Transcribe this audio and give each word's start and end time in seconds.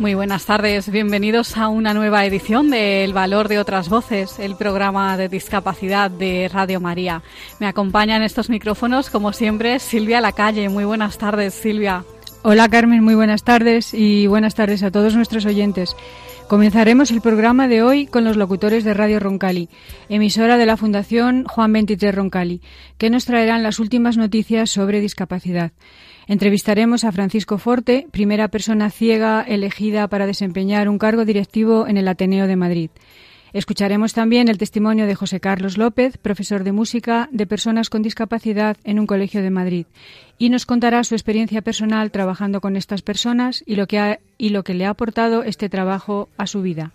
Muy 0.00 0.14
buenas 0.14 0.44
tardes, 0.44 0.90
bienvenidos 0.90 1.56
a 1.56 1.68
una 1.68 1.94
nueva 1.94 2.26
edición 2.26 2.68
de 2.68 3.04
El 3.04 3.12
Valor 3.12 3.46
de 3.46 3.60
otras 3.60 3.88
Voces, 3.88 4.40
el 4.40 4.56
programa 4.56 5.16
de 5.16 5.28
discapacidad 5.28 6.10
de 6.10 6.50
Radio 6.52 6.80
María. 6.80 7.22
Me 7.60 7.68
acompaña 7.68 8.16
en 8.16 8.24
estos 8.24 8.50
micrófonos, 8.50 9.08
como 9.08 9.32
siempre, 9.32 9.78
Silvia 9.78 10.20
Lacalle. 10.20 10.68
Muy 10.68 10.84
buenas 10.84 11.16
tardes, 11.16 11.54
Silvia. 11.54 12.04
Hola 12.42 12.68
Carmen, 12.68 13.04
muy 13.04 13.14
buenas 13.14 13.44
tardes 13.44 13.94
y 13.94 14.26
buenas 14.26 14.56
tardes 14.56 14.82
a 14.82 14.90
todos 14.90 15.14
nuestros 15.14 15.46
oyentes. 15.46 15.94
Comenzaremos 16.48 17.12
el 17.12 17.20
programa 17.20 17.68
de 17.68 17.82
hoy 17.82 18.06
con 18.06 18.24
los 18.24 18.36
locutores 18.36 18.82
de 18.82 18.94
Radio 18.94 19.20
Roncali, 19.20 19.70
emisora 20.08 20.58
de 20.58 20.66
la 20.66 20.76
Fundación 20.76 21.44
Juan 21.44 21.72
23 21.72 22.14
Roncali, 22.14 22.60
que 22.98 23.10
nos 23.10 23.26
traerán 23.26 23.62
las 23.62 23.78
últimas 23.78 24.16
noticias 24.16 24.70
sobre 24.70 25.00
discapacidad. 25.00 25.72
Entrevistaremos 26.26 27.04
a 27.04 27.12
Francisco 27.12 27.58
Forte, 27.58 28.06
primera 28.10 28.48
persona 28.48 28.90
ciega 28.90 29.42
elegida 29.42 30.08
para 30.08 30.26
desempeñar 30.26 30.88
un 30.88 30.98
cargo 30.98 31.24
directivo 31.24 31.86
en 31.86 31.98
el 31.98 32.08
Ateneo 32.08 32.46
de 32.46 32.56
Madrid. 32.56 32.90
Escucharemos 33.52 34.14
también 34.14 34.48
el 34.48 34.58
testimonio 34.58 35.06
de 35.06 35.14
José 35.14 35.38
Carlos 35.38 35.78
López, 35.78 36.16
profesor 36.16 36.64
de 36.64 36.72
música 36.72 37.28
de 37.30 37.46
personas 37.46 37.88
con 37.88 38.02
discapacidad 38.02 38.78
en 38.82 38.98
un 38.98 39.06
colegio 39.06 39.42
de 39.42 39.50
Madrid, 39.50 39.86
y 40.38 40.48
nos 40.48 40.66
contará 40.66 41.04
su 41.04 41.14
experiencia 41.14 41.62
personal 41.62 42.10
trabajando 42.10 42.60
con 42.60 42.74
estas 42.74 43.02
personas 43.02 43.62
y 43.64 43.76
lo 43.76 43.86
que, 43.86 44.18
y 44.38 44.48
lo 44.48 44.64
que 44.64 44.74
le 44.74 44.86
ha 44.86 44.90
aportado 44.90 45.44
este 45.44 45.68
trabajo 45.68 46.30
a 46.36 46.48
su 46.48 46.62
vida. 46.62 46.92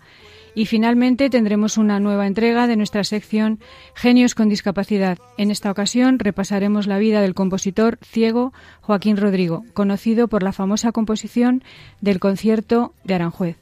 Y 0.54 0.66
finalmente 0.66 1.30
tendremos 1.30 1.78
una 1.78 2.00
nueva 2.00 2.26
entrega 2.26 2.66
de 2.66 2.76
nuestra 2.76 3.04
sección 3.04 3.60
Genios 3.94 4.34
con 4.34 4.48
Discapacidad. 4.48 5.18
En 5.36 5.50
esta 5.50 5.70
ocasión 5.70 6.18
repasaremos 6.18 6.86
la 6.86 6.98
vida 6.98 7.20
del 7.20 7.34
compositor 7.34 7.98
ciego 8.02 8.52
Joaquín 8.80 9.16
Rodrigo, 9.16 9.64
conocido 9.74 10.28
por 10.28 10.42
la 10.42 10.52
famosa 10.52 10.92
composición 10.92 11.62
del 12.00 12.20
concierto 12.20 12.94
de 13.04 13.14
Aranjuez. 13.14 13.56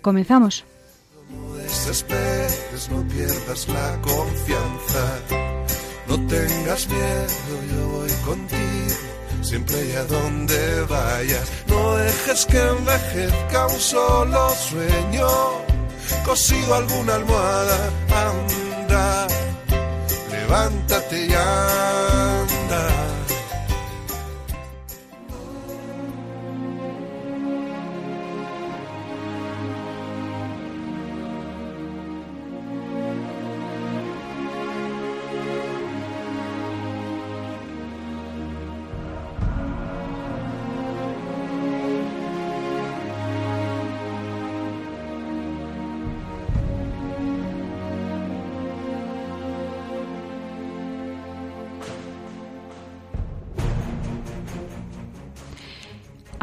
Comenzamos. 0.00 0.64
No 1.30 1.54
desesperes, 1.54 2.90
no 2.90 3.02
pierdas 3.08 3.68
la 3.68 3.98
confianza. 4.02 5.20
No 6.08 6.26
tengas 6.26 6.88
miedo, 6.88 7.74
yo 7.74 7.88
voy 7.88 8.10
contigo, 8.24 9.42
siempre 9.42 9.76
y 9.88 9.92
a 9.92 10.04
donde 10.04 10.82
vayas. 10.90 11.50
No 11.68 11.96
dejes 11.96 12.46
que 12.46 12.58
envejezca 12.58 13.66
un 13.68 13.80
solo 13.80 14.50
sueño 14.50 15.72
cosido 16.24 16.74
alguna 16.74 17.14
almohada, 17.14 17.90
anda, 18.10 19.26
levántate 20.30 21.26
y 21.26 21.32
anda. 21.32 23.11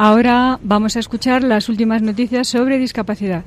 Ahora 0.02 0.58
vamos 0.62 0.96
a 0.96 1.00
escuchar 1.00 1.44
las 1.44 1.68
últimas 1.68 2.00
noticias 2.00 2.48
sobre 2.48 2.78
discapacidad. 2.78 3.44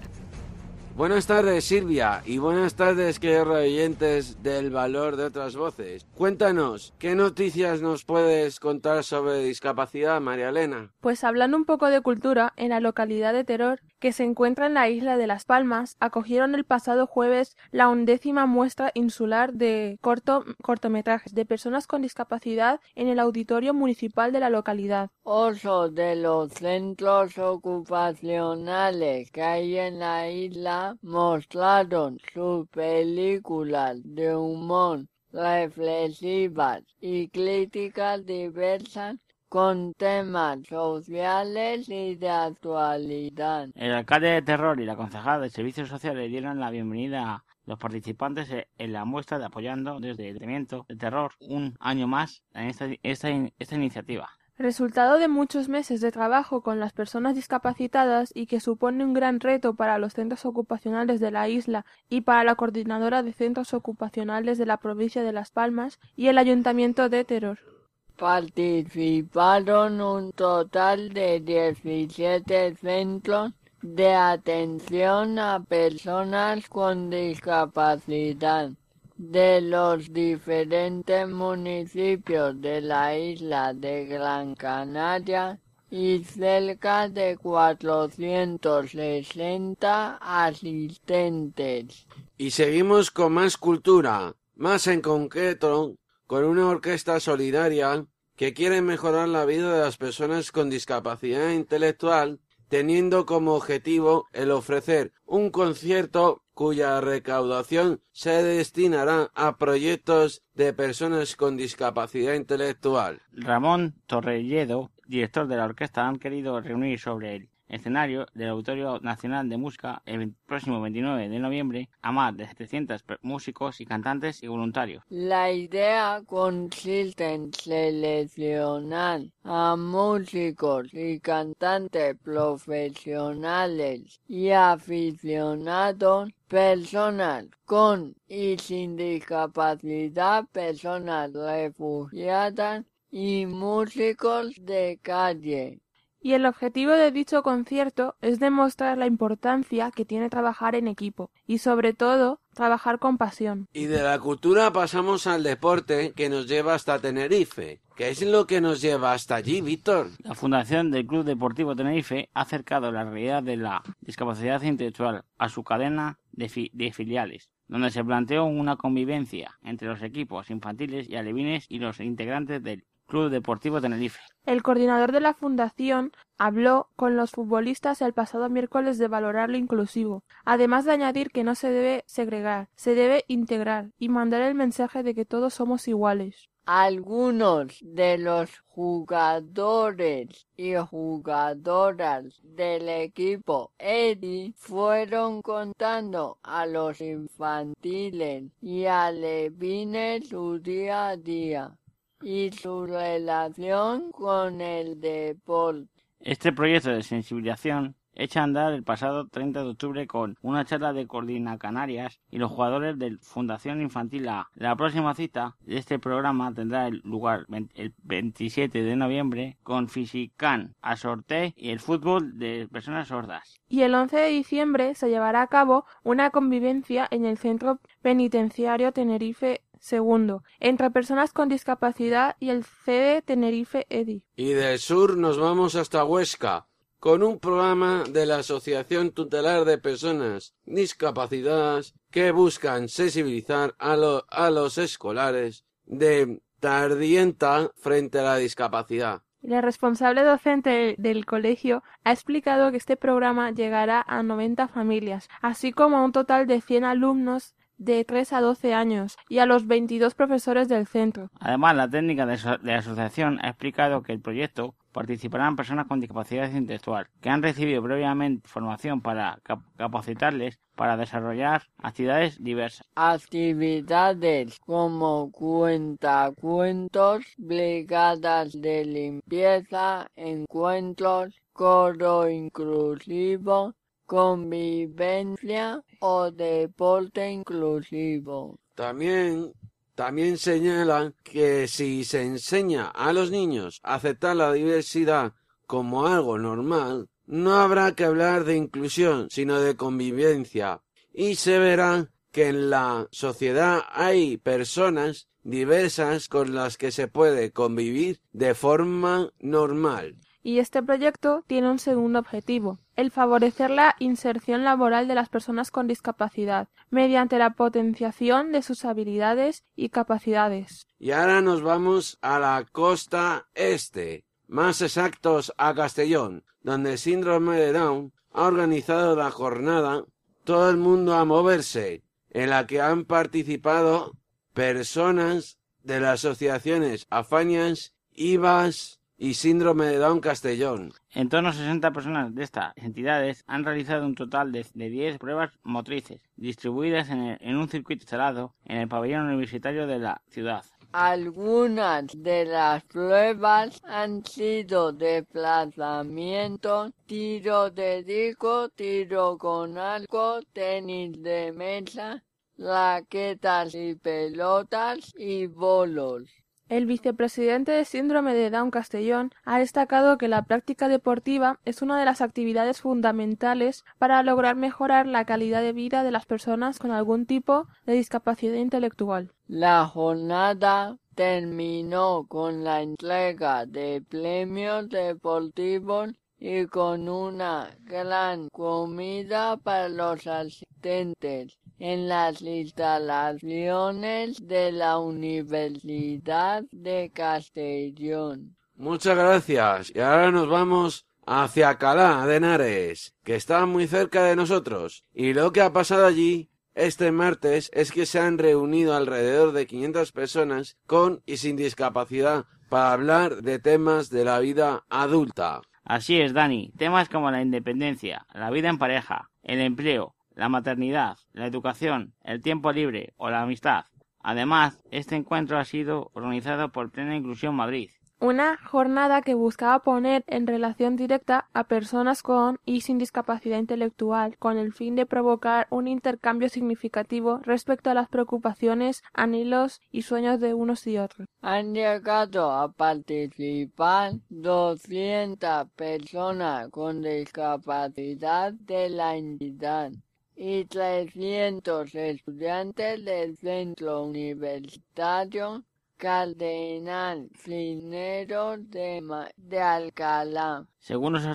Buenas 0.95 1.25
tardes 1.25 1.65
Silvia 1.65 2.21
y 2.27 2.37
buenas 2.37 2.75
tardes 2.75 3.19
queridos 3.19 3.47
oyentes 3.47 4.43
del 4.43 4.69
valor 4.69 5.15
de 5.15 5.23
otras 5.23 5.55
voces. 5.55 6.05
Cuéntanos, 6.13 6.93
¿qué 6.99 7.15
noticias 7.15 7.81
nos 7.81 8.05
puedes 8.05 8.59
contar 8.59 9.03
sobre 9.03 9.39
discapacidad, 9.39 10.21
María 10.21 10.49
Elena? 10.49 10.91
Pues 11.01 11.23
hablando 11.23 11.57
un 11.57 11.65
poco 11.65 11.89
de 11.89 12.01
cultura, 12.01 12.53
en 12.55 12.69
la 12.69 12.79
localidad 12.79 13.33
de 13.33 13.43
Teror, 13.43 13.81
que 14.03 14.11
se 14.11 14.25
encuentra 14.25 14.65
en 14.65 14.73
la 14.73 14.89
isla 14.89 15.15
de 15.15 15.27
Las 15.27 15.45
Palmas, 15.45 15.95
acogieron 16.01 16.55
el 16.55 16.65
pasado 16.65 17.07
jueves 17.07 17.55
la 17.71 17.87
undécima 17.87 18.45
muestra 18.45 18.91
insular 18.95 19.53
de 19.53 19.97
corto, 20.01 20.43
cortometrajes 20.61 21.33
de 21.33 21.45
personas 21.45 21.87
con 21.87 22.01
discapacidad 22.01 22.81
en 22.95 23.07
el 23.07 23.17
auditorio 23.17 23.73
municipal 23.73 24.33
de 24.33 24.41
la 24.41 24.49
localidad. 24.49 25.09
Ocho 25.23 25.87
de 25.87 26.17
los 26.17 26.51
centros 26.51 27.37
ocupacionales 27.37 29.31
que 29.31 29.41
hay 29.41 29.77
en 29.77 29.99
la 29.99 30.29
isla 30.29 30.97
mostraron 31.01 32.19
sus 32.33 32.67
películas 32.67 34.01
de 34.03 34.35
humor 34.35 35.05
reflexivas 35.31 36.83
y 36.99 37.29
críticas 37.29 38.25
diversas 38.25 39.15
con 39.53 39.93
temas 39.93 40.65
sociales 40.67 41.87
y 41.87 42.15
de 42.15 42.27
actualidad. 42.27 43.69
El 43.75 43.91
alcalde 43.91 44.29
de 44.29 44.41
Terror 44.41 44.79
y 44.79 44.85
la 44.85 44.95
concejala 44.95 45.41
de 45.41 45.51
Servicios 45.51 45.89
Sociales 45.89 46.31
dieron 46.31 46.59
la 46.59 46.71
bienvenida 46.71 47.21
a 47.29 47.43
los 47.67 47.77
participantes 47.77 48.49
en 48.79 48.93
la 48.93 49.05
muestra 49.05 49.37
de 49.37 49.45
apoyando 49.45 49.99
desde 49.99 50.29
el 50.29 50.37
Tratamiento 50.37 50.87
de 50.89 50.95
Terror 50.95 51.33
un 51.39 51.75
año 51.79 52.07
más 52.07 52.41
en 52.55 52.63
esta, 52.65 52.87
esta, 53.03 53.29
esta 53.59 53.75
iniciativa. 53.75 54.27
Resultado 54.57 55.19
de 55.19 55.27
muchos 55.27 55.69
meses 55.69 56.01
de 56.01 56.11
trabajo 56.11 56.63
con 56.63 56.79
las 56.79 56.91
personas 56.91 57.35
discapacitadas 57.35 58.31
y 58.33 58.47
que 58.47 58.59
supone 58.59 59.05
un 59.05 59.13
gran 59.13 59.39
reto 59.39 59.75
para 59.75 59.99
los 59.99 60.13
centros 60.13 60.47
ocupacionales 60.47 61.19
de 61.19 61.29
la 61.29 61.47
isla 61.47 61.85
y 62.09 62.21
para 62.21 62.43
la 62.43 62.55
coordinadora 62.55 63.21
de 63.21 63.33
centros 63.33 63.75
ocupacionales 63.75 64.57
de 64.57 64.65
la 64.65 64.77
provincia 64.77 65.21
de 65.21 65.31
Las 65.31 65.51
Palmas 65.51 65.99
y 66.15 66.29
el 66.29 66.39
ayuntamiento 66.39 67.07
de 67.07 67.23
Terror. 67.23 67.82
Participaron 68.17 70.01
un 70.01 70.31
total 70.31 71.13
de 71.13 71.39
17 71.39 72.75
centros 72.75 73.51
de 73.81 74.13
atención 74.13 75.39
a 75.39 75.63
personas 75.63 76.69
con 76.69 77.09
discapacidad 77.09 78.69
de 79.17 79.61
los 79.61 80.13
diferentes 80.13 81.27
municipios 81.29 82.61
de 82.61 82.81
la 82.81 83.17
isla 83.17 83.73
de 83.73 84.05
Gran 84.05 84.53
Canaria 84.55 85.59
y 85.91 86.23
cerca 86.23 87.09
de 87.09 87.37
460 87.37 90.17
asistentes. 90.21 92.07
Y 92.37 92.51
seguimos 92.51 93.11
con 93.11 93.33
más 93.33 93.57
cultura, 93.57 94.33
más 94.55 94.87
en 94.87 95.01
concreto 95.01 95.95
con 96.27 96.45
una 96.45 96.67
orquesta 96.67 97.19
solidaria 97.19 98.05
que 98.35 98.53
quiere 98.53 98.81
mejorar 98.81 99.27
la 99.27 99.45
vida 99.45 99.73
de 99.73 99.81
las 99.81 99.97
personas 99.97 100.51
con 100.51 100.69
discapacidad 100.69 101.51
intelectual 101.51 102.39
teniendo 102.73 103.27
como 103.27 103.53
objetivo 103.53 104.25
el 104.33 104.49
ofrecer 104.49 105.13
un 105.25 105.51
concierto 105.51 106.43
cuya 106.55 106.99
recaudación 107.01 108.01
se 108.11 108.41
destinará 108.41 109.29
a 109.35 109.57
proyectos 109.59 110.43
de 110.55 110.73
personas 110.73 111.35
con 111.35 111.55
discapacidad 111.55 112.33
intelectual. 112.33 113.21
Ramón 113.31 113.93
Torrelledo, 114.07 114.91
director 115.05 115.47
de 115.47 115.57
la 115.57 115.65
orquesta, 115.65 116.07
han 116.07 116.17
querido 116.17 116.59
reunir 116.61 116.99
sobre 116.99 117.35
el 117.35 117.49
escenario 117.73 118.27
del 118.33 118.49
Auditorio 118.49 118.99
Nacional 118.99 119.49
de 119.49 119.57
Música 119.57 120.01
el 120.05 120.33
próximo 120.45 120.81
29 120.81 121.29
de 121.29 121.39
noviembre 121.39 121.89
a 122.01 122.11
más 122.11 122.35
de 122.37 122.47
700 122.47 123.03
músicos 123.21 123.81
y 123.81 123.85
cantantes 123.85 124.43
y 124.43 124.47
voluntarios. 124.47 125.03
La 125.09 125.51
idea 125.51 126.21
consiste 126.25 127.33
en 127.33 127.53
seleccionar 127.53 129.21
a 129.43 129.75
músicos 129.75 130.93
y 130.93 131.19
cantantes 131.19 132.15
profesionales 132.23 134.19
y 134.27 134.51
aficionados 134.51 136.29
personas 136.47 137.47
con 137.65 138.15
y 138.27 138.57
sin 138.57 138.95
discapacidad, 138.95 140.45
personas 140.51 141.33
refugiadas 141.33 142.85
y 143.09 143.45
músicos 143.45 144.53
de 144.59 144.99
calle. 145.01 145.82
Y 146.25 146.33
el 146.33 146.45
objetivo 146.45 146.93
de 146.93 147.11
dicho 147.11 147.43
concierto 147.43 148.15
es 148.21 148.39
demostrar 148.39 148.97
la 148.97 149.07
importancia 149.07 149.91
que 149.91 150.05
tiene 150.05 150.29
trabajar 150.29 150.73
en 150.73 150.87
equipo 150.87 151.31
y 151.45 151.57
sobre 151.57 151.93
todo 151.93 152.39
trabajar 152.55 152.97
con 152.97 153.17
pasión. 153.17 153.67
Y 153.73 153.87
de 153.87 154.01
la 154.01 154.17
cultura 154.19 154.71
pasamos 154.71 155.27
al 155.27 155.43
deporte 155.43 156.13
que 156.15 156.29
nos 156.29 156.47
lleva 156.47 156.75
hasta 156.75 156.97
Tenerife. 156.99 157.81
¿Qué 157.97 158.09
es 158.09 158.21
lo 158.21 158.47
que 158.47 158.61
nos 158.61 158.81
lleva 158.81 159.11
hasta 159.11 159.35
allí, 159.35 159.59
Víctor? 159.59 160.11
La 160.19 160.33
fundación 160.33 160.91
del 160.91 161.05
Club 161.05 161.25
Deportivo 161.25 161.75
Tenerife 161.75 162.29
ha 162.33 162.41
acercado 162.41 162.89
la 162.89 163.03
realidad 163.03 163.43
de 163.43 163.57
la 163.57 163.83
discapacidad 163.99 164.61
intelectual 164.61 165.25
a 165.37 165.49
su 165.49 165.63
cadena 165.65 166.19
de, 166.31 166.47
fi- 166.47 166.71
de 166.73 166.93
filiales, 166.93 167.49
donde 167.67 167.91
se 167.91 168.01
planteó 168.03 168.45
una 168.45 168.77
convivencia 168.77 169.59
entre 169.61 169.89
los 169.89 170.01
equipos 170.01 170.49
infantiles 170.49 171.09
y 171.09 171.17
alevines 171.17 171.65
y 171.67 171.79
los 171.79 171.99
integrantes 171.99 172.63
del 172.63 172.85
Club 173.07 173.29
Deportivo 173.29 173.81
Tenerife. 173.81 174.19
El 174.45 174.61
coordinador 174.61 175.11
de 175.11 175.19
la 175.19 175.33
fundación 175.33 176.11
habló 176.37 176.89
con 176.95 177.15
los 177.15 177.31
futbolistas 177.31 178.01
el 178.01 178.13
pasado 178.13 178.49
miércoles 178.49 178.97
de 178.97 179.07
valorar 179.07 179.49
lo 179.49 179.57
inclusivo, 179.57 180.23
además 180.43 180.85
de 180.85 180.91
añadir 180.91 181.29
que 181.29 181.43
no 181.43 181.55
se 181.55 181.69
debe 181.69 182.03
segregar, 182.07 182.69
se 182.75 182.95
debe 182.95 183.23
integrar 183.27 183.91
y 183.97 184.09
mandar 184.09 184.41
el 184.41 184.55
mensaje 184.55 185.03
de 185.03 185.15
que 185.15 185.25
todos 185.25 185.53
somos 185.53 185.87
iguales. 185.87 186.49
Algunos 186.65 187.77
de 187.81 188.17
los 188.17 188.49
jugadores 188.67 190.47
y 190.55 190.75
jugadoras 190.75 192.39
del 192.41 192.87
equipo 192.87 193.73
Edi 193.77 194.55
fueron 194.57 195.41
contando 195.41 196.37
a 196.41 196.65
los 196.65 197.01
infantiles 197.01 198.45
y 198.61 198.85
alevines 198.85 200.29
su 200.29 200.59
día 200.59 201.09
a 201.09 201.17
día 201.17 201.77
y 202.23 202.51
su 202.51 202.85
relación 202.85 204.11
con 204.11 204.61
el 204.61 204.99
deporte. 204.99 205.89
Este 206.19 206.53
proyecto 206.53 206.89
de 206.89 207.03
sensibilización 207.03 207.95
echa 208.15 208.41
a 208.41 208.43
andar 208.43 208.73
el 208.73 208.83
pasado 208.83 209.27
30 209.27 209.63
de 209.63 209.69
octubre 209.69 210.07
con 210.07 210.37
una 210.41 210.65
charla 210.65 210.93
de 210.93 211.07
Coordina 211.07 211.57
Canarias 211.57 212.19
y 212.29 212.37
los 212.37 212.51
jugadores 212.51 212.97
de 212.97 213.17
Fundación 213.21 213.81
Infantil 213.81 214.27
A. 214.29 214.49
La 214.55 214.75
próxima 214.75 215.13
cita 215.15 215.55
de 215.61 215.77
este 215.77 215.99
programa 215.99 216.53
tendrá 216.53 216.87
el 216.87 217.01
lugar 217.03 217.45
el 217.75 217.93
27 218.03 218.83
de 218.83 218.95
noviembre 218.95 219.57
con 219.63 219.89
Fisican, 219.89 220.75
Asorte 220.81 221.53
y 221.57 221.71
el 221.71 221.79
fútbol 221.79 222.37
de 222.37 222.67
personas 222.71 223.07
sordas. 223.07 223.59
Y 223.67 223.81
el 223.81 223.95
11 223.95 224.15
de 224.15 224.29
diciembre 224.29 224.95
se 224.95 225.09
llevará 225.09 225.41
a 225.41 225.47
cabo 225.47 225.85
una 226.03 226.29
convivencia 226.29 227.07
en 227.09 227.25
el 227.25 227.37
Centro 227.37 227.79
Penitenciario 228.01 228.91
Tenerife 228.91 229.62
II 229.91 230.37
entre 230.59 230.91
personas 230.91 231.33
con 231.33 231.49
discapacidad 231.49 232.35
y 232.39 232.49
el 232.49 232.63
CD 232.63 233.21
Tenerife 233.21 233.85
EDI. 233.89 234.23
Y 234.35 234.53
del 234.53 234.79
sur 234.79 235.17
nos 235.17 235.37
vamos 235.37 235.75
hasta 235.75 236.03
Huesca, 236.05 236.67
con 236.99 237.21
un 237.23 237.39
programa 237.39 238.03
de 238.09 238.25
la 238.25 238.37
Asociación 238.37 239.11
Tutelar 239.11 239.65
de 239.65 239.77
Personas 239.77 240.53
Discapacitadas 240.65 241.93
que 242.11 242.31
buscan 242.31 242.87
sensibilizar 242.89 243.75
a, 243.77 243.95
lo- 243.97 244.25
a 244.29 244.49
los 244.49 244.77
escolares 244.77 245.65
de 245.85 246.41
Tardienta 246.59 247.71
frente 247.75 248.19
a 248.19 248.23
la 248.23 248.37
discapacidad. 248.37 249.21
La 249.41 249.59
responsable 249.59 250.23
docente 250.23 250.95
del 250.97 251.25
colegio 251.25 251.83
ha 252.05 252.13
explicado 252.13 252.71
que 252.71 252.77
este 252.77 252.95
programa 252.95 253.51
llegará 253.51 254.01
a 254.07 254.23
90 254.23 254.69
familias, 254.69 255.27
así 255.41 255.73
como 255.73 255.97
a 255.97 256.05
un 256.05 256.13
total 256.13 256.47
de 256.47 256.61
100 256.61 256.85
alumnos 256.85 257.53
de 257.77 258.05
3 258.05 258.33
a 258.33 258.41
12 258.41 258.73
años 258.73 259.17
y 259.29 259.39
a 259.39 259.45
los 259.45 259.67
22 259.67 260.15
profesores 260.15 260.67
del 260.69 260.87
centro. 260.87 261.29
Además, 261.39 261.75
la 261.75 261.89
técnica 261.89 262.25
de, 262.25 262.33
aso- 262.33 262.57
de 262.57 262.71
la 262.71 262.77
asociación 262.79 263.39
ha 263.41 263.49
explicado 263.49 264.03
que 264.03 264.13
el 264.13 264.19
proyecto 264.21 264.75
participarán 264.91 265.55
personas 265.55 265.87
con 265.87 265.99
discapacidad 265.99 266.51
intelectual 266.51 267.07
que 267.19 267.29
han 267.29 267.41
recibido 267.41 267.81
previamente 267.81 268.47
formación 268.47 269.01
para 269.01 269.39
cap- 269.43 269.63
capacitarles 269.75 270.59
para 270.75 270.97
desarrollar 270.97 271.63
actividades 271.81 272.43
diversas. 272.43 272.85
Actividades 272.95 274.59
como 274.59 275.31
cuentacuentos, 275.31 277.23
brigadas 277.37 278.59
de 278.59 278.85
limpieza, 278.85 280.07
encuentros, 280.15 281.33
coro 281.53 282.29
inclusivo, 282.29 283.73
convivencia 284.05 285.81
o 285.99 286.31
deporte 286.31 287.31
inclusivo. 287.31 288.59
También, 288.75 289.53
también 289.95 290.37
señalan 290.37 291.15
que 291.23 291.67
si 291.67 292.03
se 292.03 292.23
enseña 292.23 292.87
a 292.87 293.13
los 293.13 293.31
niños 293.31 293.79
a 293.83 293.95
aceptar 293.95 294.35
la 294.35 294.51
diversidad 294.53 295.33
como 295.67 296.07
algo 296.07 296.37
normal, 296.37 297.09
no 297.25 297.55
habrá 297.55 297.95
que 297.95 298.05
hablar 298.05 298.43
de 298.43 298.57
inclusión, 298.57 299.27
sino 299.29 299.59
de 299.59 299.75
convivencia. 299.75 300.81
Y 301.13 301.35
se 301.35 301.59
verá 301.59 302.09
que 302.31 302.49
en 302.49 302.69
la 302.69 303.07
sociedad 303.11 303.81
hay 303.91 304.37
personas 304.37 305.27
diversas 305.43 306.27
con 306.29 306.55
las 306.55 306.77
que 306.77 306.91
se 306.91 307.07
puede 307.07 307.51
convivir 307.51 308.19
de 308.31 308.55
forma 308.55 309.31
normal. 309.39 310.17
Y 310.45 310.59
este 310.59 310.83
proyecto 310.83 311.45
tiene 311.47 311.71
un 311.71 311.79
segundo 311.79 312.19
objetivo, 312.19 312.77
el 312.97 313.11
favorecer 313.11 313.69
la 313.69 313.95
inserción 313.99 314.65
laboral 314.65 315.07
de 315.07 315.15
las 315.15 315.29
personas 315.29 315.71
con 315.71 315.87
discapacidad, 315.87 316.67
mediante 316.89 317.37
la 317.37 317.51
potenciación 317.51 318.51
de 318.51 318.61
sus 318.61 318.83
habilidades 318.83 319.63
y 319.77 319.87
capacidades. 319.87 320.85
Y 320.99 321.11
ahora 321.11 321.41
nos 321.41 321.61
vamos 321.61 322.17
a 322.21 322.39
la 322.39 322.65
costa 322.69 323.47
este, 323.55 324.25
más 324.47 324.81
exactos 324.81 325.53
a 325.57 325.73
Castellón, 325.73 326.43
donde 326.61 326.91
el 326.91 326.97
síndrome 326.97 327.55
de 327.55 327.71
Down 327.71 328.11
ha 328.33 328.43
organizado 328.43 329.15
la 329.15 329.31
jornada 329.31 330.05
Todo 330.43 330.69
el 330.69 330.75
mundo 330.75 331.15
a 331.15 331.23
moverse, 331.23 332.03
en 332.31 332.49
la 332.49 332.67
que 332.67 332.81
han 332.81 333.05
participado 333.05 334.11
personas 334.53 335.57
de 335.83 336.01
las 336.01 336.25
asociaciones 336.25 337.07
Afañas, 337.09 337.93
IVAS 338.11 338.99
y 339.23 339.35
Síndrome 339.35 339.85
de 339.85 339.99
Down 339.99 340.19
Castellón. 340.19 340.91
En 341.13 341.29
torno 341.29 341.47
a 341.47 341.53
60 341.53 341.91
personas 341.91 342.35
de 342.35 342.43
estas 342.43 342.73
entidades 342.75 343.45
han 343.47 343.63
realizado 343.63 344.05
un 344.05 344.15
total 344.15 344.51
de, 344.51 344.65
de 344.73 344.89
10 344.89 345.17
pruebas 345.17 345.57
motrices, 345.63 346.21
distribuidas 346.35 347.09
en, 347.09 347.19
el- 347.29 347.37
en 347.39 347.55
un 347.55 347.69
circuito 347.69 348.01
instalado 348.03 348.53
en 348.65 348.79
el 348.79 348.89
pabellón 348.89 349.27
universitario 349.27 349.87
de 349.87 349.99
la 349.99 350.21
ciudad. 350.27 350.65
Algunas 350.91 352.07
de 352.17 352.43
las 352.43 352.83
pruebas 352.83 353.79
han 353.85 354.25
sido 354.25 354.91
desplazamientos, 354.91 356.91
tiro 357.05 357.69
de 357.71 358.03
disco, 358.03 358.67
tiro 358.75 359.37
con 359.37 359.77
arco, 359.77 360.41
tenis 360.51 361.13
de 361.23 361.53
mesa, 361.53 362.21
raquetas 362.57 363.73
y 363.73 363.95
pelotas 363.95 365.13
y 365.17 365.47
bolos. 365.47 366.42
El 366.69 366.85
vicepresidente 366.85 367.71
de 367.71 367.85
Síndrome 367.85 368.33
de 368.33 368.49
Down 368.49 368.71
Castellón 368.71 369.31
ha 369.43 369.59
destacado 369.59 370.17
que 370.17 370.27
la 370.27 370.43
práctica 370.43 370.87
deportiva 370.87 371.59
es 371.65 371.81
una 371.81 371.99
de 371.99 372.05
las 372.05 372.21
actividades 372.21 372.81
fundamentales 372.81 373.83
para 373.99 374.23
lograr 374.23 374.55
mejorar 374.55 375.05
la 375.05 375.25
calidad 375.25 375.61
de 375.61 375.73
vida 375.73 376.03
de 376.03 376.11
las 376.11 376.25
personas 376.25 376.79
con 376.79 376.91
algún 376.91 377.25
tipo 377.25 377.67
de 377.85 377.93
discapacidad 377.93 378.55
intelectual. 378.55 379.31
La 379.47 379.85
jornada 379.85 380.97
terminó 381.15 382.25
con 382.27 382.63
la 382.63 382.81
entrega 382.81 383.65
de 383.65 384.01
premios 384.07 384.89
deportivos 384.89 386.11
y 386.45 386.67
con 386.67 387.07
una 387.07 387.73
gran 387.85 388.49
comida 388.49 389.55
para 389.55 389.87
los 389.87 390.27
asistentes 390.27 391.57
en 391.79 392.09
las 392.09 392.41
instalaciones 392.41 394.45
de 394.45 394.73
la 394.73 394.99
Universidad 394.99 396.65
de 396.69 397.13
Castellón. 397.15 398.57
Muchas 398.75 399.17
gracias. 399.17 399.93
Y 399.95 400.01
ahora 400.01 400.31
nos 400.31 400.49
vamos 400.49 401.05
hacia 401.25 401.77
Calá 401.77 402.27
de 402.27 402.35
Henares, 402.35 403.15
que 403.23 403.35
está 403.35 403.65
muy 403.65 403.87
cerca 403.87 404.25
de 404.25 404.35
nosotros. 404.35 405.05
Y 405.13 405.33
lo 405.33 405.53
que 405.53 405.61
ha 405.61 405.71
pasado 405.71 406.05
allí 406.05 406.49
este 406.75 407.13
martes 407.13 407.71
es 407.73 407.93
que 407.93 408.05
se 408.05 408.19
han 408.19 408.37
reunido 408.37 408.97
alrededor 408.97 409.53
de 409.53 409.65
500 409.65 410.11
personas 410.11 410.75
con 410.87 411.23
y 411.25 411.37
sin 411.37 411.55
discapacidad 411.55 412.47
para 412.67 412.91
hablar 412.91 413.43
de 413.43 413.59
temas 413.59 414.09
de 414.09 414.25
la 414.25 414.39
vida 414.39 414.83
adulta. 414.89 415.61
Así 415.83 416.21
es, 416.21 416.33
Dani. 416.33 416.71
Temas 416.77 417.09
como 417.09 417.31
la 417.31 417.41
independencia, 417.41 418.25
la 418.33 418.49
vida 418.49 418.69
en 418.69 418.77
pareja, 418.77 419.29
el 419.43 419.59
empleo, 419.59 420.15
la 420.33 420.49
maternidad, 420.49 421.17
la 421.33 421.45
educación, 421.45 422.13
el 422.23 422.41
tiempo 422.41 422.71
libre 422.71 423.13
o 423.17 423.29
la 423.29 423.41
amistad. 423.41 423.85
Además, 424.19 424.81
este 424.91 425.15
encuentro 425.15 425.57
ha 425.57 425.65
sido 425.65 426.11
organizado 426.13 426.71
por 426.71 426.91
Plena 426.91 427.15
Inclusión 427.15 427.55
Madrid 427.55 427.89
una 428.23 428.57
jornada 428.65 429.21
que 429.21 429.33
buscaba 429.33 429.83
poner 429.83 430.23
en 430.27 430.47
relación 430.47 430.95
directa 430.95 431.49
a 431.51 431.65
personas 431.65 432.23
con 432.23 432.57
y 432.63 432.79
sin 432.79 432.97
discapacidad 432.97 433.59
intelectual, 433.59 434.37
con 434.37 434.57
el 434.57 434.71
fin 434.71 434.95
de 434.95 435.05
provocar 435.05 435.67
un 435.69 435.89
intercambio 435.89 436.47
significativo 436.47 437.39
respecto 437.43 437.89
a 437.89 437.93
las 437.93 438.07
preocupaciones, 438.07 439.03
anhelos 439.13 439.81
y 439.91 440.03
sueños 440.03 440.39
de 440.39 440.53
unos 440.53 440.87
y 440.87 440.99
otros. 440.99 441.27
Han 441.41 441.73
llegado 441.73 442.49
a 442.49 442.71
participar 442.71 444.13
200 444.29 445.67
personas 445.75 446.69
con 446.69 447.01
discapacidad 447.01 448.53
de 448.53 448.87
la 448.87 449.17
entidad 449.17 449.91
y 450.37 450.63
300 450.63 451.93
estudiantes 451.93 453.03
del 453.03 453.35
centro 453.35 454.03
universitario 454.03 455.65
Cardenal 456.03 457.29
Cisneros 457.33 458.59
de, 458.69 459.61
Alcalá. 459.61 460.67
Según 460.77 461.13
los, 461.13 461.25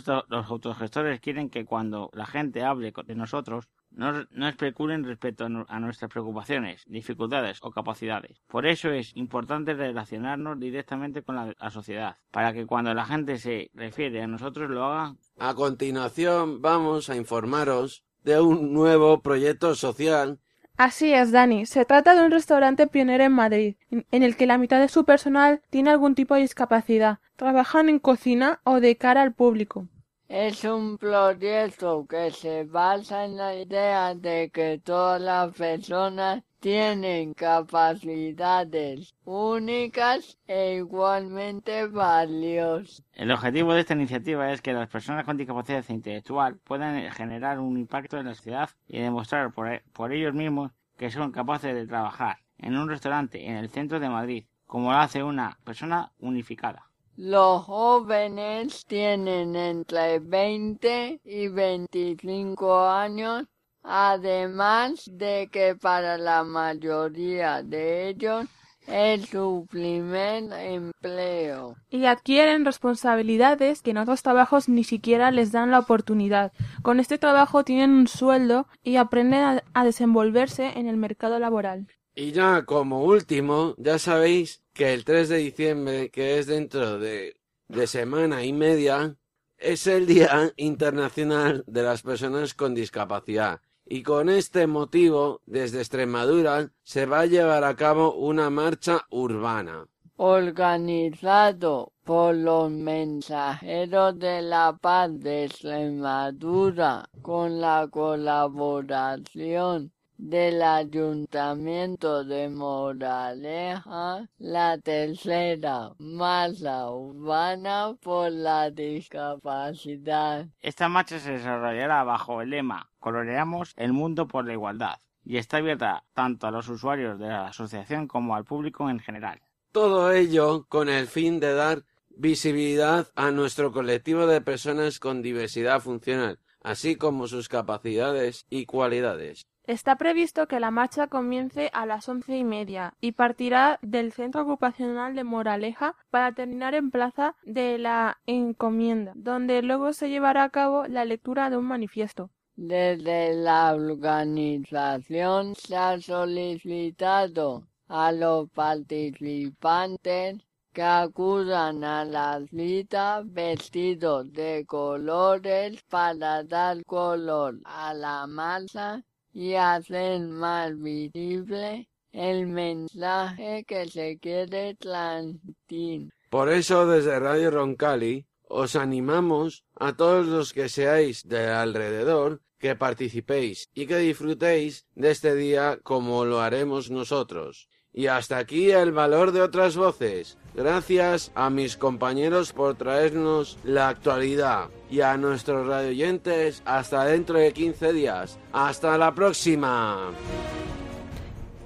autogestores 0.51 1.21
quieren 1.21 1.49
que 1.49 1.65
cuando 1.65 2.11
la 2.13 2.27
gente 2.27 2.63
hable 2.63 2.93
de 3.07 3.15
nosotros, 3.15 3.71
no, 3.91 4.27
no 4.31 4.47
especulen 4.47 5.05
respecto 5.05 5.47
a, 5.47 5.81
nuestras 5.81 6.11
preocupaciones, 6.11 6.85
dificultades 6.87 7.61
o 7.63 7.71
capacidades. 7.71 8.43
Por 8.47 8.67
eso 8.67 8.91
es 8.91 9.17
importante 9.17 9.73
relacionarnos 9.73 10.61
directamente 10.61 11.23
con 11.23 11.37
la, 11.37 11.71
sociedad, 11.71 12.19
para 12.31 12.53
que 12.53 12.67
cuando 12.67 12.93
la 12.93 13.07
gente 13.07 13.39
se 13.39 13.71
refiere 13.73 14.23
a 14.23 14.27
nosotros 14.27 14.69
lo 14.69 14.85
haga. 14.85 15.17
A 15.39 15.55
continuación 15.55 16.61
vamos 16.61 17.09
a 17.09 17.17
informaros 17.17 18.05
de 18.23 18.39
un 18.39 18.75
nuevo 18.75 19.23
proyecto 19.23 19.75
social 19.75 20.41
Así 20.78 21.12
es, 21.12 21.32
Dani. 21.32 21.66
Se 21.66 21.85
trata 21.85 22.14
de 22.14 22.23
un 22.25 22.30
restaurante 22.30 22.87
pionero 22.87 23.25
en 23.25 23.32
Madrid, 23.32 23.75
en 23.90 24.23
el 24.23 24.37
que 24.37 24.47
la 24.47 24.58
mitad 24.58 24.78
de 24.78 24.88
su 24.88 25.04
personal 25.04 25.61
tiene 25.70 25.90
algún 25.90 26.14
tipo 26.14 26.37
de 26.37 26.42
discapacidad. 26.42 27.18
Trabajan 27.35 27.88
en 27.88 27.99
cocina 27.99 28.61
o 28.62 28.78
de 28.78 28.97
cara 28.97 29.23
al 29.23 29.35
público. 29.35 29.88
Es 30.28 30.62
un 30.62 30.97
proyecto 30.97 32.06
que 32.08 32.30
se 32.30 32.62
basa 32.62 33.25
en 33.25 33.37
la 33.37 33.56
idea 33.56 34.14
de 34.14 34.50
que 34.50 34.78
todas 34.78 35.20
las 35.20 35.52
personas 35.52 36.44
tienen 36.61 37.35
capacidades 37.35 39.15
únicas 39.25 40.38
e 40.47 40.77
igualmente 40.77 41.87
valiosas. 41.87 43.05
El 43.12 43.31
objetivo 43.31 43.73
de 43.73 43.81
esta 43.81 43.95
iniciativa 43.95 44.53
es 44.53 44.61
que 44.61 44.73
las 44.73 44.88
personas 44.88 45.25
con 45.25 45.37
discapacidad 45.37 45.85
intelectual 45.88 46.57
puedan 46.59 47.11
generar 47.12 47.59
un 47.61 47.79
impacto 47.79 48.19
en 48.19 48.27
la 48.27 48.35
sociedad 48.35 48.71
y 48.87 48.99
demostrar 49.00 49.53
por, 49.53 49.83
por 49.93 50.12
ellos 50.12 50.35
mismos 50.35 50.73
que 50.97 51.11
son 51.11 51.33
capaces 51.33 51.75
de 51.75 51.87
trabajar 51.87 52.38
en 52.59 52.77
un 52.77 52.88
restaurante 52.88 53.47
en 53.47 53.57
el 53.57 53.71
centro 53.71 54.00
de 54.00 54.09
Madrid, 54.09 54.45
como 54.67 54.93
lo 54.93 54.99
hace 54.99 55.23
una 55.23 55.59
persona 55.65 56.12
unificada. 56.19 56.91
Los 57.17 57.65
jóvenes 57.65 58.85
tienen 58.87 59.57
entre 59.57 60.21
20 60.21 61.21
y 61.25 61.49
25 61.49 62.79
años 62.87 63.47
además 63.82 65.11
de 65.12 65.49
que 65.50 65.75
para 65.75 66.18
la 66.18 66.44
mayoría 66.44 67.62
de 67.62 68.08
ellos 68.08 68.47
es 68.88 69.26
su 69.28 69.66
primer 69.70 70.50
empleo. 70.52 71.76
Y 71.90 72.06
adquieren 72.06 72.64
responsabilidades 72.64 73.82
que 73.82 73.90
en 73.90 73.99
otros 73.99 74.23
trabajos 74.23 74.68
ni 74.68 74.85
siquiera 74.85 75.30
les 75.30 75.52
dan 75.52 75.70
la 75.70 75.78
oportunidad. 75.78 76.52
Con 76.82 77.00
este 77.00 77.18
trabajo 77.18 77.64
tienen 77.64 77.90
un 77.90 78.08
sueldo 78.08 78.66
y 78.82 78.97
aprenden 78.97 79.61
a, 79.75 79.85
desenvolverse 79.85 80.73
en 80.76 80.88
el 80.88 80.97
mercado 80.97 81.38
laboral. 81.38 81.87
Y 82.14 82.32
ya 82.32 82.64
como 82.64 83.04
último, 83.04 83.75
ya 83.78 83.99
sabéis 83.99 84.62
que 84.73 84.92
el 84.92 85.04
3 85.04 85.28
de 85.28 85.37
diciembre, 85.37 86.11
que 86.11 86.38
es 86.38 86.47
dentro 86.47 86.99
de, 86.99 87.37
de 87.68 87.87
semana 87.87 88.44
y 88.44 88.52
media, 88.52 89.16
es 89.56 89.87
el 89.87 90.06
Día 90.06 90.52
Internacional 90.56 91.62
de 91.66 91.82
las 91.82 92.02
Personas 92.02 92.54
con 92.54 92.75
Discapacidad 92.75 93.61
y 93.88 94.02
con 94.02 94.28
este 94.28 94.66
motivo 94.66 95.40
desde 95.47 95.78
Extremadura 95.78 96.71
se 96.83 97.07
va 97.07 97.21
a 97.21 97.26
llevar 97.26 97.64
a 97.64 97.75
cabo 97.75 98.14
una 98.14 98.50
marcha 98.50 99.07
urbana. 99.11 99.87
Organizado 100.16 101.95
por 102.04 102.35
los 102.35 102.71
mensajeros 102.71 104.18
de 104.18 104.42
la 104.42 104.76
paz 104.80 105.11
de 105.21 105.45
Extremadura 105.45 107.09
con 107.23 107.61
la 107.61 107.88
colaboración 107.90 109.92
del 110.19 110.63
Ayuntamiento 110.63 112.25
de 112.25 112.49
Moraleja, 112.49 114.29
la 114.39 114.79
tercera 114.79 115.93
masa 115.99 116.91
urbana 116.91 117.95
por 118.03 118.33
la 118.33 118.71
discapacidad. 118.71 120.47
Esta 120.61 120.89
marcha 120.89 121.21
se 121.21 121.33
desarrollará 121.33 122.03
bajo 122.03 122.43
el 122.43 122.51
lema 122.51 122.91
Coloreamos 122.99 123.73
el 123.77 123.93
mundo 123.93 124.27
por 124.27 124.45
la 124.45 124.53
igualdad 124.53 124.99
y 125.25 125.37
está 125.37 125.59
abierta 125.59 126.05
tanto 126.15 126.47
a 126.47 126.51
los 126.51 126.69
usuarios 126.69 127.19
de 127.19 127.29
la 127.29 127.47
asociación 127.47 128.09
como 128.09 128.35
al 128.35 128.45
público 128.45 128.91
en 128.91 128.99
general. 128.99 129.41
Todo 129.73 130.11
ello 130.13 130.67
con 130.69 130.89
el 130.89 131.07
fin 131.07 131.39
de 131.39 131.55
dar 131.55 131.85
visibilidad 132.11 133.07
a 133.15 133.31
nuestro 133.31 133.71
colectivo 133.71 134.27
de 134.27 134.41
personas 134.41 134.99
con 134.99 135.23
diversidad 135.23 135.81
funcional, 135.81 136.41
así 136.61 136.97
como 136.97 137.29
sus 137.29 137.49
capacidades 137.49 138.47
y 138.51 138.67
cualidades. 138.67 139.47
Está 139.69 139.97
previsto 139.97 140.49
que 140.49 140.61
la 140.61 140.71
marcha 140.71 141.09
comience 141.09 141.69
a 141.75 141.85
las 141.85 142.09
once 142.09 142.35
y 142.35 142.43
media 142.43 142.95
y 143.03 143.13
partirá 143.13 143.79
del 143.83 144.13
centro 144.13 144.41
ocupacional 144.41 145.15
de 145.15 145.25
Moraleja 145.25 145.95
para 146.09 146.33
terminar 146.33 146.75
en 146.75 146.91
Plaza 146.91 147.35
de 147.43 147.77
la 147.77 148.19
Encomienda, 148.25 149.13
donde 149.15 149.61
luego 149.61 149.93
se 149.93 150.09
llevará 150.09 150.45
a 150.45 150.49
cabo 150.49 150.87
la 150.87 151.05
lectura 151.05 151.51
de 151.51 151.59
un 151.59 151.67
manifiesto. 151.67 152.31
Desde 152.57 153.35
la 153.35 153.75
organización 153.75 155.55
se 155.55 155.77
ha 155.77 156.01
solicitado 156.01 157.69
a 157.89 158.11
los 158.11 158.49
participantes 158.49 160.39
que 160.73 160.83
acudan 160.83 161.85
a 161.85 162.07
la 162.07 162.41
cita 162.49 163.21
vestidos 163.23 164.33
de 164.33 164.65
colores 164.65 165.83
para 165.91 166.43
dar 166.43 166.83
color 166.87 167.61
a 167.67 167.93
la 167.93 168.27
masa 168.27 169.05
y 169.32 169.54
hacer 169.54 170.20
más 170.20 170.78
visible 170.80 171.88
el 172.12 172.47
mensaje 172.47 173.64
que 173.64 173.87
se 173.88 174.18
quiere 174.18 174.75
transmitir. 174.75 176.11
Por 176.30 176.49
eso 176.50 176.87
desde 176.87 177.18
Radio 177.18 177.50
Roncali 177.50 178.26
os 178.49 178.76
animamos 178.76 179.64
a 179.76 179.97
todos 179.97 180.26
los 180.26 180.52
que 180.52 180.68
seáis 180.68 181.26
de 181.28 181.49
alrededor 181.49 182.40
que 182.58 182.75
participéis 182.75 183.68
y 183.75 183.87
que 183.87 183.99
disfrutéis 183.99 184.87
de 184.94 185.11
este 185.11 185.35
día 185.35 185.78
como 185.82 186.25
lo 186.25 186.40
haremos 186.40 186.90
nosotros. 186.90 187.68
Y 187.92 188.06
hasta 188.06 188.38
aquí 188.38 188.70
el 188.70 188.92
valor 188.92 189.32
de 189.32 189.42
otras 189.42 189.76
voces. 189.76 190.38
Gracias 190.59 191.31
a 191.37 191.50
mis 191.50 191.77
compañeros 191.77 192.53
por 192.53 192.75
traernos 192.75 193.59
la 193.62 193.91
actualidad 193.91 194.65
y 194.91 195.03
a 195.03 195.17
nuestros 195.17 195.69
radioyentes 195.69 196.62
hasta 196.65 197.05
dentro 197.05 197.38
de 197.38 197.53
15 197.53 197.93
días. 197.93 198.41
Hasta 198.53 198.99
la 198.99 199.15
próxima. 199.15 200.11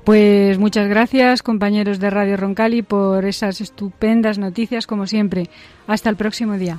Pues 0.04 0.58
muchas 0.58 0.90
gracias 0.90 1.42
compañeros 1.42 2.00
de 2.00 2.10
Radio 2.10 2.36
Roncali 2.36 2.82
por 2.82 3.24
esas 3.24 3.62
estupendas 3.62 4.36
noticias 4.36 4.86
como 4.86 5.06
siempre. 5.06 5.48
Hasta 5.86 6.10
el 6.10 6.16
próximo 6.16 6.58
día. 6.58 6.78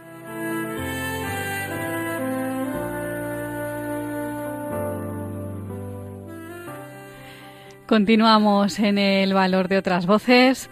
Continuamos 7.91 8.79
en 8.79 8.97
el 8.97 9.33
valor 9.33 9.67
de 9.67 9.77
otras 9.77 10.05
voces 10.05 10.69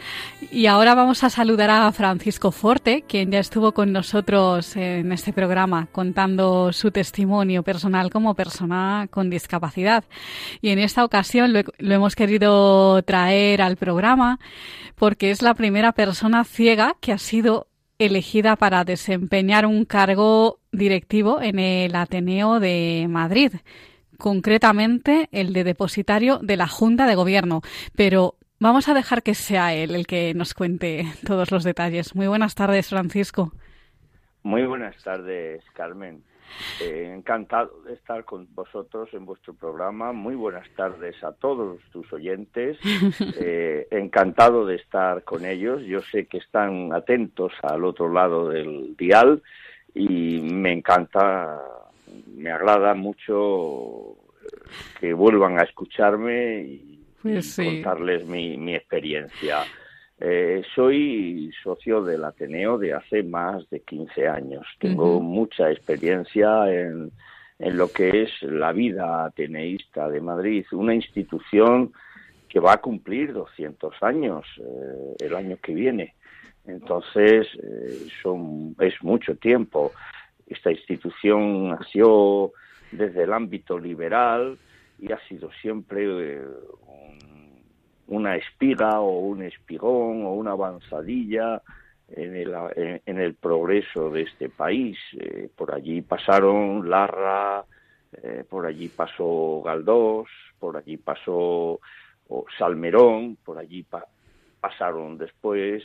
y 0.53 0.67
ahora 0.67 0.95
vamos 0.95 1.21
a 1.25 1.29
saludar 1.29 1.69
a 1.69 1.91
Francisco 1.91 2.53
Forte, 2.53 3.03
quien 3.05 3.29
ya 3.29 3.39
estuvo 3.39 3.73
con 3.73 3.91
nosotros 3.91 4.77
en 4.77 5.11
este 5.11 5.33
programa 5.33 5.89
contando 5.91 6.71
su 6.71 6.91
testimonio 6.91 7.61
personal 7.61 8.09
como 8.09 8.35
persona 8.35 9.09
con 9.11 9.29
discapacidad. 9.29 10.05
Y 10.61 10.69
en 10.69 10.79
esta 10.79 11.03
ocasión 11.03 11.51
lo, 11.51 11.61
hemos 11.93 12.15
querido 12.15 13.03
traer 13.03 13.61
al 13.61 13.75
programa 13.75 14.39
porque 14.95 15.31
es 15.31 15.41
la 15.41 15.55
primera 15.55 15.91
persona 15.91 16.45
ciega 16.45 16.95
que 17.01 17.11
ha 17.11 17.17
sido 17.17 17.67
elegida 17.97 18.55
para 18.55 18.85
desempeñar 18.85 19.65
un 19.65 19.83
cargo 19.83 20.61
directivo 20.71 21.41
en 21.41 21.59
el 21.59 21.95
Ateneo 21.95 22.61
de 22.61 23.07
Madrid 23.09 23.51
concretamente 24.19 25.29
el 25.31 25.53
de 25.53 25.63
depositario 25.63 26.38
de 26.38 26.57
la 26.57 26.67
Junta 26.67 27.07
de 27.07 27.15
Gobierno. 27.15 27.61
Pero 27.95 28.35
vamos 28.59 28.88
a 28.88 28.93
dejar 28.93 29.23
que 29.23 29.33
sea 29.33 29.73
él 29.73 29.95
el 29.95 30.05
que 30.05 30.33
nos 30.35 30.53
cuente 30.53 31.05
todos 31.25 31.51
los 31.51 31.63
detalles. 31.63 32.15
Muy 32.15 32.27
buenas 32.27 32.53
tardes, 32.53 32.89
Francisco. 32.89 33.51
Muy 34.43 34.65
buenas 34.65 35.01
tardes, 35.03 35.63
Carmen. 35.73 36.23
Eh, 36.81 37.13
encantado 37.15 37.81
de 37.83 37.93
estar 37.93 38.25
con 38.25 38.47
vosotros 38.55 39.09
en 39.13 39.25
vuestro 39.25 39.53
programa. 39.53 40.11
Muy 40.13 40.35
buenas 40.35 40.67
tardes 40.75 41.23
a 41.23 41.31
todos 41.33 41.79
tus 41.91 42.11
oyentes. 42.13 42.77
Eh, 43.41 43.88
encantado 43.91 44.65
de 44.65 44.75
estar 44.75 45.23
con 45.23 45.45
ellos. 45.45 45.81
Yo 45.83 46.01
sé 46.01 46.25
que 46.25 46.38
están 46.38 46.91
atentos 46.93 47.53
al 47.63 47.85
otro 47.85 48.11
lado 48.11 48.49
del 48.49 48.95
dial 48.97 49.41
y 49.93 50.39
me 50.41 50.73
encanta 50.73 51.59
me 52.35 52.51
agrada 52.51 52.93
mucho 52.93 54.15
que 54.99 55.13
vuelvan 55.13 55.59
a 55.59 55.63
escucharme 55.63 56.61
y, 56.61 57.05
pues 57.21 57.55
contarles 57.55 58.25
mi, 58.25 58.75
experiencia. 58.75 59.63
Eh, 60.19 60.63
soy 60.75 61.51
socio 61.63 62.03
del 62.03 62.23
Ateneo 62.25 62.77
de 62.77 62.93
hace 62.93 63.23
más 63.23 63.69
de 63.69 63.81
15 63.81 64.27
años. 64.27 64.65
Tengo 64.79 65.21
mucha 65.21 65.71
experiencia 65.71 66.71
en, 66.71 67.11
en 67.59 67.77
lo 67.77 67.91
que 67.91 68.23
es 68.23 68.41
la 68.41 68.71
vida 68.71 69.25
ateneísta 69.25 70.09
de 70.09 70.21
Madrid, 70.21 70.65
una 70.71 70.95
institución 70.95 71.91
que 72.47 72.59
va 72.59 72.73
a 72.73 72.81
cumplir 72.81 73.33
200 73.33 73.93
años 74.01 74.45
eh, 74.57 75.15
el 75.19 75.35
año 75.35 75.57
que 75.61 75.73
viene. 75.73 76.15
Entonces, 76.65 77.47
eh, 77.61 78.07
son, 78.21 78.75
es 78.79 78.93
mucho 79.03 79.35
tiempo. 79.35 79.91
Esta 80.50 80.72
institución 80.72 81.70
nació 81.70 82.51
desde 82.91 83.24
el 83.24 83.34
ámbito 83.34 83.77
liberal 83.77 84.58
y 84.98 85.12
ha 85.12 85.20
sido 85.27 85.51
siempre 85.62 86.03
eh, 86.34 86.41
una 88.08 88.36
espiga 88.36 89.00
o 89.00 89.20
un 89.20 89.44
espigón 89.44 90.25
o 90.25 90.34
una 90.34 90.51
avanzadilla 90.51 91.62
en 92.10 92.36
el, 92.36 92.56
en, 93.06 93.20
el 93.20 93.36
progreso 93.36 94.10
de 94.10 94.24
este 94.24 94.50
país. 94.50 94.98
Eh, 95.20 95.50
por 95.56 95.74
allí 95.74 96.01
pasaron 96.01 96.89
Larra, 96.89 97.63
eh, 98.24 98.44
por 98.50 98.65
allí 98.65 98.88
pasó 98.89 99.62
Galdós, 99.63 100.27
por 100.60 100.77
allí 100.77 100.98
pasó 100.98 101.79
Salmerón, 102.58 103.38
por 103.46 103.60
allí 103.60 103.86
pasaron 104.60 105.18
después 105.18 105.84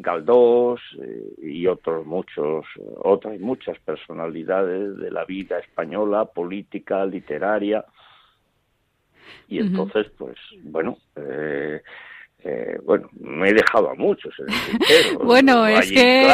Galdós 0.00 0.80
eh, 1.02 1.34
y 1.42 1.66
otros 1.66 2.06
muchos, 2.06 2.64
otras 2.96 3.38
muchas 3.40 3.78
personalidades 3.80 4.96
de 4.96 5.10
la 5.10 5.24
vida 5.24 5.58
española, 5.58 6.24
política, 6.26 7.04
literaria. 7.04 7.84
Y 9.48 9.58
entonces, 9.58 10.10
pues, 10.16 10.36
bueno, 10.62 10.98
eh, 11.16 11.82
eh, 12.44 12.78
bueno, 12.84 13.08
me 13.18 13.48
he 13.48 13.52
dejado 13.52 13.90
a 13.90 13.94
muchos 13.96 14.32
en 14.38 14.46
el 14.48 15.18
bueno, 15.18 15.66
es 15.66 15.90
que 15.90 16.28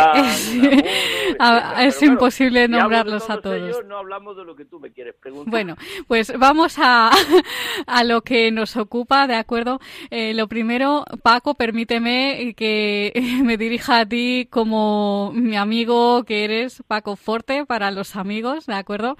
es, 1.80 2.02
imposible 2.02 2.68
nombrarlos 2.68 3.30
a 3.30 3.40
todos. 3.40 3.82
no 3.86 3.96
hablamos 3.96 4.36
de 4.36 4.44
lo 4.44 4.54
que 4.54 4.66
tú 4.66 4.78
me 4.78 4.92
quieres 4.92 5.14
preguntar. 5.14 5.50
Bueno, 5.50 5.76
pues 6.06 6.38
vamos 6.38 6.76
a, 6.78 7.10
a 7.86 8.04
lo 8.04 8.20
que 8.20 8.50
nos 8.52 8.76
ocupa, 8.76 9.26
¿de 9.26 9.36
acuerdo? 9.36 9.80
Eh, 10.10 10.34
lo 10.34 10.46
primero, 10.46 11.06
Paco, 11.22 11.54
permíteme 11.54 12.54
que 12.54 13.12
me 13.42 13.56
dirija 13.56 14.00
a 14.00 14.06
ti 14.06 14.46
como 14.50 15.32
mi 15.34 15.56
amigo 15.56 16.24
que 16.24 16.44
eres, 16.44 16.82
Paco 16.86 17.16
Forte, 17.16 17.64
para 17.64 17.90
los 17.90 18.14
amigos, 18.14 18.66
¿de 18.66 18.74
acuerdo? 18.74 19.16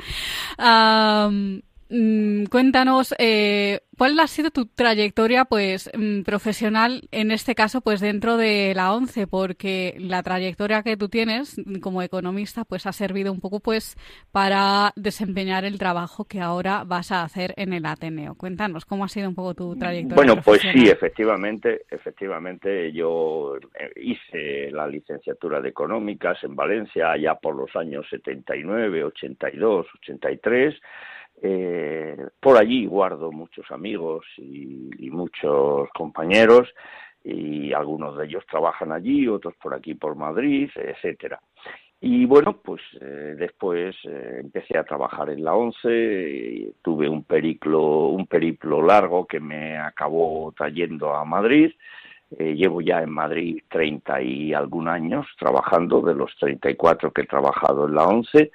Mm, 1.91 2.47
cuéntanos 2.47 3.15
eh, 3.19 3.81
cuál 3.97 4.19
ha 4.21 4.27
sido 4.27 4.51
tu 4.51 4.67
trayectoria 4.67 5.45
pues 5.45 5.91
mm, 5.97 6.23
profesional 6.23 7.03
en 7.11 7.31
este 7.31 7.55
caso 7.55 7.81
pues 7.81 8.01
dentro 8.01 8.37
de 8.37 8.73
la 8.75 8.95
ONCE 8.95 9.27
porque 9.27 9.95
la 9.99 10.23
trayectoria 10.23 10.83
que 10.83 10.97
tú 10.97 11.09
tienes 11.09 11.61
como 11.81 12.03
economista 12.03 12.65
pues 12.65 12.87
ha 12.87 12.93
servido 12.93 13.33
un 13.33 13.41
poco 13.41 13.61
pues 13.61 13.97
para 14.33 14.93
desempeñar 14.97 15.65
el 15.65 15.79
trabajo 15.79 16.25
que 16.25 16.41
ahora 16.41 16.85
vas 16.85 17.13
a 17.13 17.23
hacer 17.23 17.55
en 17.57 17.73
el 17.73 17.87
Ateneo. 17.87 18.35
Cuéntanos 18.35 18.85
cómo 18.85 19.05
ha 19.05 19.09
sido 19.09 19.29
un 19.29 19.35
poco 19.35 19.55
tu 19.55 19.77
trayectoria 19.77 20.17
bueno 20.17 20.43
pues 20.43 20.63
sí 20.63 20.89
efectivamente 20.89 21.85
efectivamente 21.91 22.93
yo 22.93 23.57
eh, 23.57 23.93
hice 23.97 24.71
la 24.71 24.87
licenciatura 24.87 25.61
de 25.61 25.69
económicas 25.69 26.43
en 26.45 26.55
Valencia 26.55 27.17
ya 27.17 27.35
por 27.35 27.55
los 27.55 27.75
años 27.77 28.07
79 28.11 29.05
82 29.05 29.87
83 30.01 30.75
eh, 31.47 32.17
por 32.41 32.57
allí 32.57 32.87
guardo 32.87 33.31
muchos 33.31 33.71
amigos 33.71 34.25
y, 34.39 35.11
muchos 35.11 35.91
compañeros 35.91 36.73
y 37.23 37.71
algunos 37.75 38.17
de 38.17 38.25
ellos 38.25 38.45
trabajan 38.51 38.93
allí, 38.93 39.29
otros 39.29 39.55
por 39.63 39.75
aquí 39.75 39.93
por 39.95 40.17
Madrid, 40.17 40.71
etcétera. 40.75 41.39
Y 42.01 42.25
bueno, 42.25 42.61
pues 42.65 42.81
eh, 42.99 43.37
después 43.39 43.95
eh, 44.05 44.39
empecé 44.41 44.79
a 44.79 44.85
trabajar 44.85 45.29
en 45.29 45.45
la 45.45 45.55
ONCE, 45.55 46.73
tuve 46.81 47.11
un 47.11 47.25
periplo, 47.25 48.09
un 48.09 48.27
periplo 48.27 48.81
largo 48.81 49.27
que 49.27 49.39
me 49.39 49.77
acabó 49.77 50.51
trayendo 50.57 51.15
a 51.15 51.27
Madrid. 51.27 51.73
llevo 52.39 52.81
ya 52.81 53.03
en 53.03 53.11
Madrid 53.11 53.63
30 53.69 54.23
y 54.23 54.55
algún 54.55 54.89
años 54.89 55.27
trabajando, 55.39 56.01
de 56.01 56.15
los 56.15 56.35
34 56.41 57.13
que 57.13 57.23
he 57.23 57.27
trabajado 57.27 57.87
en 57.87 57.95
la 57.95 58.07
ONCE, 58.07 58.51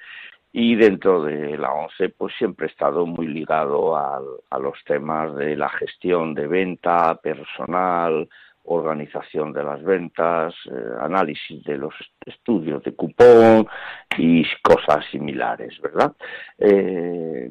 y 0.52 0.74
dentro 0.74 1.22
de 1.22 1.56
la 1.56 1.72
ONCE 1.72 2.08
pues 2.10 2.34
siempre 2.36 2.66
he 2.66 2.70
estado 2.70 3.06
muy 3.06 3.28
ligado 3.28 3.96
a, 3.96 4.20
los 4.58 4.82
temas 4.84 5.34
de 5.36 5.56
la 5.56 5.68
gestión 5.68 6.34
de 6.34 6.46
venta, 6.46 7.14
personal, 7.16 8.28
organización 8.64 9.52
de 9.52 9.62
las 9.62 9.82
ventas, 9.82 10.54
eh, 10.66 10.72
análisis 11.00 11.62
de 11.64 11.78
los 11.78 11.94
estudios 12.26 12.82
de 12.82 12.94
cupón 12.94 13.66
y 14.18 14.44
cosas 14.62 15.04
similares, 15.10 15.80
¿verdad? 15.80 16.12
Eh, 16.58 17.50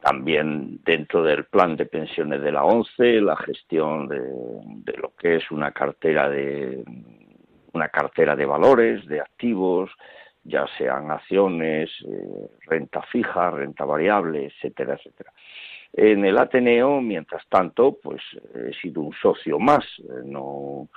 también 0.00 0.80
dentro 0.84 1.22
del 1.22 1.44
plan 1.44 1.76
de 1.76 1.86
pensiones 1.86 2.40
de 2.40 2.52
la 2.52 2.64
ONCE, 2.64 3.20
la 3.20 3.36
gestión 3.36 4.08
de, 4.08 4.20
de 4.20 4.96
lo 4.96 5.12
que 5.16 5.36
es 5.36 5.50
una 5.50 5.70
cartera 5.72 6.30
de 6.30 6.82
una 7.74 7.88
cartera 7.88 8.36
de 8.36 8.46
valores, 8.46 9.06
de 9.06 9.20
activos, 9.20 9.90
ya 10.44 10.66
sean 10.76 11.10
acciones, 11.10 11.90
eh, 12.06 12.48
renta 12.66 13.02
fija, 13.02 13.50
renta 13.50 13.84
variable, 13.84 14.46
etcétera, 14.46 14.94
etcétera. 14.94 15.32
En 15.92 16.24
el 16.24 16.38
Ateneo, 16.38 17.00
mientras 17.00 17.46
tanto, 17.48 17.98
pues 18.02 18.22
he 18.54 18.72
sido 18.80 19.02
un 19.02 19.12
socio 19.12 19.58
más, 19.58 19.84
eh, 19.98 20.22
no, 20.24 20.88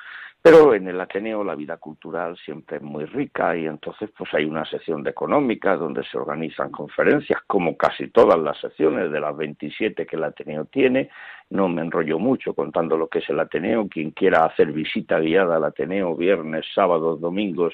pero 0.45 0.75
en 0.75 0.87
el 0.87 1.01
Ateneo 1.01 1.43
la 1.43 1.55
vida 1.55 1.77
cultural 1.77 2.37
siempre 2.37 2.77
es 2.77 2.83
muy 2.83 3.05
rica 3.05 3.57
y 3.57 3.65
entonces 3.65 4.11
pues 4.15 4.31
hay 4.31 4.45
una 4.45 4.63
sección 4.63 5.01
de 5.01 5.09
económica 5.09 5.75
donde 5.75 6.03
se 6.03 6.19
organizan 6.19 6.69
conferencias, 6.69 7.41
como 7.47 7.75
casi 7.75 8.09
todas 8.11 8.39
las 8.39 8.59
secciones 8.59 9.11
de 9.11 9.19
las 9.19 9.35
27 9.35 10.05
que 10.05 10.15
el 10.15 10.23
Ateneo 10.23 10.65
tiene. 10.65 11.09
No 11.49 11.67
me 11.67 11.81
enrollo 11.81 12.19
mucho 12.19 12.53
contando 12.53 12.95
lo 12.95 13.07
que 13.07 13.19
es 13.19 13.29
el 13.31 13.39
Ateneo. 13.39 13.87
Quien 13.87 14.11
quiera 14.11 14.45
hacer 14.45 14.71
visita 14.71 15.19
guiada 15.19 15.55
al 15.55 15.63
Ateneo 15.63 16.15
viernes, 16.15 16.63
sábados, 16.75 17.19
domingos 17.19 17.73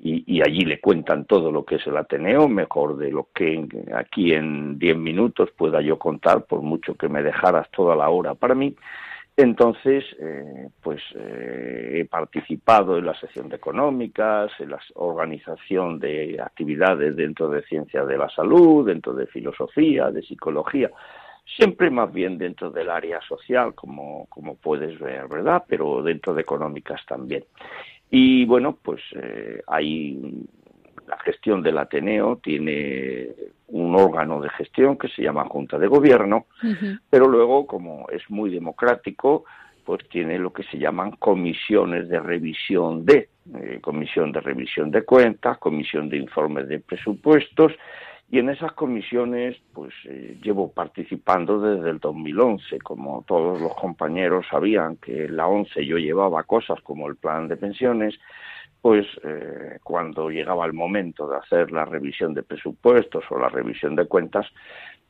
y, 0.00 0.40
allí 0.42 0.64
le 0.64 0.80
cuentan 0.80 1.24
todo 1.24 1.50
lo 1.50 1.64
que 1.64 1.76
es 1.76 1.86
el 1.86 1.96
Ateneo, 1.96 2.48
mejor 2.48 2.96
de 2.96 3.10
lo 3.10 3.28
que 3.34 3.66
aquí 3.94 4.32
en 4.32 4.78
diez 4.78 4.96
minutos 4.96 5.50
pueda 5.56 5.80
yo 5.80 5.98
contar, 5.98 6.44
por 6.44 6.62
mucho 6.62 6.94
que 6.94 7.08
me 7.08 7.22
dejaras 7.22 7.68
toda 7.72 7.96
la 7.96 8.08
hora 8.08 8.34
para 8.34 8.54
mí. 8.54 8.74
Entonces, 9.36 10.04
eh, 10.20 10.68
pues 10.82 11.00
eh, 11.14 12.00
he 12.00 12.04
participado 12.06 12.98
en 12.98 13.06
la 13.06 13.14
sección 13.14 13.48
de 13.48 13.56
económicas, 13.56 14.50
en 14.58 14.70
la 14.70 14.80
organización 14.94 15.98
de 15.98 16.40
actividades 16.42 17.14
dentro 17.14 17.48
de 17.48 17.62
ciencias 17.62 18.06
de 18.06 18.18
la 18.18 18.28
salud, 18.30 18.86
dentro 18.86 19.14
de 19.14 19.26
filosofía, 19.26 20.10
de 20.10 20.22
psicología, 20.22 20.90
siempre 21.56 21.90
más 21.90 22.12
bien 22.12 22.36
dentro 22.36 22.70
del 22.70 22.90
área 22.90 23.20
social, 23.22 23.74
como, 23.74 24.26
como 24.28 24.56
puedes 24.56 24.98
ver, 24.98 25.28
¿verdad? 25.28 25.64
Pero 25.68 26.02
dentro 26.02 26.34
de 26.34 26.42
económicas 26.42 27.00
también. 27.06 27.44
Y 28.10 28.44
bueno, 28.46 28.78
pues 28.82 29.00
eh, 29.14 29.62
hay 29.66 30.46
la 31.08 31.18
gestión 31.18 31.62
del 31.62 31.78
Ateneo 31.78 32.36
tiene 32.36 33.28
un 33.68 33.94
órgano 33.96 34.40
de 34.40 34.50
gestión 34.50 34.96
que 34.96 35.08
se 35.08 35.22
llama 35.22 35.46
Junta 35.46 35.78
de 35.78 35.86
Gobierno, 35.86 36.46
pero 37.10 37.26
luego, 37.28 37.66
como 37.66 38.08
es 38.10 38.22
muy 38.28 38.50
democrático, 38.50 39.44
pues 39.84 40.06
tiene 40.10 40.38
lo 40.38 40.52
que 40.52 40.64
se 40.64 40.78
llaman 40.78 41.12
comisiones 41.12 42.08
de 42.08 42.20
revisión 42.20 43.06
de, 43.06 43.30
eh, 43.54 43.78
comisión 43.80 44.32
de 44.32 44.40
revisión 44.40 44.90
de 44.90 45.02
cuentas, 45.02 45.56
comisión 45.58 46.10
de 46.10 46.18
informes 46.18 46.68
de 46.68 46.80
presupuestos, 46.80 47.72
y 48.30 48.38
en 48.38 48.50
esas 48.50 48.72
comisiones, 48.72 49.56
pues 49.72 49.94
eh, 50.04 50.38
llevo 50.42 50.70
participando 50.70 51.60
desde 51.60 51.88
el 51.88 51.98
2011. 51.98 52.78
Como 52.80 53.24
todos 53.26 53.58
los 53.58 53.74
compañeros 53.74 54.44
sabían 54.50 54.96
que 54.96 55.24
en 55.24 55.36
la 55.36 55.46
11 55.46 55.86
yo 55.86 55.96
llevaba 55.96 56.42
cosas 56.42 56.78
como 56.82 57.08
el 57.08 57.16
plan 57.16 57.48
de 57.48 57.56
pensiones, 57.56 58.18
pues 58.82 59.06
eh, 59.24 59.78
cuando 59.82 60.28
llegaba 60.28 60.66
el 60.66 60.74
momento 60.74 61.26
de 61.26 61.38
hacer 61.38 61.72
la 61.72 61.86
revisión 61.86 62.34
de 62.34 62.42
presupuestos 62.42 63.24
o 63.30 63.38
la 63.38 63.48
revisión 63.48 63.96
de 63.96 64.06
cuentas, 64.06 64.46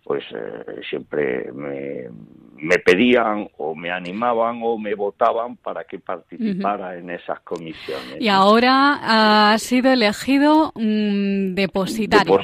pues 0.08 0.24
eh, 0.34 0.80
siempre 0.88 1.52
me, 1.52 2.78
pedían 2.78 3.46
o 3.58 3.74
me 3.74 3.90
animaban 3.90 4.58
o 4.62 4.78
me 4.78 4.94
votaban 4.94 5.58
para 5.58 5.84
que 5.84 5.98
participara 5.98 6.96
en 6.96 7.10
esas 7.10 7.40
comisiones. 7.40 8.16
Y 8.18 8.28
ahora 8.28 9.50
ha 9.52 9.58
sido 9.58 9.92
elegido 9.92 10.72
mm, 10.74 11.52
depositario, 11.52 12.38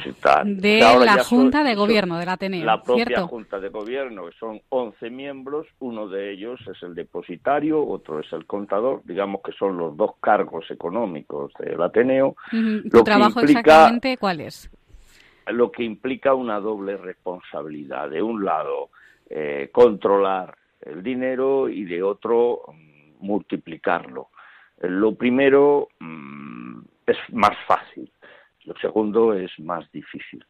de 0.45 0.79
la 0.79 1.23
Junta 1.23 1.63
de 1.63 1.73
Gobierno 1.73 2.19
del 2.19 2.29
Ateneo. 2.29 2.63
La 2.63 2.83
propia 2.83 3.23
Junta 3.23 3.59
de 3.59 3.69
Gobierno, 3.69 4.27
que 4.27 4.37
son 4.37 4.61
11 4.69 5.09
miembros, 5.09 5.65
uno 5.79 6.07
de 6.07 6.33
ellos 6.33 6.59
es 6.71 6.83
el 6.83 6.93
depositario, 6.93 7.83
otro 7.83 8.19
es 8.19 8.31
el 8.31 8.45
contador, 8.45 9.01
digamos 9.05 9.41
que 9.43 9.53
son 9.53 9.75
los 9.75 9.97
dos 9.97 10.11
cargos 10.21 10.69
económicos 10.69 11.51
del 11.57 11.81
Ateneo. 11.81 12.35
¿Tu 12.91 13.03
trabajo 13.03 13.39
exactamente 13.39 14.17
cuál 14.17 14.41
es? 14.41 14.69
Lo 15.47 15.71
que 15.71 15.83
implica 15.83 16.33
una 16.33 16.59
doble 16.59 16.97
responsabilidad. 16.97 18.09
De 18.09 18.21
un 18.21 18.43
lado, 18.43 18.89
eh, 19.29 19.69
controlar 19.71 20.55
el 20.81 21.01
dinero 21.01 21.69
y 21.69 21.85
de 21.85 22.03
otro, 22.03 22.61
mm, 22.67 23.25
multiplicarlo. 23.25 24.29
Lo 24.81 25.15
primero 25.15 25.89
mm, 25.99 26.79
es 27.07 27.17
más 27.31 27.57
fácil, 27.67 28.11
lo 28.65 28.75
segundo 28.77 29.33
es 29.33 29.51
más 29.59 29.89
difícil. 29.91 30.45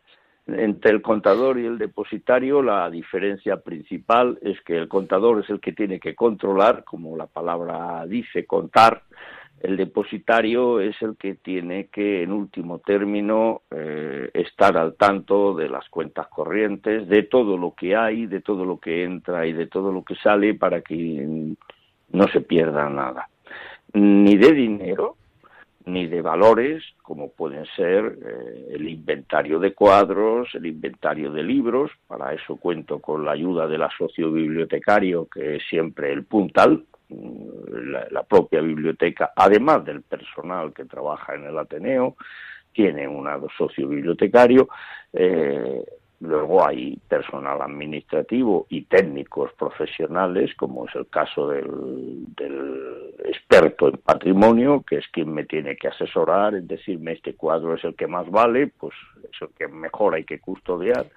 Entre 0.48 0.92
el 0.92 1.02
contador 1.02 1.58
y 1.60 1.66
el 1.66 1.78
depositario 1.78 2.62
la 2.62 2.90
diferencia 2.90 3.58
principal 3.58 4.38
es 4.42 4.62
que 4.62 4.78
el 4.78 4.88
contador 4.88 5.44
es 5.44 5.50
el 5.50 5.60
que 5.60 5.74
tiene 5.74 6.00
que 6.00 6.14
controlar, 6.14 6.84
como 6.84 7.18
la 7.18 7.26
palabra 7.26 8.06
dice, 8.06 8.46
contar, 8.46 9.04
el 9.62 9.78
depositario 9.78 10.80
es 10.80 11.02
el 11.02 11.16
que 11.18 11.36
tiene 11.36 11.88
que, 11.88 12.24
en 12.24 12.32
último 12.32 12.80
término, 12.80 13.62
eh, 13.72 14.30
estar 14.34 14.78
al 14.78 14.96
tanto 14.96 15.56
de 15.56 15.70
las 15.70 15.88
cuentas 15.90 16.28
corrientes, 16.28 17.08
de 17.08 17.24
todo 17.24 17.58
lo 17.58 17.74
que 17.74 17.96
hay, 17.96 18.26
de 18.28 18.42
todo 18.42 18.66
lo 18.66 18.80
que 18.80 19.04
entra 19.04 19.48
y 19.48 19.54
de 19.54 19.68
todo 19.68 19.92
lo 19.92 20.04
que 20.04 20.16
sale 20.16 20.54
para 20.54 20.82
que 20.82 21.56
no 22.12 22.28
se 22.28 22.42
pierda 22.42 22.90
nada. 22.90 23.30
Ni 23.94 24.38
de 24.38 24.52
dinero, 24.52 25.16
ni 25.86 26.08
de 26.08 26.22
valores, 26.22 26.84
como 27.02 27.32
pueden 27.32 27.66
ser 27.76 28.18
eh, 28.26 28.68
el 28.74 28.90
inventario 28.90 29.60
de 29.60 29.74
cuadros, 29.74 30.50
el 30.56 30.66
inventario 30.66 31.32
de 31.32 31.44
libros. 31.44 31.92
Para 32.08 32.34
eso 32.34 32.58
cuento 32.58 33.00
con 33.00 33.24
la 33.24 33.32
ayuda 33.32 33.68
del 33.68 33.84
asocio 33.84 34.32
bibliotecario, 34.32 35.28
que 35.28 35.56
es 35.58 35.64
siempre 35.70 36.12
el 36.12 36.26
puntal, 36.26 36.84
la, 37.10 38.24
propia 38.24 38.62
biblioteca, 38.62 39.32
además 39.36 39.86
del 39.86 40.02
personal 40.02 40.74
que 40.74 40.86
trabaja 40.86 41.36
en 41.36 41.46
el 41.46 41.58
Ateneo, 41.58 42.16
tiene 42.74 43.08
un 43.08 43.28
socio 43.58 43.88
bibliotecario. 43.88 44.68
Eh, 45.14 45.84
luego 46.22 46.66
hay 46.66 46.98
personal 47.08 47.62
administrativo 47.62 48.66
y 48.70 48.84
técnicos 48.84 49.52
profesionales, 49.54 50.54
como 50.56 50.86
es 50.86 50.96
el 50.96 51.08
caso 51.08 51.50
del, 51.50 52.26
del, 52.36 53.14
experto 53.26 53.90
en 53.90 53.98
patrimonio, 53.98 54.84
que 54.88 54.98
es 54.98 55.08
quien 55.10 55.34
me 55.34 55.46
tiene 55.46 55.76
que 55.76 55.88
asesorar, 55.88 56.56
es 56.56 56.68
decirme 56.68 57.14
este 57.14 57.36
cuadro 57.36 57.76
es 57.76 57.84
el 57.84 57.96
que 57.96 58.08
más 58.08 58.30
vale, 58.30 58.68
pues 58.68 58.94
es 59.24 59.42
el 59.42 59.50
que 59.58 59.68
mejor 59.68 60.16
hay 60.16 60.24
que 60.24 60.40
custodiar 60.40 61.08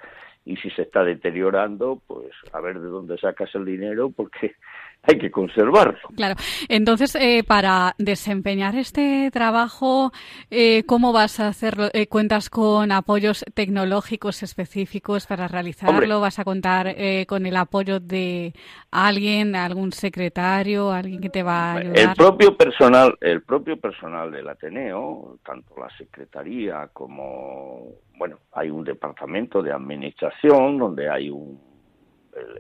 y 0.49 0.57
si 0.57 0.71
se 0.71 0.83
está 0.83 1.05
deteriorando, 1.05 2.01
pues 2.07 2.31
a 2.53 2.61
ver 2.61 2.81
de 2.81 2.89
dónde 2.89 3.19
sacas 3.19 3.55
el 3.55 3.67
dinero 3.67 4.11
porque 4.11 4.55
hay 5.03 5.19
que 5.19 5.31
conservarlo. 5.31 5.99
Claro. 6.15 6.35
Entonces, 6.69 7.15
eh, 7.15 7.43
para 7.47 7.95
desempeñar 7.99 8.75
este 8.77 9.31
trabajo, 9.33 10.13
eh, 10.51 10.85
¿cómo 10.85 11.13
vas 11.13 11.41
a 11.41 11.49
hacerlo? 11.49 11.89
Eh, 11.93 12.07
¿Cuentas 12.09 12.51
con 12.51 12.93
apoyos 12.93 13.45
tecnológicos 13.55 14.43
específicos 14.43 15.27
para 15.27 15.49
realizarlo? 15.49 16.21
¿Vas 16.21 16.39
a 16.39 16.45
contar 16.45 16.95
con 17.27 17.47
el 17.47 17.57
apoyo 17.57 18.01
de 18.01 18.53
alguien, 18.91 19.57
algún 19.57 19.93
secretario, 19.93 20.91
alguien 20.91 21.21
que 21.21 21.31
te 21.31 21.43
va 21.43 21.73
a 21.73 21.77
ayudar? 21.77 21.99
El 22.11 22.15
propio 22.15 22.57
personal, 22.57 23.17
el 23.21 23.43
propio 23.43 23.79
personal 23.79 24.31
del 24.31 24.49
Ateneo, 24.49 25.39
tanto 25.45 25.75
la 25.79 25.89
secretaría 25.97 26.89
como 26.93 27.95
bueno, 28.19 28.39
hay 28.53 28.69
un 28.69 28.85
departamento 28.85 29.63
de 29.63 29.73
administración 29.73 30.77
donde 30.77 31.09
hay 31.09 31.31
un 31.31 31.68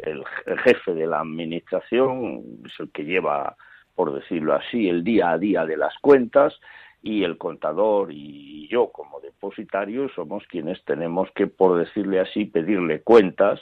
el, 0.02 0.24
jefe 0.64 0.94
de 0.94 1.06
la 1.06 1.20
administración 1.20 2.42
es 2.64 2.72
el 2.78 2.90
que 2.90 3.04
lleva, 3.04 3.56
por 3.94 4.12
decirlo 4.14 4.54
así, 4.54 4.88
el 4.88 5.04
día 5.04 5.30
a 5.30 5.38
día 5.38 5.64
de 5.64 5.76
las 5.76 5.96
cuentas 5.98 6.58
y 7.02 7.22
el 7.24 7.38
contador 7.38 8.12
y 8.12 8.68
yo 8.68 8.90
como 8.90 9.20
depositario 9.20 10.08
somos 10.10 10.44
quienes 10.48 10.82
tenemos 10.84 11.30
que, 11.34 11.46
por 11.46 11.78
decirle 11.78 12.20
así, 12.20 12.44
pedirle 12.44 13.02
cuentas 13.02 13.60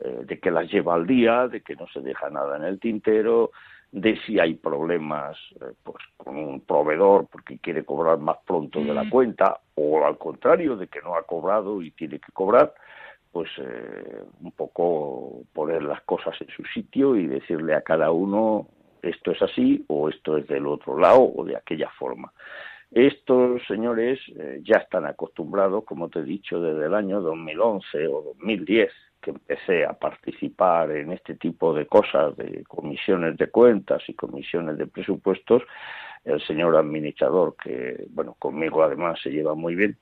eh, 0.00 0.22
de 0.24 0.38
que 0.38 0.50
las 0.50 0.70
lleva 0.70 0.94
al 0.94 1.06
día, 1.06 1.46
de 1.48 1.60
que 1.60 1.76
no 1.76 1.86
se 1.88 2.00
deja 2.00 2.30
nada 2.30 2.56
en 2.56 2.64
el 2.64 2.80
tintero, 2.80 3.50
de 3.92 4.18
si 4.24 4.38
hay 4.38 4.54
problemas 4.54 5.36
eh, 5.60 5.72
pues 5.82 5.98
con 6.16 6.36
un 6.36 6.60
proveedor 6.60 7.26
porque 7.26 7.58
quiere 7.58 7.84
cobrar 7.84 8.18
más 8.18 8.38
pronto 8.46 8.80
de 8.80 8.94
la 8.94 9.04
mm. 9.04 9.10
cuenta 9.10 9.60
o 9.74 10.04
al 10.04 10.16
contrario 10.16 10.76
de 10.76 10.86
que 10.86 11.02
no 11.02 11.16
ha 11.16 11.22
cobrado 11.24 11.82
y 11.82 11.90
tiene 11.90 12.18
que 12.18 12.32
cobrar 12.32 12.72
pues 13.32 13.50
eh, 13.58 14.22
un 14.40 14.52
poco 14.52 15.42
poner 15.52 15.82
las 15.82 16.02
cosas 16.02 16.34
en 16.40 16.48
su 16.48 16.64
sitio 16.64 17.16
y 17.16 17.26
decirle 17.26 17.74
a 17.74 17.82
cada 17.82 18.10
uno 18.10 18.68
esto 19.02 19.30
es 19.30 19.40
así 19.42 19.84
o 19.88 20.08
esto 20.08 20.36
es 20.36 20.46
del 20.46 20.66
otro 20.66 20.98
lado 20.98 21.32
o 21.34 21.44
de 21.44 21.56
aquella 21.56 21.90
forma. 21.98 22.32
Estos 22.90 23.62
señores 23.68 24.18
eh, 24.36 24.60
ya 24.64 24.78
están 24.78 25.06
acostumbrados, 25.06 25.84
como 25.84 26.08
te 26.08 26.20
he 26.20 26.24
dicho, 26.24 26.60
desde 26.60 26.86
el 26.86 26.94
año 26.94 27.20
2011 27.20 28.08
o 28.08 28.22
2010 28.38 28.90
que 29.20 29.30
empecé 29.30 29.84
a 29.84 29.92
participar 29.92 30.90
en 30.90 31.12
este 31.12 31.34
tipo 31.34 31.74
de 31.74 31.86
cosas, 31.86 32.36
de 32.36 32.64
comisiones 32.64 33.36
de 33.36 33.48
cuentas 33.48 34.02
y 34.08 34.14
comisiones 34.14 34.78
de 34.78 34.86
presupuestos, 34.86 35.62
el 36.24 36.40
señor 36.46 36.76
administrador, 36.76 37.54
que, 37.62 38.06
bueno, 38.10 38.34
conmigo 38.38 38.82
además 38.82 39.20
se 39.22 39.30
lleva 39.30 39.54
muy 39.54 39.74
bien, 39.74 39.96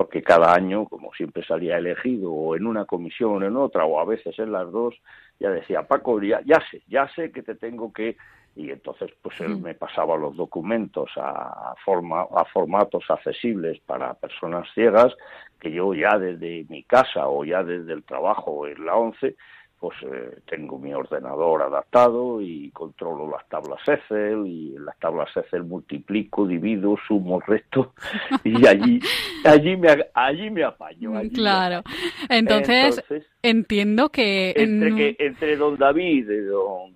porque 0.00 0.22
cada 0.22 0.54
año, 0.54 0.86
como 0.86 1.12
siempre 1.12 1.44
salía 1.44 1.76
elegido, 1.76 2.32
o 2.32 2.56
en 2.56 2.66
una 2.66 2.86
comisión 2.86 3.42
o 3.42 3.46
en 3.46 3.54
otra, 3.54 3.84
o 3.84 4.00
a 4.00 4.06
veces 4.06 4.38
en 4.38 4.50
las 4.50 4.72
dos, 4.72 4.94
ya 5.38 5.50
decía, 5.50 5.86
Paco, 5.86 6.22
ya, 6.22 6.40
ya 6.46 6.58
sé, 6.70 6.80
ya 6.86 7.06
sé 7.14 7.30
que 7.30 7.42
te 7.42 7.54
tengo 7.54 7.92
que 7.92 8.16
y 8.56 8.70
entonces 8.70 9.10
pues 9.20 9.38
él 9.42 9.58
me 9.58 9.74
pasaba 9.74 10.16
los 10.16 10.34
documentos 10.36 11.10
a, 11.16 11.74
forma, 11.84 12.22
a 12.22 12.46
formatos 12.46 13.04
accesibles 13.10 13.78
para 13.80 14.14
personas 14.14 14.66
ciegas 14.72 15.14
que 15.60 15.70
yo 15.70 15.92
ya 15.92 16.18
desde 16.18 16.64
mi 16.70 16.82
casa 16.84 17.28
o 17.28 17.44
ya 17.44 17.62
desde 17.62 17.92
el 17.92 18.02
trabajo 18.02 18.66
en 18.66 18.86
la 18.86 18.96
ONCE 18.96 19.36
pues 19.80 19.96
eh, 20.02 20.40
tengo 20.46 20.78
mi 20.78 20.92
ordenador 20.92 21.62
adaptado 21.62 22.42
y 22.42 22.70
controlo 22.70 23.30
las 23.30 23.48
tablas 23.48 23.80
Excel 23.88 24.46
y 24.46 24.76
en 24.76 24.84
las 24.84 24.98
tablas 24.98 25.34
Excel 25.34 25.64
multiplico, 25.64 26.46
divido, 26.46 26.96
sumo, 27.08 27.40
resto 27.40 27.94
y 28.44 28.66
allí 28.66 29.00
allí 29.42 29.76
me 29.78 29.88
allí 30.12 30.50
me 30.50 30.64
apaño. 30.64 31.12
claro. 31.34 31.82
Entonces, 32.28 33.02
entiendo 33.42 34.10
que 34.10 34.52
entre, 34.54 34.94
que 34.94 35.16
entre 35.18 35.56
don 35.56 35.78
David 35.78 36.30
y 36.30 36.40
don, 36.40 36.94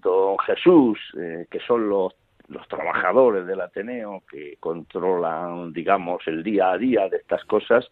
don 0.00 0.38
Jesús, 0.38 0.98
eh, 1.18 1.46
que 1.50 1.58
son 1.66 1.88
los 1.88 2.14
los 2.48 2.66
trabajadores 2.68 3.46
del 3.46 3.60
Ateneo 3.60 4.22
que 4.30 4.56
controlan, 4.60 5.72
digamos, 5.72 6.22
el 6.26 6.44
día 6.44 6.70
a 6.70 6.78
día 6.78 7.08
de 7.08 7.16
estas 7.16 7.44
cosas, 7.44 7.84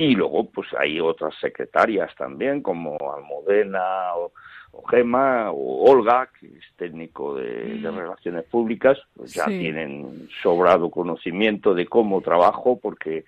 y 0.00 0.14
luego, 0.14 0.50
pues 0.50 0.68
hay 0.78 0.98
otras 0.98 1.34
secretarias 1.38 2.14
también, 2.16 2.62
como 2.62 2.96
Almudena 3.14 4.14
o, 4.16 4.32
Gema 4.88 5.50
o 5.50 5.90
Olga, 5.90 6.30
que 6.38 6.46
es 6.46 6.64
técnico 6.76 7.34
de, 7.34 7.80
mm. 7.82 7.96
relaciones 7.96 8.44
públicas, 8.44 8.98
pues 9.14 9.34
ya 9.34 9.44
tienen 9.44 10.28
sobrado 10.42 10.90
conocimiento 10.90 11.74
de 11.74 11.86
cómo 11.86 12.22
trabajo, 12.22 12.78
porque 12.80 13.24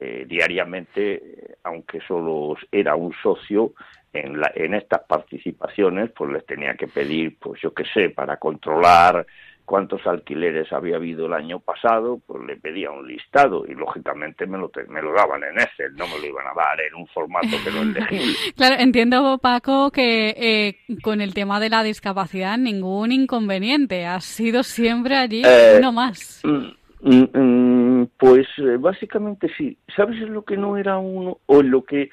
eh, 0.00 0.24
diariamente, 0.26 1.58
aunque 1.62 2.00
solo 2.00 2.56
era 2.72 2.96
un 2.96 3.12
socio, 3.22 3.72
en, 4.12 4.40
en 4.54 4.74
estas 4.74 5.02
participaciones, 5.04 6.10
pues 6.10 6.32
les 6.32 6.44
tenía 6.44 6.74
que 6.74 6.88
pedir, 6.88 7.36
pues 7.38 7.60
yo 7.60 7.72
qué 7.72 7.84
sé, 7.94 8.10
para 8.10 8.38
controlar 8.38 9.26
cuántos 9.66 10.06
alquileres 10.06 10.72
había 10.72 10.96
habido 10.96 11.26
el 11.26 11.32
año 11.34 11.58
pasado, 11.58 12.20
pues 12.24 12.42
le 12.46 12.56
pedía 12.56 12.90
un 12.90 13.06
listado 13.06 13.66
y 13.66 13.74
lógicamente 13.74 14.46
me 14.46 14.56
lo, 14.56 14.70
me 14.88 15.02
lo 15.02 15.12
daban 15.12 15.42
en 15.42 15.58
Excel, 15.58 15.94
no 15.96 16.06
me 16.06 16.18
lo 16.20 16.26
iban 16.26 16.46
a 16.46 16.54
dar 16.54 16.80
en 16.80 16.94
un 16.94 17.06
formato 17.08 17.48
que 17.62 17.70
no 17.70 17.82
es 17.82 17.88
legible. 17.88 18.32
Claro, 18.56 18.76
entiendo, 18.78 19.38
Paco, 19.38 19.90
que 19.90 20.28
eh, 20.36 20.78
con 21.02 21.20
el 21.20 21.34
tema 21.34 21.58
de 21.60 21.68
la 21.68 21.82
discapacidad 21.82 22.56
ningún 22.56 23.10
inconveniente, 23.12 24.06
ha 24.06 24.20
sido 24.20 24.62
siempre 24.62 25.16
allí 25.16 25.42
eh, 25.44 25.76
uno 25.78 25.92
más. 25.92 26.42
Mm, 26.44 26.68
mm, 27.02 27.38
mm, 27.38 28.10
pues 28.16 28.46
eh, 28.58 28.76
básicamente 28.78 29.50
sí. 29.58 29.76
¿Sabes 29.94 30.20
lo 30.20 30.44
que 30.44 30.56
no 30.56 30.76
era 30.76 30.96
uno 30.96 31.38
o 31.46 31.60
en 31.60 31.70
lo 31.70 31.84
que 31.84 32.10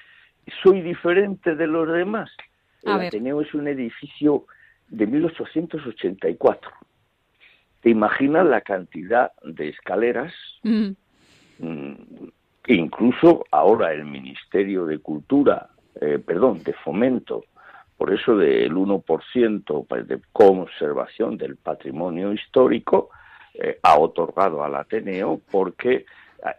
soy 0.64 0.82
diferente 0.82 1.56
de 1.56 1.68
los 1.68 1.88
demás? 1.88 2.32
El 2.82 2.94
Ateneo 2.94 3.42
es 3.42 3.54
un 3.54 3.68
edificio 3.68 4.48
de 4.90 5.06
1884 5.06 6.72
¿Te 7.84 7.90
imaginas 7.90 8.46
la 8.46 8.62
cantidad 8.62 9.34
de 9.44 9.68
escaleras? 9.68 10.34
Mm. 10.64 10.92
Mm, 11.60 11.94
incluso 12.68 13.44
ahora 13.52 13.92
el 13.92 14.06
Ministerio 14.06 14.86
de 14.86 15.00
Cultura, 15.00 15.68
eh, 16.00 16.18
perdón, 16.26 16.64
de 16.64 16.72
Fomento, 16.72 17.44
por 17.98 18.14
eso 18.14 18.38
del 18.38 18.74
1% 18.74 19.86
pues, 19.86 20.08
de 20.08 20.22
conservación 20.32 21.38
del 21.38 21.58
patrimonio 21.58 22.32
histórico, 22.32 23.10
eh, 23.54 23.80
ha 23.84 24.00
otorgado 24.00 24.64
al 24.64 24.76
Ateneo 24.76 25.42
porque 25.52 26.06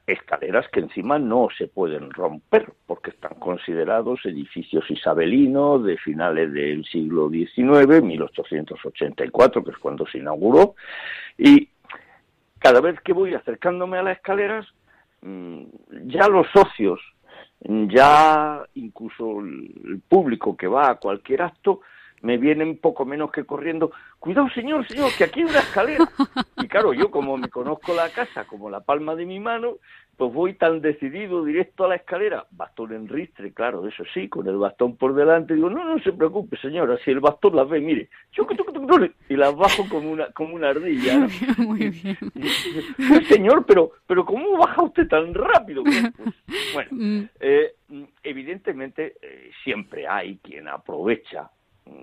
escaleras 0.07 0.67
que 0.69 0.81
encima 0.81 1.19
no 1.19 1.49
se 1.57 1.69
pueden 1.69 2.11
romper 2.11 2.73
porque 2.87 3.11
están 3.11 3.35
considerados 3.35 4.21
edificios 4.25 4.91
isabelinos 4.91 5.85
de 5.85 5.99
finales 5.99 6.53
del 6.53 6.85
siglo 6.87 7.29
XIX, 7.29 8.03
1884, 8.03 9.65
que 9.65 9.71
es 9.71 9.79
cuando 9.79 10.07
se 10.07 10.19
inauguró, 10.19 10.75
y 11.37 11.69
cada 12.59 12.81
vez 12.81 12.99
que 13.01 13.13
voy 13.13 13.35
acercándome 13.35 13.99
a 13.99 14.03
las 14.03 14.17
escaleras, 14.17 14.67
mm, 15.23 15.65
ya 16.07 16.29
los 16.29 16.47
socios, 16.51 17.01
ya 17.61 18.63
incluso 18.75 19.41
el 19.41 20.01
público 20.09 20.57
que 20.57 20.67
va 20.67 20.91
a 20.91 20.95
cualquier 20.97 21.43
acto, 21.43 21.81
me 22.23 22.39
vienen 22.39 22.79
poco 22.79 23.05
menos 23.05 23.31
que 23.31 23.45
corriendo, 23.45 23.93
cuidado 24.19 24.49
señor, 24.51 24.87
señor, 24.89 25.11
que 25.17 25.25
aquí 25.25 25.41
hay 25.41 25.47
una 25.47 25.61
escalera. 25.61 26.05
Y 26.57 26.69
claro, 26.69 26.95
yo 26.95 27.11
como 27.11 27.37
me 27.37 27.51
conozco 27.51 27.93
la 27.95 28.09
casa 28.09 28.47
como 28.47 28.71
la 28.71 28.81
palma 28.81 29.15
de 29.15 29.27
mi 29.27 29.39
mano, 29.39 29.75
pues 30.17 30.33
voy 30.33 30.55
tan 30.55 30.81
decidido 30.81 31.45
directo 31.45 31.85
a 31.85 31.89
la 31.89 31.97
escalera, 31.97 32.47
bastón 32.53 32.95
en 32.95 33.07
ristre, 33.07 33.53
claro, 33.53 33.87
eso 33.87 34.03
sí, 34.15 34.29
con 34.29 34.47
el 34.49 34.57
bastón 34.57 34.97
por 34.97 35.15
delante, 35.15 35.55
digo, 35.55 35.69
no, 35.69 35.85
no 35.85 35.99
se 35.99 36.13
preocupe 36.13 36.57
señora, 36.57 36.97
si 37.05 37.11
el 37.11 37.21
bastón 37.21 37.57
las 37.57 37.69
ve, 37.69 37.81
mire, 37.81 38.09
y 39.29 39.37
las 39.37 39.55
bajo 39.57 39.89
como 39.89 40.11
una, 40.11 40.31
como 40.33 40.55
una 40.55 40.71
ardilla. 40.71 41.27
Muy 41.59 41.91
bien. 41.91 42.17
señor, 43.29 43.65
pero, 43.67 43.93
pero 44.07 44.25
¿cómo 44.25 44.57
baja 44.59 44.83
usted 44.83 45.09
tan 45.09 45.35
rápido? 45.35 45.83
Pues, 45.83 46.13
bueno, 46.73 46.91
mm. 46.93 47.21
eh, 47.41 47.75
evidentemente 48.23 49.15
eh, 49.21 49.51
siempre 49.63 50.07
hay 50.07 50.39
quien 50.39 50.69
aprovecha 50.69 51.51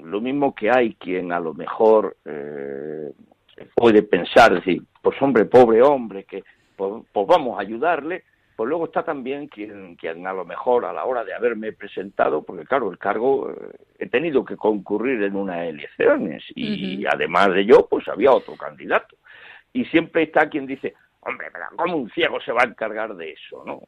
lo 0.03 0.21
mismo 0.21 0.53
que 0.53 0.69
hay 0.69 0.93
quien 0.95 1.31
a 1.31 1.39
lo 1.39 1.53
mejor 1.53 2.17
eh, 2.25 3.11
puede 3.75 4.03
pensar, 4.03 4.53
decir, 4.53 4.81
pues 5.01 5.19
hombre, 5.21 5.45
pobre 5.45 5.81
hombre, 5.81 6.23
que 6.23 6.43
pues, 6.75 7.03
pues, 7.11 7.27
vamos 7.27 7.57
a 7.57 7.61
ayudarle, 7.61 8.23
pues 8.55 8.69
luego 8.69 8.85
está 8.85 9.03
también 9.03 9.47
quien, 9.47 9.95
quien 9.95 10.25
a 10.27 10.33
lo 10.33 10.45
mejor 10.45 10.85
a 10.85 10.93
la 10.93 11.05
hora 11.05 11.23
de 11.23 11.33
haberme 11.33 11.73
presentado, 11.73 12.43
porque 12.43 12.65
claro, 12.65 12.91
el 12.91 12.97
cargo 12.97 13.51
eh, 13.51 13.55
he 13.99 14.07
tenido 14.07 14.45
que 14.45 14.57
concurrir 14.57 15.23
en 15.23 15.35
unas 15.35 15.67
elecciones 15.67 16.43
y 16.55 17.05
además 17.05 17.53
de 17.53 17.65
yo, 17.65 17.87
pues 17.89 18.07
había 18.07 18.31
otro 18.31 18.55
candidato. 18.55 19.15
Y 19.73 19.85
siempre 19.85 20.23
está 20.23 20.49
quien 20.49 20.67
dice, 20.67 20.93
hombre, 21.21 21.47
¿cómo 21.75 21.97
un 21.97 22.09
ciego 22.11 22.39
se 22.41 22.51
va 22.51 22.63
a 22.63 22.67
encargar 22.67 23.15
de 23.15 23.31
eso? 23.31 23.63
¿no? 23.65 23.81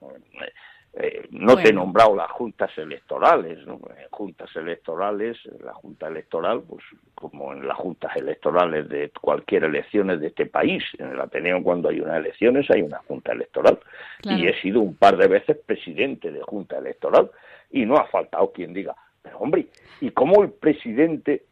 Eh, 0.96 1.28
no 1.32 1.56
te 1.56 1.70
he 1.70 1.74
nombrado 1.74 2.16
las 2.16 2.30
juntas 2.30 2.70
electorales, 2.78 3.66
¿no? 3.66 3.80
juntas 4.12 4.56
electorales, 4.56 5.38
la 5.64 5.74
junta 5.74 6.08
electoral, 6.08 6.62
pues 6.70 6.84
como 7.16 7.52
en 7.52 7.68
las 7.68 7.78
juntas 7.78 8.16
electorales 8.16 8.88
de 8.90 9.12
cualquier 9.20 9.64
elección 9.64 10.20
de 10.20 10.28
este 10.28 10.46
país, 10.46 10.84
en 11.00 11.08
el 11.08 11.20
Ateneo 11.20 11.64
cuando 11.64 11.90
hay 11.90 12.00
unas 12.00 12.18
elecciones 12.18 12.70
hay 12.70 12.84
una 12.84 13.00
junta 13.00 13.32
electoral. 13.32 13.80
Y 14.24 14.46
he 14.48 14.54
sido 14.62 14.82
un 14.82 14.96
par 14.96 15.18
de 15.18 15.28
veces 15.28 15.58
presidente 15.66 16.32
de 16.32 16.42
junta 16.44 16.78
electoral 16.78 17.32
y 17.72 17.88
no 17.88 17.96
ha 17.98 18.06
faltado 18.06 18.52
quien 18.52 18.72
diga, 18.72 18.96
pero 19.24 19.40
hombre, 19.40 19.66
¿y 20.00 20.12
cómo 20.12 20.44
el 20.44 20.52
presidente 20.52 21.46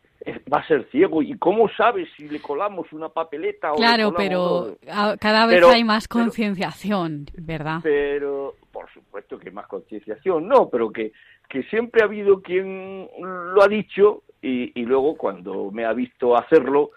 va 0.52 0.60
a 0.60 0.68
ser 0.68 0.88
ciego. 0.92 1.22
Y 1.22 1.38
cómo 1.38 1.70
sabe 1.70 2.08
si 2.16 2.28
le 2.28 2.42
colamos 2.42 2.92
una 2.94 3.10
papeleta 3.10 3.72
o 3.72 3.76
claro 3.76 4.14
pero 4.16 4.78
cada 5.20 5.46
vez 5.46 5.64
hay 5.64 5.84
más 5.84 6.08
concienciación 6.08 7.26
verdad 7.34 7.80
pero 7.84 8.56
por 8.72 8.92
supuesto 8.92 9.38
que 9.38 9.52
más 9.52 9.68
concienciación 9.68 10.48
no 10.48 10.70
pero 10.70 10.92
que 10.92 11.12
que 11.50 11.64
siempre 11.64 12.02
ha 12.02 12.06
habido 12.06 12.42
quien 12.42 13.10
lo 13.20 13.62
ha 13.62 13.68
dicho 13.68 14.24
y, 14.42 14.80
y 14.80 14.86
luego 14.86 15.16
cuando 15.16 15.72
me 15.72 15.86
ha 15.86 15.94
visto 15.94 16.38
hacerlo 16.38 16.92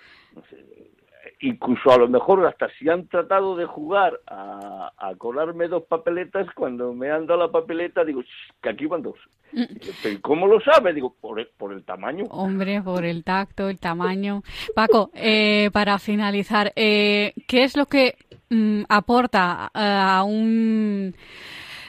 incluso 1.41 1.91
a 1.91 1.99
lo 1.99 2.09
mejor 2.09 2.47
hasta 2.47 2.69
si 2.79 2.89
han 2.89 3.09
tratado 3.09 3.57
de 3.57 3.67
jugar 3.67 4.21
a, 4.27 4.93
a 4.97 5.15
colarme 5.17 5.69
dos 5.69 5.85
papeletas, 5.85 6.47
cuando 6.55 6.93
me 6.93 7.11
han 7.11 7.27
dado 7.27 7.41
la 7.41 7.53
papeleta, 7.53 8.05
digo, 8.05 8.23
que 8.63 8.69
aquí 8.69 8.87
van 8.87 9.03
dos. 9.03 9.17
Mm. 9.55 10.17
¿Cómo 10.21 10.47
lo 10.47 10.61
sabe? 10.61 10.93
Digo, 10.93 11.15
por 11.21 11.39
el, 11.39 11.49
por 11.57 11.73
el 11.73 11.85
tamaño. 11.85 12.25
Hombre, 12.31 12.83
por 12.83 13.05
el 13.05 13.23
tacto, 13.23 13.69
el 13.69 13.79
tamaño. 13.79 14.43
Paco, 14.75 15.11
eh, 15.15 15.71
para 15.73 15.99
finalizar, 15.99 16.73
eh, 16.75 17.35
¿qué 17.47 17.63
es 17.63 17.77
lo 17.77 17.87
que 17.87 18.17
mm, 18.51 18.83
aporta 18.89 19.71
eh, 19.75 19.79
a 19.79 20.25
un 20.25 21.15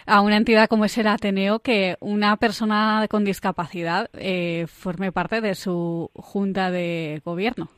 a 0.07 0.21
una 0.21 0.37
entidad 0.37 0.67
como 0.67 0.85
es 0.85 0.95
el 0.99 1.07
Ateneo 1.07 1.61
que 1.61 1.97
una 1.99 2.37
persona 2.37 3.07
con 3.09 3.25
discapacidad 3.25 4.07
forme 4.67 5.11
parte 5.11 5.41
de 5.41 5.55
su 5.55 6.11
junta 6.13 6.69
de 6.69 7.23
gobierno? 7.25 7.69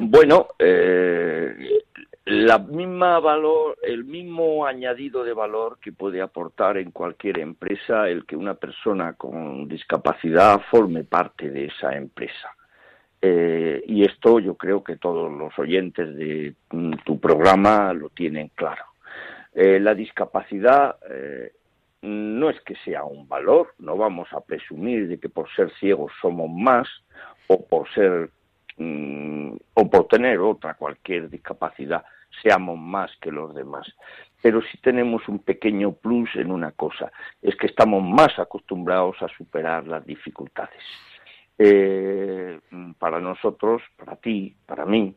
Bueno, 0.00 0.48
eh, 0.58 1.82
la 2.26 2.58
misma 2.58 3.18
valor, 3.18 3.78
el 3.82 4.04
mismo 4.04 4.66
añadido 4.66 5.24
de 5.24 5.32
valor 5.32 5.78
que 5.80 5.92
puede 5.92 6.20
aportar 6.20 6.76
en 6.76 6.90
cualquier 6.90 7.38
empresa 7.38 8.08
el 8.08 8.26
que 8.26 8.36
una 8.36 8.54
persona 8.54 9.14
con 9.14 9.68
discapacidad 9.68 10.60
forme 10.70 11.04
parte 11.04 11.50
de 11.50 11.66
esa 11.66 11.96
empresa. 11.96 12.54
Eh, 13.22 13.82
y 13.86 14.04
esto 14.04 14.38
yo 14.38 14.54
creo 14.54 14.82
que 14.84 14.96
todos 14.96 15.32
los 15.32 15.58
oyentes 15.58 16.14
de 16.16 16.54
mm, 16.70 16.92
tu 17.04 17.18
programa 17.18 17.92
lo 17.92 18.10
tienen 18.10 18.50
claro. 18.54 18.84
Eh, 19.54 19.80
la 19.80 19.94
discapacidad 19.94 20.96
no 22.02 22.48
es 22.48 22.58
que 22.62 22.76
sea 22.76 23.04
un 23.04 23.28
valor, 23.28 23.74
no 23.78 23.96
vamos 23.96 24.28
a 24.32 24.40
presumir 24.40 25.06
de 25.06 25.18
que 25.18 25.28
por 25.28 25.50
ser 25.54 25.70
ciegos 25.78 26.10
somos 26.22 26.50
más 26.50 26.88
o 27.46 27.66
por 27.66 27.92
ser 27.92 28.30
Mm, 28.82 29.56
o 29.74 29.90
por 29.90 30.08
tener 30.08 30.38
otra 30.38 30.72
cualquier 30.72 31.28
discapacidad 31.28 32.02
seamos 32.42 32.78
más 32.78 33.14
que 33.20 33.30
los 33.30 33.54
demás. 33.54 33.86
Pero 34.40 34.62
sí 34.62 34.78
tenemos 34.78 35.28
un 35.28 35.40
pequeño 35.40 35.92
plus 35.92 36.34
en 36.36 36.50
una 36.50 36.72
cosa, 36.72 37.12
es 37.42 37.54
que 37.56 37.66
estamos 37.66 38.02
más 38.02 38.38
acostumbrados 38.38 39.20
a 39.20 39.28
superar 39.28 39.86
las 39.86 40.06
dificultades. 40.06 40.82
Eh, 41.58 42.58
para 42.98 43.20
nosotros, 43.20 43.82
para 43.98 44.16
ti, 44.16 44.56
para 44.64 44.86
mí, 44.86 45.14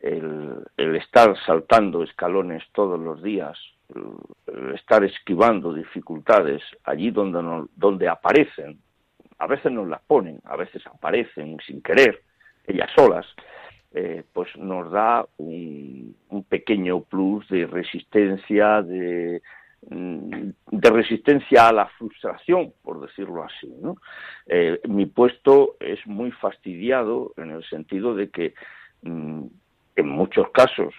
el, 0.00 0.64
estar 0.76 1.36
saltando 1.44 2.04
escalones 2.04 2.62
todos 2.70 3.00
los 3.00 3.20
días, 3.24 3.58
el, 3.88 4.72
estar 4.76 5.02
esquivando 5.02 5.74
dificultades 5.74 6.62
allí 6.84 7.10
donde, 7.10 7.66
donde 7.74 8.06
aparecen, 8.06 8.78
a 9.36 9.48
veces 9.48 9.72
nos 9.72 9.88
las 9.88 10.02
ponen, 10.02 10.38
a 10.44 10.54
veces 10.54 10.86
aparecen 10.86 11.56
sin 11.66 11.82
querer, 11.82 12.22
ellas 12.70 12.90
solas, 12.94 13.26
eh, 13.92 14.22
pues 14.32 14.56
nos 14.56 14.90
da 14.92 15.26
un, 15.38 16.14
pequeño 16.48 17.02
plus 17.02 17.48
de 17.48 17.66
resistencia, 17.66 18.82
de, 18.82 19.42
mm, 19.88 20.50
de 20.70 20.90
resistencia 20.90 21.68
a 21.68 21.72
la 21.72 21.86
frustración, 21.98 22.72
por 22.82 23.00
decirlo 23.00 23.42
así. 23.42 23.72
Eh, 24.46 24.80
mi 24.88 25.06
puesto 25.06 25.76
es 25.80 26.04
muy 26.06 26.30
fastidiado 26.30 27.32
en 27.36 27.50
el 27.50 27.64
sentido 27.64 28.14
de 28.14 28.30
que, 28.30 28.54
mm, 29.02 29.46
en 29.96 30.08
muchos 30.08 30.50
casos, 30.50 30.94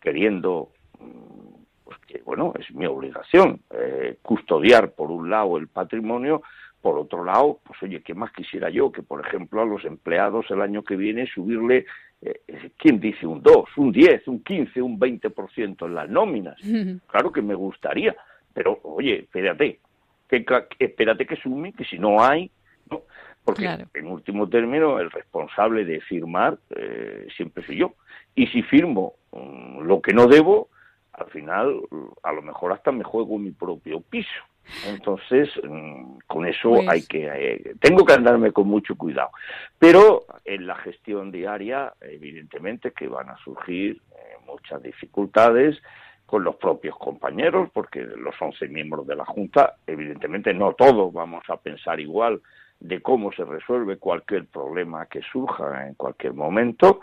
queriendo, 0.00 0.70
mm, 1.00 1.84
pues 1.84 1.98
que, 2.06 2.22
bueno, 2.24 2.52
es 2.58 2.70
mi 2.74 2.86
obligación 2.86 3.60
eh, 3.70 4.18
custodiar 4.22 4.92
por 4.92 5.10
un 5.10 5.30
lado 5.30 5.56
el 5.56 5.68
patrimonio, 5.68 6.42
por 6.84 6.98
otro 6.98 7.24
lado, 7.24 7.60
pues 7.64 7.82
oye, 7.82 8.02
¿qué 8.02 8.12
más 8.12 8.30
quisiera 8.32 8.68
yo? 8.68 8.92
Que, 8.92 9.02
por 9.02 9.26
ejemplo, 9.26 9.62
a 9.62 9.64
los 9.64 9.86
empleados 9.86 10.44
el 10.50 10.60
año 10.60 10.84
que 10.84 10.96
viene 10.96 11.26
subirle, 11.26 11.86
eh, 12.20 12.42
¿quién 12.76 13.00
dice 13.00 13.26
un 13.26 13.42
2, 13.42 13.78
un 13.78 13.90
10, 13.90 14.28
un 14.28 14.44
15, 14.44 14.82
un 14.82 15.00
20% 15.00 15.86
en 15.86 15.94
las 15.94 16.10
nóminas? 16.10 16.60
Claro 17.06 17.32
que 17.32 17.40
me 17.40 17.54
gustaría, 17.54 18.14
pero 18.52 18.80
oye, 18.82 19.20
espérate, 19.20 19.80
que, 20.28 20.44
espérate 20.78 21.24
que 21.24 21.36
sume, 21.36 21.72
que 21.72 21.86
si 21.86 21.98
no 21.98 22.22
hay, 22.22 22.50
¿no? 22.90 23.00
porque 23.42 23.64
en 23.94 24.06
último 24.06 24.46
término 24.50 24.98
el 24.98 25.10
responsable 25.10 25.86
de 25.86 26.02
firmar 26.02 26.58
eh, 26.76 27.28
siempre 27.34 27.64
soy 27.64 27.78
yo. 27.78 27.94
Y 28.34 28.46
si 28.48 28.60
firmo 28.60 29.14
mm, 29.32 29.84
lo 29.84 30.02
que 30.02 30.12
no 30.12 30.26
debo, 30.26 30.68
al 31.14 31.30
final 31.30 31.80
a 32.22 32.32
lo 32.32 32.42
mejor 32.42 32.74
hasta 32.74 32.92
me 32.92 33.04
juego 33.04 33.38
mi 33.38 33.52
propio 33.52 34.02
piso. 34.02 34.44
Entonces, 34.86 35.50
mm, 35.62 36.18
con 36.26 36.46
eso 36.46 36.70
pues 36.70 36.88
hay 36.88 37.02
que, 37.02 37.26
eh, 37.26 37.74
tengo 37.80 38.04
que 38.04 38.14
andarme 38.14 38.52
con 38.52 38.68
mucho 38.68 38.96
cuidado. 38.96 39.30
Pero 39.78 40.24
en 40.44 40.66
la 40.66 40.76
gestión 40.76 41.30
diaria, 41.30 41.92
evidentemente 42.00 42.92
que 42.92 43.08
van 43.08 43.28
a 43.28 43.36
surgir 43.38 44.00
eh, 44.12 44.36
muchas 44.46 44.82
dificultades 44.82 45.80
con 46.26 46.42
los 46.42 46.56
propios 46.56 46.96
compañeros, 46.96 47.68
porque 47.72 48.00
los 48.00 48.34
11 48.40 48.68
miembros 48.68 49.06
de 49.06 49.16
la 49.16 49.24
Junta, 49.24 49.76
evidentemente 49.86 50.54
no 50.54 50.72
todos 50.72 51.12
vamos 51.12 51.44
a 51.48 51.56
pensar 51.58 52.00
igual 52.00 52.40
de 52.80 53.00
cómo 53.00 53.32
se 53.32 53.44
resuelve 53.44 53.98
cualquier 53.98 54.46
problema 54.46 55.06
que 55.06 55.20
surja 55.32 55.86
en 55.86 55.94
cualquier 55.94 56.34
momento, 56.34 57.00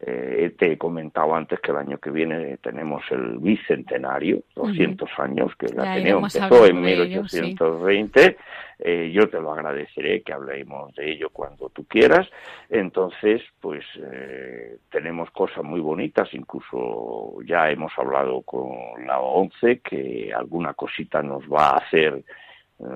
eh, 0.00 0.54
te 0.56 0.72
he 0.72 0.78
comentado 0.78 1.34
antes 1.34 1.58
que 1.58 1.72
el 1.72 1.78
año 1.78 1.98
que 1.98 2.10
viene 2.10 2.58
tenemos 2.58 3.02
el 3.10 3.38
bicentenario, 3.38 4.42
200 4.54 5.10
años, 5.18 5.52
que 5.56 5.68
la 5.74 5.94
tenemos 5.94 6.34
empezó 6.36 6.66
en 6.66 6.80
1820. 6.80 8.36
Eh, 8.80 9.10
yo 9.12 9.28
te 9.28 9.40
lo 9.40 9.52
agradeceré 9.52 10.22
que 10.22 10.32
hablemos 10.32 10.94
de 10.94 11.10
ello 11.10 11.30
cuando 11.30 11.68
tú 11.70 11.84
quieras. 11.86 12.28
Entonces, 12.70 13.42
pues 13.60 13.84
eh, 14.00 14.78
tenemos 14.88 15.32
cosas 15.32 15.64
muy 15.64 15.80
bonitas, 15.80 16.28
incluso 16.32 17.42
ya 17.44 17.68
hemos 17.68 17.92
hablado 17.98 18.42
con 18.42 18.70
la 19.04 19.18
ONCE 19.18 19.80
que 19.80 20.32
alguna 20.32 20.74
cosita 20.74 21.22
nos 21.22 21.42
va 21.52 21.70
a 21.70 21.78
hacer 21.78 22.22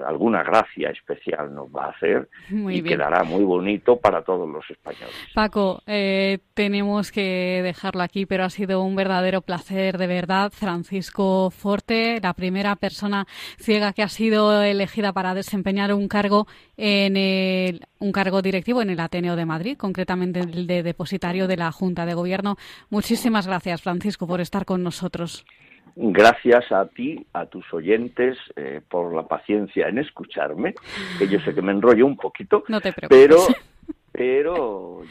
alguna 0.07 0.42
gracia 0.42 0.90
especial 0.90 1.55
nos 1.55 1.68
va 1.68 1.87
a 1.87 1.90
hacer 1.90 2.29
y 2.51 2.83
quedará 2.83 3.25
muy 3.25 3.45
bonito 3.45 3.97
para 3.97 4.23
todos 4.23 4.49
los 4.49 4.68
españoles. 4.71 5.14
Paco, 5.35 5.83
eh, 5.87 6.38
tenemos 6.55 7.11
que 7.11 7.61
dejarlo 7.62 8.03
aquí, 8.03 8.27
pero 8.27 8.45
ha 8.45 8.51
sido 8.51 8.83
un 8.83 8.95
verdadero 8.95 9.40
placer, 9.40 9.99
de 9.99 10.07
verdad. 10.07 10.53
Francisco 10.53 11.51
Forte, 11.51 12.21
la 12.23 12.35
primera 12.35 12.77
persona 12.77 13.27
ciega 13.59 13.92
que 13.92 14.03
ha 14.03 14.09
sido 14.09 14.62
elegida 14.62 15.12
para 15.12 15.35
desempeñar 15.35 15.92
un 15.92 16.09
cargo 16.09 16.47
en 16.77 17.16
el, 17.16 17.87
un 17.99 18.12
cargo 18.12 18.42
directivo 18.42 18.83
en 18.83 18.90
el 18.90 19.01
Ateneo 19.01 19.37
de 19.37 19.47
Madrid, 19.47 19.77
concretamente 19.77 20.40
el 20.40 20.66
de 20.66 20.83
depositario 20.83 21.49
de 21.49 21.57
la 21.57 21.73
Junta 21.73 22.07
de 22.07 22.14
Gobierno. 22.14 22.57
Muchísimas 22.90 23.47
gracias, 23.47 23.83
Francisco, 23.83 24.27
por 24.27 24.40
estar 24.40 24.64
con 24.64 24.83
nosotros. 24.83 25.45
Gracias 25.95 26.71
a 26.73 26.87
ti, 26.87 27.25
a 27.33 27.47
tus 27.47 27.73
oyentes, 27.73 28.39
eh, 28.57 28.81
por 28.89 29.15
la 29.15 29.25
paciencia 29.25 29.89
en 29.89 29.99
escucharme, 29.99 30.75
que 31.19 31.29
yo 31.29 31.39
sé 31.41 31.55
que 31.55 31.63
me 31.63 31.73
enrollo 31.73 32.07
un 32.07 32.17
poquito, 32.17 32.65
pero, 33.09 33.37
pero 34.13 35.03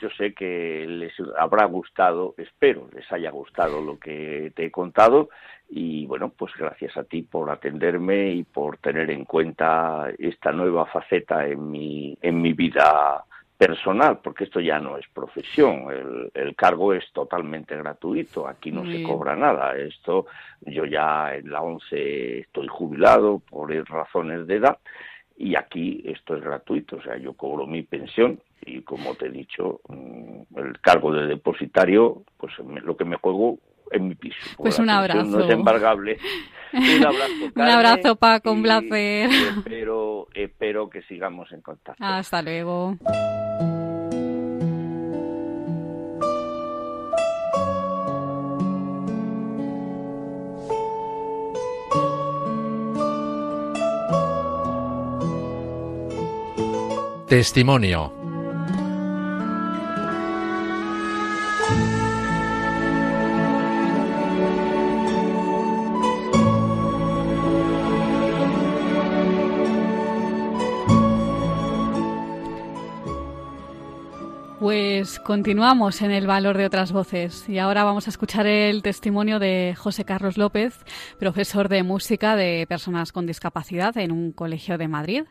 yo 0.00 0.10
sé 0.10 0.34
que 0.34 0.84
les 0.86 1.12
habrá 1.38 1.64
gustado, 1.64 2.34
espero 2.36 2.88
les 2.94 3.10
haya 3.12 3.30
gustado 3.30 3.80
lo 3.80 3.98
que 3.98 4.52
te 4.54 4.66
he 4.66 4.70
contado 4.70 5.30
y 5.68 6.06
bueno, 6.06 6.32
pues 6.36 6.52
gracias 6.56 6.96
a 6.96 7.04
ti 7.04 7.22
por 7.22 7.50
atenderme 7.50 8.30
y 8.30 8.44
por 8.44 8.78
tener 8.78 9.10
en 9.10 9.24
cuenta 9.24 10.10
esta 10.18 10.52
nueva 10.52 10.86
faceta 10.86 11.46
en 11.46 11.70
mi, 11.70 12.16
en 12.20 12.40
mi 12.40 12.52
vida 12.52 13.24
personal, 13.56 14.18
porque 14.22 14.44
esto 14.44 14.60
ya 14.60 14.78
no 14.78 14.98
es 14.98 15.06
profesión, 15.08 15.86
el, 15.90 16.30
el 16.34 16.54
cargo 16.54 16.92
es 16.92 17.10
totalmente 17.12 17.76
gratuito, 17.76 18.46
aquí 18.46 18.70
no 18.70 18.84
se 18.84 19.02
cobra 19.02 19.34
nada. 19.34 19.76
Esto, 19.76 20.26
yo 20.60 20.84
ya 20.84 21.34
en 21.34 21.50
la 21.50 21.62
ONCE 21.62 22.40
estoy 22.40 22.68
jubilado 22.68 23.38
por 23.38 23.72
razones 23.88 24.46
de 24.46 24.56
edad 24.56 24.78
y 25.36 25.54
aquí 25.54 26.02
esto 26.06 26.36
es 26.36 26.42
gratuito, 26.42 26.96
o 26.96 27.02
sea, 27.02 27.16
yo 27.16 27.34
cobro 27.34 27.66
mi 27.66 27.82
pensión 27.82 28.40
y 28.64 28.82
como 28.82 29.14
te 29.14 29.26
he 29.26 29.30
dicho, 29.30 29.80
mm, 29.88 30.58
el 30.58 30.80
cargo 30.80 31.12
de 31.12 31.26
depositario, 31.26 32.24
pues 32.36 32.52
lo 32.58 32.96
que 32.96 33.04
me 33.04 33.16
juego 33.16 33.58
en 33.90 34.08
mi 34.08 34.14
piso. 34.14 34.36
Pues 34.56 34.78
un 34.78 34.90
abrazo. 34.90 35.24
No 35.24 35.40
es 35.44 35.50
embargable. 35.50 36.18
Un 36.72 37.06
abrazo, 37.06 37.32
un 37.54 37.62
abrazo, 37.62 38.16
Paco, 38.16 38.52
un 38.52 38.62
placer. 38.62 39.30
Espero, 39.30 40.26
espero 40.34 40.90
que 40.90 41.00
sigamos 41.02 41.50
en 41.52 41.62
contacto. 41.62 42.04
Hasta 42.04 42.42
luego. 42.42 42.98
Testimonio 57.26 58.25
Continuamos 75.24 76.02
en 76.02 76.10
el 76.10 76.26
valor 76.26 76.56
de 76.56 76.66
otras 76.66 76.92
voces 76.92 77.48
y 77.48 77.58
ahora 77.58 77.84
vamos 77.84 78.06
a 78.06 78.10
escuchar 78.10 78.46
el 78.46 78.82
testimonio 78.82 79.38
de 79.38 79.74
José 79.76 80.04
Carlos 80.04 80.36
López, 80.38 80.84
profesor 81.18 81.68
de 81.68 81.82
música 81.82 82.36
de 82.36 82.66
personas 82.68 83.12
con 83.12 83.26
discapacidad 83.26 83.96
en 83.98 84.12
un 84.12 84.32
colegio 84.32 84.78
de 84.78 84.88
Madrid. 84.88 85.24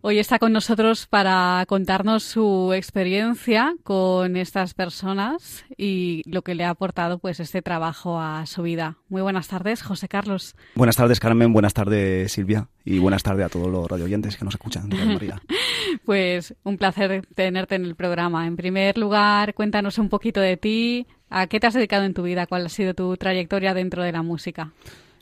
Hoy 0.00 0.20
está 0.20 0.38
con 0.38 0.52
nosotros 0.52 1.06
para 1.06 1.64
contarnos 1.66 2.22
su 2.22 2.72
experiencia 2.72 3.74
con 3.82 4.36
estas 4.36 4.72
personas 4.72 5.64
y 5.76 6.22
lo 6.24 6.42
que 6.42 6.54
le 6.54 6.64
ha 6.64 6.70
aportado 6.70 7.18
pues 7.18 7.40
este 7.40 7.62
trabajo 7.62 8.20
a 8.20 8.46
su 8.46 8.62
vida. 8.62 8.98
Muy 9.08 9.22
buenas 9.22 9.48
tardes, 9.48 9.82
José 9.82 10.06
Carlos. 10.06 10.54
Buenas 10.76 10.96
tardes, 10.96 11.18
Carmen. 11.18 11.52
Buenas 11.52 11.74
tardes, 11.74 12.30
Silvia. 12.30 12.68
Y 12.84 13.00
buenas 13.00 13.24
tardes 13.24 13.46
a 13.46 13.48
todos 13.48 13.66
los 13.66 13.88
radioyentes 13.88 14.36
que 14.36 14.44
nos 14.44 14.54
escuchan. 14.54 14.88
pues 16.04 16.54
un 16.62 16.78
placer 16.78 17.26
tenerte 17.34 17.74
en 17.74 17.84
el 17.84 17.96
programa. 17.96 18.46
En 18.46 18.56
primer 18.56 18.98
lugar, 18.98 19.54
cuéntanos 19.54 19.98
un 19.98 20.08
poquito 20.08 20.40
de 20.40 20.56
ti. 20.56 21.06
¿A 21.28 21.48
qué 21.48 21.58
te 21.58 21.66
has 21.66 21.74
dedicado 21.74 22.04
en 22.04 22.14
tu 22.14 22.22
vida? 22.22 22.46
¿Cuál 22.46 22.66
ha 22.66 22.68
sido 22.68 22.94
tu 22.94 23.16
trayectoria 23.16 23.74
dentro 23.74 24.04
de 24.04 24.12
la 24.12 24.22
música? 24.22 24.72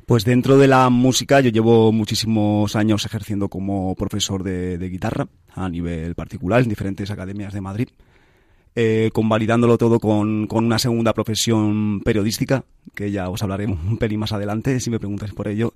Pues 0.07 0.25
dentro 0.25 0.57
de 0.57 0.69
la 0.69 0.89
música 0.89 1.41
yo 1.41 1.51
llevo 1.51 1.91
muchísimos 1.91 2.77
años 2.77 3.05
ejerciendo 3.05 3.49
como 3.49 3.97
profesor 3.97 4.45
de, 4.45 4.79
guitarra 4.89 5.27
a 5.53 5.69
nivel 5.69 6.15
particular 6.15 6.63
en 6.63 6.69
diferentes 6.69 7.11
academias 7.11 7.53
de 7.53 7.61
Madrid, 7.61 7.89
eh, 8.77 9.11
convalidándolo 9.13 9.77
todo 9.77 9.99
con, 9.99 10.47
una 10.49 10.79
segunda 10.79 11.13
profesión 11.13 12.03
periodística, 12.05 12.63
que 12.95 13.11
ya 13.11 13.29
os 13.29 13.43
hablaré 13.43 13.67
un 13.67 13.97
pelín 13.99 14.21
más 14.21 14.33
adelante 14.33 14.79
si 14.79 14.91
me 14.91 15.01
preguntáis 15.01 15.33
por 15.33 15.49
ello. 15.49 15.75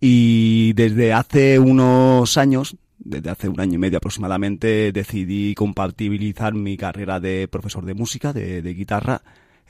Y 0.00 0.72
desde 0.72 1.12
hace 1.12 1.60
unos 1.60 2.36
años, 2.38 2.76
desde 2.98 3.30
hace 3.30 3.48
un 3.48 3.60
año 3.60 3.74
y 3.74 3.78
medio 3.78 3.98
aproximadamente, 3.98 4.90
decidí 4.90 5.54
compatibilizar 5.54 6.52
mi 6.52 6.76
carrera 6.76 7.20
de 7.20 7.46
profesor 7.46 7.84
de 7.84 7.94
música, 7.94 8.32
de 8.32 8.74
guitarra, 8.74 9.22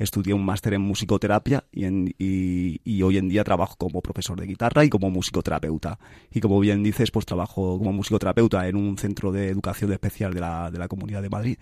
estudié 0.03 0.35
un 0.35 0.45
máster 0.45 0.75
en 0.75 0.83
musicoterapia 0.83 1.65
y, 1.73 3.03
hoy 3.03 3.19
en 3.19 3.29
día 3.29 3.45
trabajo 3.45 3.77
como 3.77 4.01
profesor 4.01 4.39
de 4.39 4.47
guitarra 4.47 4.85
y 4.85 4.91
como 4.91 5.11
musicoterapeuta. 5.11 5.99
Y 6.31 6.41
como 6.41 6.61
bien 6.61 6.83
dices, 6.83 7.11
pues 7.11 7.27
trabajo 7.27 7.79
como 7.79 7.93
musicoterapeuta 7.93 8.69
en 8.69 8.77
un 8.77 8.99
centro 8.99 9.33
de 9.33 9.49
educación 9.49 9.93
especial 9.93 10.35
de 10.35 10.41
la, 10.41 10.71
de 10.71 10.79
la 10.79 10.89
Comunidad 10.89 11.23
de 11.23 11.31
Madrid, 11.31 11.59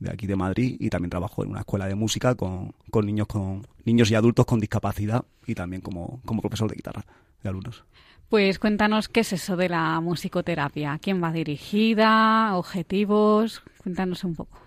de 0.00 0.10
aquí 0.10 0.26
de 0.26 0.36
Madrid, 0.36 0.76
y 0.80 0.90
también 0.90 1.10
trabajo 1.10 1.44
en 1.44 1.50
una 1.50 1.60
escuela 1.60 1.86
de 1.86 1.94
música 1.94 2.34
con, 2.34 2.72
con 2.90 3.06
niños 3.06 3.26
con 3.26 3.66
niños 3.84 4.10
y 4.10 4.14
adultos 4.14 4.46
con 4.46 4.60
discapacidad 4.60 5.24
y 5.46 5.54
también 5.54 5.82
como, 5.82 6.20
como 6.24 6.40
profesor 6.40 6.68
de 6.68 6.76
guitarra 6.76 7.04
de 7.42 7.48
alumnos. 7.48 7.84
Pues 8.28 8.58
cuéntanos 8.58 9.08
qué 9.08 9.20
es 9.20 9.32
eso 9.32 9.56
de 9.56 9.68
la 9.68 10.00
musicoterapia, 10.00 10.98
quién 11.00 11.22
va 11.22 11.30
dirigida, 11.30 12.56
objetivos, 12.56 13.62
cuéntanos 13.82 14.24
un 14.24 14.34
poco. 14.34 14.58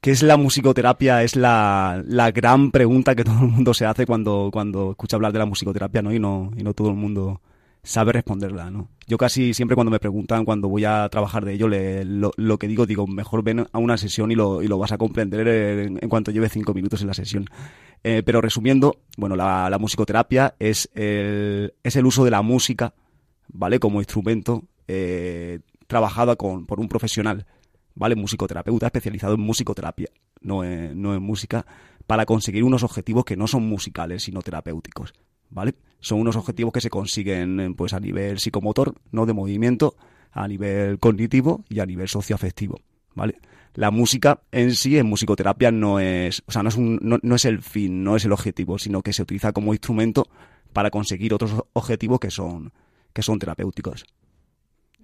¿Qué 0.00 0.12
es 0.12 0.22
la 0.22 0.38
musicoterapia? 0.38 1.22
Es 1.22 1.36
la, 1.36 2.02
la, 2.06 2.30
gran 2.30 2.70
pregunta 2.70 3.14
que 3.14 3.24
todo 3.24 3.40
el 3.40 3.50
mundo 3.50 3.74
se 3.74 3.84
hace 3.84 4.06
cuando, 4.06 4.48
cuando 4.52 4.92
escucha 4.92 5.16
hablar 5.16 5.32
de 5.32 5.38
la 5.40 5.46
musicoterapia, 5.46 6.00
¿no? 6.00 6.12
Y 6.12 6.18
no, 6.18 6.50
y 6.56 6.62
no 6.62 6.72
todo 6.72 6.88
el 6.88 6.96
mundo 6.96 7.40
sabe 7.82 8.12
responderla, 8.12 8.70
¿no? 8.70 8.88
Yo 9.06 9.18
casi 9.18 9.52
siempre 9.52 9.74
cuando 9.74 9.90
me 9.90 9.98
preguntan, 9.98 10.44
cuando 10.44 10.68
voy 10.68 10.84
a 10.84 11.08
trabajar 11.10 11.44
de 11.44 11.54
ello, 11.54 11.68
le, 11.68 12.04
lo, 12.04 12.30
lo, 12.36 12.58
que 12.58 12.68
digo, 12.68 12.86
digo, 12.86 13.06
mejor 13.06 13.42
ven 13.42 13.66
a 13.72 13.78
una 13.78 13.96
sesión 13.96 14.30
y 14.30 14.34
lo, 14.34 14.62
y 14.62 14.68
lo 14.68 14.78
vas 14.78 14.92
a 14.92 14.98
comprender 14.98 15.46
en, 15.48 16.08
cuanto 16.08 16.30
lleve 16.30 16.48
cinco 16.48 16.72
minutos 16.72 17.02
en 17.02 17.08
la 17.08 17.14
sesión. 17.14 17.46
Eh, 18.02 18.22
pero 18.24 18.40
resumiendo, 18.40 19.00
bueno, 19.18 19.36
la, 19.36 19.68
la 19.68 19.78
musicoterapia 19.78 20.54
es 20.58 20.88
el, 20.94 21.74
es 21.82 21.96
el 21.96 22.06
uso 22.06 22.24
de 22.24 22.30
la 22.30 22.42
música, 22.42 22.94
¿vale? 23.48 23.78
Como 23.78 24.00
instrumento 24.00 24.64
eh, 24.88 25.60
trabajada 25.86 26.36
con, 26.36 26.64
por 26.66 26.80
un 26.80 26.88
profesional 26.88 27.46
¿vale? 28.00 28.16
Musicoterapeuta 28.16 28.86
especializado 28.86 29.34
en 29.34 29.42
musicoterapia, 29.42 30.08
no 30.40 30.64
en, 30.64 31.00
no 31.02 31.14
en 31.14 31.22
música, 31.22 31.66
para 32.06 32.24
conseguir 32.24 32.64
unos 32.64 32.82
objetivos 32.82 33.26
que 33.26 33.36
no 33.36 33.46
son 33.46 33.68
musicales, 33.68 34.22
sino 34.22 34.40
terapéuticos, 34.40 35.12
¿vale? 35.50 35.74
Son 36.00 36.18
unos 36.18 36.34
objetivos 36.34 36.72
que 36.72 36.80
se 36.80 36.88
consiguen 36.88 37.74
pues 37.76 37.92
a 37.92 38.00
nivel 38.00 38.38
psicomotor, 38.38 38.94
no 39.12 39.26
de 39.26 39.34
movimiento, 39.34 39.96
a 40.32 40.48
nivel 40.48 40.98
cognitivo 40.98 41.62
y 41.68 41.80
a 41.80 41.86
nivel 41.86 42.08
socioafectivo, 42.08 42.80
¿vale? 43.14 43.38
La 43.74 43.90
música 43.90 44.40
en 44.50 44.74
sí, 44.74 44.96
en 44.96 45.06
musicoterapia, 45.06 45.70
no 45.70 46.00
es, 46.00 46.42
o 46.46 46.52
sea, 46.52 46.62
no 46.62 46.70
es, 46.70 46.76
un, 46.76 46.98
no, 47.02 47.18
no 47.20 47.34
es 47.34 47.44
el 47.44 47.60
fin, 47.60 48.02
no 48.02 48.16
es 48.16 48.24
el 48.24 48.32
objetivo, 48.32 48.78
sino 48.78 49.02
que 49.02 49.12
se 49.12 49.22
utiliza 49.22 49.52
como 49.52 49.74
instrumento 49.74 50.26
para 50.72 50.90
conseguir 50.90 51.34
otros 51.34 51.52
objetivos 51.74 52.18
que 52.18 52.30
son, 52.30 52.72
que 53.12 53.22
son 53.22 53.38
terapéuticos. 53.38 54.06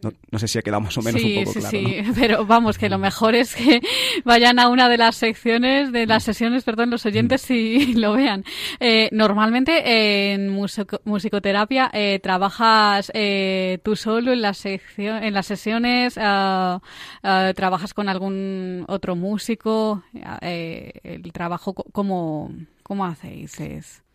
No, 0.02 0.12
no, 0.30 0.38
sé 0.38 0.46
si 0.46 0.58
ha 0.58 0.62
quedado 0.62 0.82
más 0.82 0.96
o 0.98 1.02
menos 1.02 1.20
sí, 1.20 1.38
un 1.38 1.44
poco 1.44 1.52
sí, 1.54 1.58
claro. 1.60 1.78
Sí, 1.78 2.02
¿no? 2.02 2.14
pero 2.14 2.46
vamos, 2.46 2.76
que 2.76 2.90
lo 2.90 2.98
mejor 2.98 3.34
es 3.34 3.54
que 3.54 3.80
vayan 4.24 4.58
a 4.58 4.68
una 4.68 4.90
de 4.90 4.98
las 4.98 5.16
secciones, 5.16 5.90
de 5.90 6.06
las 6.06 6.22
sesiones, 6.22 6.64
perdón, 6.64 6.90
los 6.90 7.06
oyentes 7.06 7.50
y 7.50 7.94
lo 7.94 8.12
vean. 8.12 8.44
Eh, 8.78 9.08
normalmente 9.12 10.32
en 10.32 10.50
musico 10.50 11.00
musicoterapia 11.04 11.90
eh, 11.94 12.20
trabajas 12.22 13.10
eh, 13.14 13.78
tú 13.82 13.96
solo 13.96 14.32
en, 14.32 14.42
la 14.42 14.52
sección, 14.52 15.22
en 15.24 15.32
las 15.32 15.46
sesiones, 15.46 16.16
uh, 16.18 16.76
uh, 16.76 17.52
trabajas 17.54 17.94
con 17.94 18.08
algún 18.08 18.84
otro 18.88 19.16
músico, 19.16 20.02
eh, 20.42 20.92
el 21.02 21.32
trabajo, 21.32 21.74
¿cómo, 21.74 22.52
cómo 22.82 23.06
hacéis? 23.06 23.58
Es... 23.60 24.05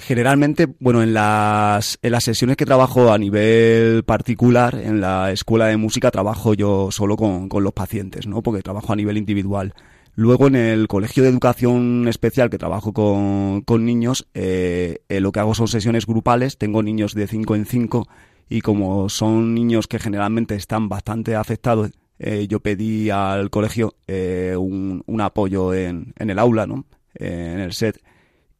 Generalmente, 0.00 0.66
bueno, 0.78 1.02
en 1.02 1.12
las, 1.12 1.98
en 2.00 2.12
las 2.12 2.24
sesiones 2.24 2.56
que 2.56 2.64
trabajo 2.64 3.12
a 3.12 3.18
nivel 3.18 4.02
particular, 4.04 4.74
en 4.74 5.00
la 5.00 5.30
escuela 5.30 5.66
de 5.66 5.76
música, 5.76 6.10
trabajo 6.10 6.54
yo 6.54 6.90
solo 6.90 7.16
con, 7.16 7.48
con 7.48 7.62
los 7.62 7.74
pacientes, 7.74 8.26
¿no? 8.26 8.42
Porque 8.42 8.62
trabajo 8.62 8.92
a 8.92 8.96
nivel 8.96 9.18
individual. 9.18 9.74
Luego 10.14 10.46
en 10.46 10.56
el 10.56 10.88
colegio 10.88 11.22
de 11.22 11.28
educación 11.28 12.08
especial 12.08 12.50
que 12.50 12.58
trabajo 12.58 12.92
con, 12.92 13.60
con 13.62 13.84
niños, 13.84 14.26
eh, 14.34 15.00
eh, 15.08 15.20
lo 15.20 15.32
que 15.32 15.40
hago 15.40 15.54
son 15.54 15.68
sesiones 15.68 16.06
grupales, 16.06 16.56
tengo 16.56 16.82
niños 16.82 17.14
de 17.14 17.26
5 17.26 17.54
en 17.54 17.66
5 17.66 18.08
y 18.48 18.62
como 18.62 19.08
son 19.08 19.54
niños 19.54 19.86
que 19.86 19.98
generalmente 19.98 20.56
están 20.56 20.88
bastante 20.88 21.36
afectados, 21.36 21.90
eh, 22.18 22.46
yo 22.48 22.60
pedí 22.60 23.10
al 23.10 23.50
colegio 23.50 23.94
eh, 24.06 24.54
un, 24.58 25.02
un, 25.06 25.20
apoyo 25.20 25.72
en, 25.72 26.12
en 26.18 26.30
el 26.30 26.38
aula, 26.38 26.66
¿no? 26.66 26.84
Eh, 27.14 27.52
en 27.54 27.60
el 27.60 27.72
set 27.72 28.02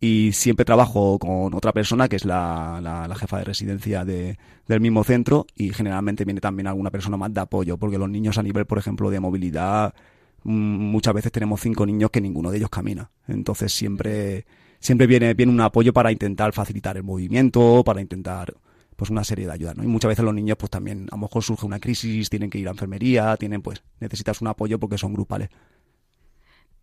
y 0.01 0.33
siempre 0.33 0.65
trabajo 0.65 1.19
con 1.19 1.53
otra 1.53 1.73
persona 1.73 2.09
que 2.09 2.17
es 2.17 2.25
la, 2.25 2.81
la, 2.83 3.07
la 3.07 3.15
jefa 3.15 3.39
de 3.39 3.45
residencia 3.45 4.05
de, 4.05 4.39
del 4.67 4.81
mismo 4.81 5.05
centro 5.05 5.47
y 5.55 5.75
generalmente 5.75 6.25
viene 6.25 6.41
también 6.41 6.67
alguna 6.67 6.91
persona 6.91 7.19
más 7.19 7.35
de 7.35 7.41
apoyo 7.43 7.77
porque 7.77 7.99
los 7.99 8.09
niños 8.09 8.39
a 8.39 8.43
nivel 8.43 8.65
por 8.65 8.79
ejemplo 8.79 9.11
de 9.11 9.21
movilidad 9.21 9.95
muchas 10.43 11.13
veces 11.13 11.31
tenemos 11.33 11.61
cinco 11.61 11.85
niños 11.85 12.11
que 12.11 12.23
ninguno 12.23 12.51
de 12.51 12.57
ellos 12.57 12.71
camina 12.71 13.11
entonces 13.29 13.75
siempre 13.75 14.47
siempre 14.79 15.07
viene 15.07 15.35
viene 15.35 15.53
un 15.53 15.61
apoyo 15.61 15.93
para 15.93 16.11
intentar 16.11 16.55
facilitar 16.55 16.97
el 16.97 17.03
movimiento 17.03 17.83
para 17.85 18.01
intentar 18.01 18.55
pues 18.97 19.11
una 19.11 19.23
serie 19.23 19.47
de 19.47 19.53
ayudas 19.53 19.77
¿no? 19.77 19.85
y 19.85 19.87
muchas 19.87 20.09
veces 20.09 20.25
los 20.25 20.35
niños 20.35 20.57
pues 20.57 20.71
también 20.71 21.09
a 21.11 21.17
lo 21.17 21.23
mejor 21.23 21.43
surge 21.43 21.67
una 21.67 21.79
crisis 21.79 22.31
tienen 22.31 22.49
que 22.49 22.59
ir 22.59 22.69
a 22.69 22.71
enfermería 22.71 23.37
tienen 23.37 23.61
pues 23.61 23.83
necesitas 24.01 24.41
un 24.41 24.49
apoyo 24.49 24.79
porque 24.79 24.97
son 24.97 25.13
grupales 25.13 25.51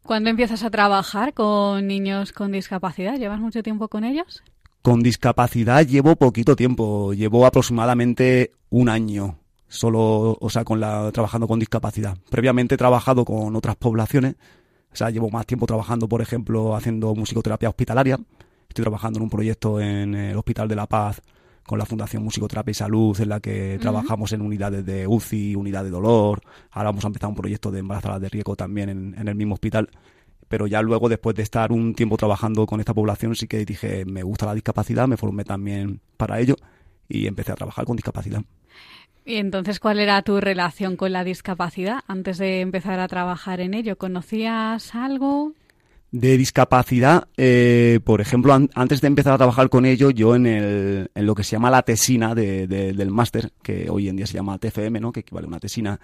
¿Cuándo 0.08 0.30
empiezas 0.30 0.64
a 0.64 0.70
trabajar 0.70 1.34
con 1.34 1.86
niños 1.86 2.32
con 2.32 2.54
discapacidad? 2.54 3.18
¿Llevas 3.18 3.42
mucho 3.42 3.62
tiempo 3.62 3.90
con 3.90 4.06
ellos? 4.06 4.42
Con 4.82 5.04
discapacidad 5.04 5.86
llevo 5.86 6.16
poquito 6.16 6.56
tiempo, 6.56 7.12
llevo 7.12 7.46
aproximadamente 7.46 8.52
un 8.70 8.88
año 8.88 9.38
solo, 9.68 10.38
o 10.40 10.50
sea, 10.50 10.64
trabajando 10.64 11.46
con 11.46 11.60
discapacidad. 11.60 12.18
Previamente 12.30 12.76
he 12.76 12.78
trabajado 12.78 13.26
con 13.26 13.54
otras 13.54 13.76
poblaciones, 13.76 14.36
o 14.94 14.96
sea, 14.96 15.10
llevo 15.10 15.30
más 15.30 15.46
tiempo 15.46 15.66
trabajando, 15.66 16.08
por 16.08 16.22
ejemplo, 16.22 16.74
haciendo 16.74 17.14
musicoterapia 17.14 17.68
hospitalaria. 17.68 18.18
Estoy 18.70 18.84
trabajando 18.84 19.20
en 19.20 19.24
un 19.24 19.30
proyecto 19.30 19.82
en 19.82 20.16
el 20.16 20.38
Hospital 20.38 20.70
de 20.70 20.76
la 20.78 20.88
Paz 20.88 21.22
con 21.68 21.78
la 21.78 21.86
Fundación 21.86 22.24
Musicoterapia 22.24 22.72
y 22.72 22.74
Salud, 22.74 23.20
en 23.22 23.30
la 23.30 23.40
que 23.40 23.76
uh 23.76 23.78
-huh. 23.78 23.82
trabajamos 23.82 24.32
en 24.32 24.42
unidades 24.42 24.84
de 24.86 25.06
UCI, 25.06 25.56
unidad 25.56 25.84
de 25.84 25.92
dolor. 25.92 26.42
Ahora 26.72 26.90
vamos 26.90 27.04
a 27.04 27.08
empezar 27.08 27.30
un 27.30 27.36
proyecto 27.36 27.70
de 27.70 27.80
embarazadas 27.80 28.22
de 28.22 28.30
riesgo 28.30 28.56
también 28.56 28.90
en, 28.90 29.16
en, 29.20 29.28
el 29.28 29.36
mismo 29.36 29.54
hospital. 29.54 29.90
Pero 30.48 30.66
ya 30.66 30.82
luego, 30.82 31.10
después 31.10 31.36
de 31.36 31.44
estar 31.44 31.72
un 31.74 31.94
tiempo 31.94 32.16
trabajando 32.18 32.66
con 32.66 32.80
esta 32.80 32.94
población, 32.94 33.36
sí 33.36 33.48
que 33.48 33.66
dije, 33.66 34.06
me 34.06 34.24
gusta 34.24 34.46
la 34.46 34.56
discapacidad, 34.56 35.08
me 35.08 35.18
formé 35.18 35.44
también 35.44 36.00
para 36.16 36.40
ello 36.40 36.56
y 37.10 37.28
empecé 37.28 37.52
a 37.52 37.56
trabajar 37.56 37.86
con 37.86 37.98
discapacidad. 37.98 38.42
Y 39.26 39.36
entonces, 39.36 39.82
¿cuál 39.82 40.00
era 40.00 40.22
tu 40.22 40.40
relación 40.40 40.96
con 40.96 41.12
la 41.12 41.26
discapacidad 41.26 42.00
antes 42.08 42.38
de 42.38 42.62
empezar 42.62 43.02
a 43.02 43.10
trabajar 43.10 43.60
en 43.60 43.74
ello? 43.74 43.98
¿Conocías 43.98 44.96
algo? 44.96 45.52
De 46.10 46.38
discapacidad, 46.38 47.28
eh, 47.36 48.00
por 48.06 48.22
ejemplo, 48.22 48.54
an 48.54 48.70
antes 48.76 49.02
de 49.02 49.08
empezar 49.08 49.34
a 49.34 49.38
trabajar 49.38 49.68
con 49.68 49.86
ello, 49.86 50.10
yo 50.10 50.36
en, 50.36 50.46
el, 50.46 51.12
en 51.14 51.26
lo 51.26 51.36
que 51.36 51.44
se 51.44 51.52
llama 51.52 51.70
la 51.70 51.84
tesina 51.84 52.34
de, 52.34 52.66
de, 52.66 52.94
del 52.94 53.12
máster, 53.12 53.52
que 53.62 53.90
hoy 53.90 54.08
en 54.08 54.16
día 54.16 54.26
se 54.26 54.36
llama 54.36 54.58
TFM, 54.58 55.02
¿no? 55.02 55.12
que 55.12 55.20
equivale 55.20 55.46
a 55.46 55.50
una 55.50 55.60
tesina, 55.60 56.00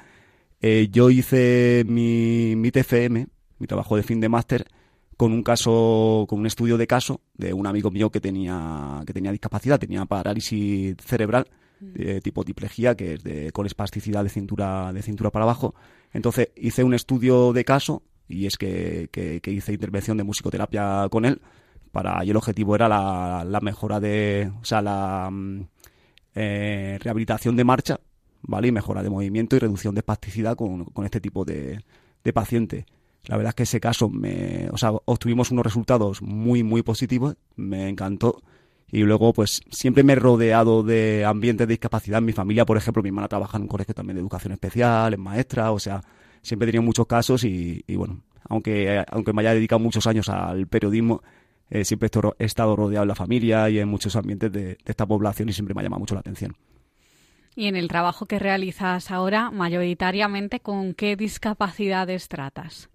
eh, 0.60 0.90
yo 0.92 1.10
hice 1.10 1.86
mi, 1.88 2.54
mi 2.58 2.70
TFM, 2.70 3.28
mi 3.60 3.68
trabajo 3.68 3.96
de 3.96 4.04
fin 4.04 4.20
de 4.20 4.28
máster, 4.28 4.66
con 5.16 5.32
un 5.32 5.42
caso, 5.42 6.26
con 6.28 6.40
un 6.40 6.48
estudio 6.48 6.78
de 6.78 6.86
caso 6.88 7.22
de 7.36 7.54
un 7.54 7.66
amigo 7.66 7.90
mío 7.90 8.10
que 8.10 8.20
tenía, 8.20 9.02
que 9.08 9.14
tenía 9.14 9.32
discapacidad, 9.32 9.80
tenía 9.80 10.06
parálisis 10.06 10.96
cerebral, 11.00 11.48
de 11.80 12.22
tipo 12.22 12.44
diplegia, 12.44 12.96
que 12.96 13.16
es 13.16 13.24
de, 13.24 13.52
con 13.52 13.66
espasticidad 13.66 14.24
de 14.24 14.30
cintura, 14.30 14.94
de 14.94 15.02
cintura 15.02 15.32
para 15.32 15.44
abajo. 15.44 15.76
Entonces 16.14 16.50
hice 16.56 16.84
un 16.84 16.94
estudio 16.94 17.54
de 17.54 17.66
caso 17.66 18.04
y 18.28 18.46
es 18.46 18.58
que, 18.58 19.10
que, 19.12 19.52
hice 19.52 19.74
intervención 19.74 20.18
de 20.18 20.24
musicoterapia 20.24 21.08
con 21.10 21.26
él. 21.26 21.42
Para 21.92 22.26
y 22.26 22.32
el 22.32 22.38
objetivo 22.38 22.76
era 22.76 22.90
la, 22.90 23.46
la 23.48 23.60
mejora 23.62 24.00
de 24.00 24.52
o 24.60 24.66
sea 24.66 24.82
la 24.82 25.32
eh, 26.34 26.98
rehabilitación 27.00 27.56
de 27.56 27.64
marcha 27.64 28.00
vale 28.42 28.70
y 28.70 28.72
mejora 28.72 29.04
de 29.04 29.12
movimiento 29.12 29.56
y 29.56 29.60
reducción 29.60 29.94
de 29.94 30.00
espasticidad 30.00 30.56
con, 30.56 30.86
con 30.86 31.06
este 31.06 31.22
tipo 31.22 31.46
de, 31.46 31.84
de 32.24 32.34
paciente 32.34 32.88
la 33.26 33.38
verdad 33.38 33.52
es 33.52 33.56
que 33.56 33.64
ese 33.64 33.80
caso 33.80 34.10
me 34.10 34.68
o 34.72 34.78
sea 34.78 34.92
obtuvimos 35.06 35.52
unos 35.52 35.64
resultados 35.64 36.22
muy 36.22 36.64
muy 36.64 36.82
positivos 36.82 37.36
me 37.56 37.88
encantó. 37.90 38.42
Y 38.92 39.00
luego 39.00 39.34
pues 39.34 39.62
siempre 39.72 40.04
me 40.04 40.14
he 40.14 40.16
rodeado 40.16 40.84
de 40.84 41.26
ambientes 41.26 41.68
de 41.68 41.74
discapacidad. 41.74 42.20
En 42.20 42.26
mi 42.26 42.34
familia 42.34 42.66
por 42.66 42.78
ejemplo 42.78 43.02
mi 43.02 43.10
hermana 43.10 43.28
trabaja 43.28 43.58
en 43.58 43.64
un 43.64 43.68
colegio 43.68 43.96
también 43.96 44.16
de 44.16 44.22
educación 44.22 44.54
especial 44.54 45.14
es 45.14 45.20
maestra 45.20 45.72
o 45.72 45.80
sea 45.80 46.04
siempre 46.44 46.66
he 46.66 46.72
tenido 46.72 46.84
muchos 46.84 47.08
casos 47.08 47.44
y, 47.44 47.84
y 47.88 47.96
bueno, 47.96 48.22
aunque, 48.48 49.04
aunque 49.10 49.34
me 49.34 49.42
haya 49.42 49.56
dedicado 49.56 49.80
muchos 49.80 50.06
años 50.06 50.30
al 50.30 50.68
periodismo, 50.68 51.24
eh, 51.70 51.86
siempre 51.86 52.10
he 52.38 52.46
estado 52.46 52.76
rodeado 52.76 53.04
en 53.04 53.08
la 53.08 53.16
familia 53.16 53.70
y 53.70 53.80
en 53.80 53.88
muchos 53.88 54.16
ambientes 54.16 54.52
de, 54.52 54.64
de, 54.64 54.78
esta 54.86 55.08
población 55.08 55.50
y 55.50 55.54
siempre 55.54 55.74
me 55.74 55.82
ha 55.82 55.84
llamado 55.84 56.02
mucho 56.02 56.14
la 56.14 56.20
atención. 56.20 56.56
Y 57.56 57.68
en 57.68 57.76
el 57.76 57.88
trabajo 57.88 58.26
que 58.26 58.40
realizas 58.40 59.12
ahora, 59.12 59.50
mayoritariamente, 59.50 60.60
¿con 60.60 60.94
qué 60.94 61.16
discapacidades 61.16 62.28
tratas? 62.28 62.90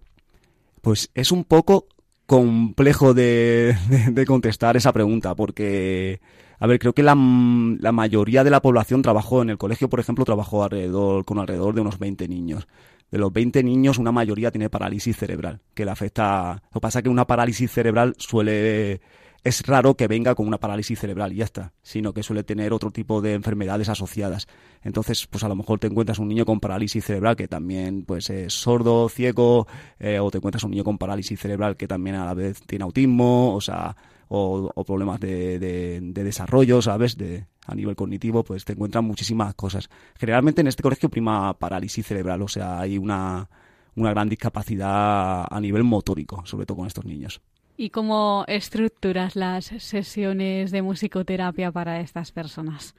Pues 0.81 1.09
es 1.13 1.31
un 1.31 1.43
poco 1.43 1.87
complejo 2.25 3.13
de, 3.13 3.75
de, 3.89 4.11
de 4.11 4.25
contestar 4.25 4.77
esa 4.77 4.93
pregunta 4.93 5.35
porque... 5.35 6.21
A 6.61 6.67
ver, 6.67 6.77
creo 6.77 6.91
que 6.91 7.03
la, 7.03 7.15
la, 7.15 7.91
mayoría 7.93 8.43
de 8.43 8.49
la 8.49 8.61
población 8.61 9.01
trabajó 9.01 9.41
en 9.41 9.49
el 9.49 9.57
colegio, 9.57 9.87
por 9.87 10.01
ejemplo, 10.01 10.25
trabajó 10.25 10.61
alrededor, 10.61 11.23
con 11.23 11.39
alrededor 11.39 11.73
de 11.73 11.79
unos 11.79 11.99
20 11.99 12.27
niños. 12.27 12.67
De 13.11 13.17
los 13.17 13.33
20 13.33 13.63
niños, 13.63 13.97
una 13.97 14.11
mayoría 14.11 14.51
tiene 14.51 14.69
parálisis 14.69 15.17
cerebral, 15.17 15.61
que 15.73 15.85
le 15.85 15.91
afecta. 15.91 16.61
Lo 16.69 16.73
que 16.73 16.81
pasa 16.81 16.99
es 16.99 17.03
que 17.03 17.09
una 17.09 17.25
parálisis 17.25 17.71
cerebral 17.71 18.15
suele. 18.17 19.01
Es 19.41 19.65
raro 19.65 19.95
que 19.95 20.09
venga 20.09 20.35
con 20.35 20.47
una 20.47 20.57
parálisis 20.57 20.99
cerebral 20.99 21.31
y 21.31 21.37
ya 21.37 21.45
está, 21.45 21.71
sino 21.81 22.13
que 22.13 22.23
suele 22.23 22.43
tener 22.43 22.73
otro 22.73 22.91
tipo 22.91 23.21
de 23.21 23.33
enfermedades 23.33 23.87
asociadas. 23.87 24.47
Entonces, 24.83 25.27
pues 25.27 25.45
a 25.45 25.47
lo 25.47 25.55
mejor 25.55 25.79
te 25.79 25.87
encuentras 25.87 26.19
un 26.19 26.27
niño 26.27 26.45
con 26.45 26.59
parálisis 26.59 27.05
cerebral 27.05 27.37
que 27.37 27.47
también 27.47 28.03
pues 28.03 28.29
es 28.29 28.53
sordo, 28.53 29.07
ciego, 29.07 29.65
eh, 29.97 30.19
o 30.19 30.29
te 30.29 30.39
encuentras 30.39 30.65
un 30.65 30.71
niño 30.71 30.83
con 30.83 30.97
parálisis 30.97 31.39
cerebral 31.39 31.77
que 31.77 31.87
también 31.87 32.17
a 32.17 32.25
la 32.25 32.33
vez 32.33 32.61
tiene 32.63 32.83
autismo, 32.83 33.55
o 33.55 33.61
sea, 33.61 33.95
o, 34.27 34.83
problemas 34.85 35.21
de, 35.21 35.57
de, 35.57 35.99
de, 36.01 36.23
desarrollo, 36.23 36.81
¿sabes? 36.81 37.17
De, 37.17 37.45
a 37.69 37.75
nivel 37.75 37.95
cognitivo, 37.95 38.43
pues 38.43 38.65
te 38.65 38.73
encuentran 38.73 39.05
muchísimas 39.05 39.53
cosas. 39.55 39.89
Generalmente 40.17 40.61
en 40.61 40.67
este 40.67 40.83
colegio 40.83 41.09
prima 41.09 41.53
parálisis 41.53 42.05
cerebral, 42.05 42.41
o 42.41 42.47
sea, 42.47 42.79
hay 42.79 42.97
una, 42.97 43.49
una 43.95 44.09
gran 44.11 44.29
discapacidad 44.29 45.45
a 45.49 45.59
nivel 45.59 45.83
motórico, 45.83 46.45
sobre 46.45 46.65
todo 46.65 46.77
con 46.77 46.87
estos 46.87 47.05
niños. 47.05 47.41
¿Y 47.77 47.91
cómo 47.91 48.43
estructuras 48.47 49.35
las 49.35 49.65
sesiones 49.65 50.71
de 50.71 50.81
musicoterapia 50.81 51.71
para 51.71 52.01
estas 52.01 52.31
personas? 52.31 52.93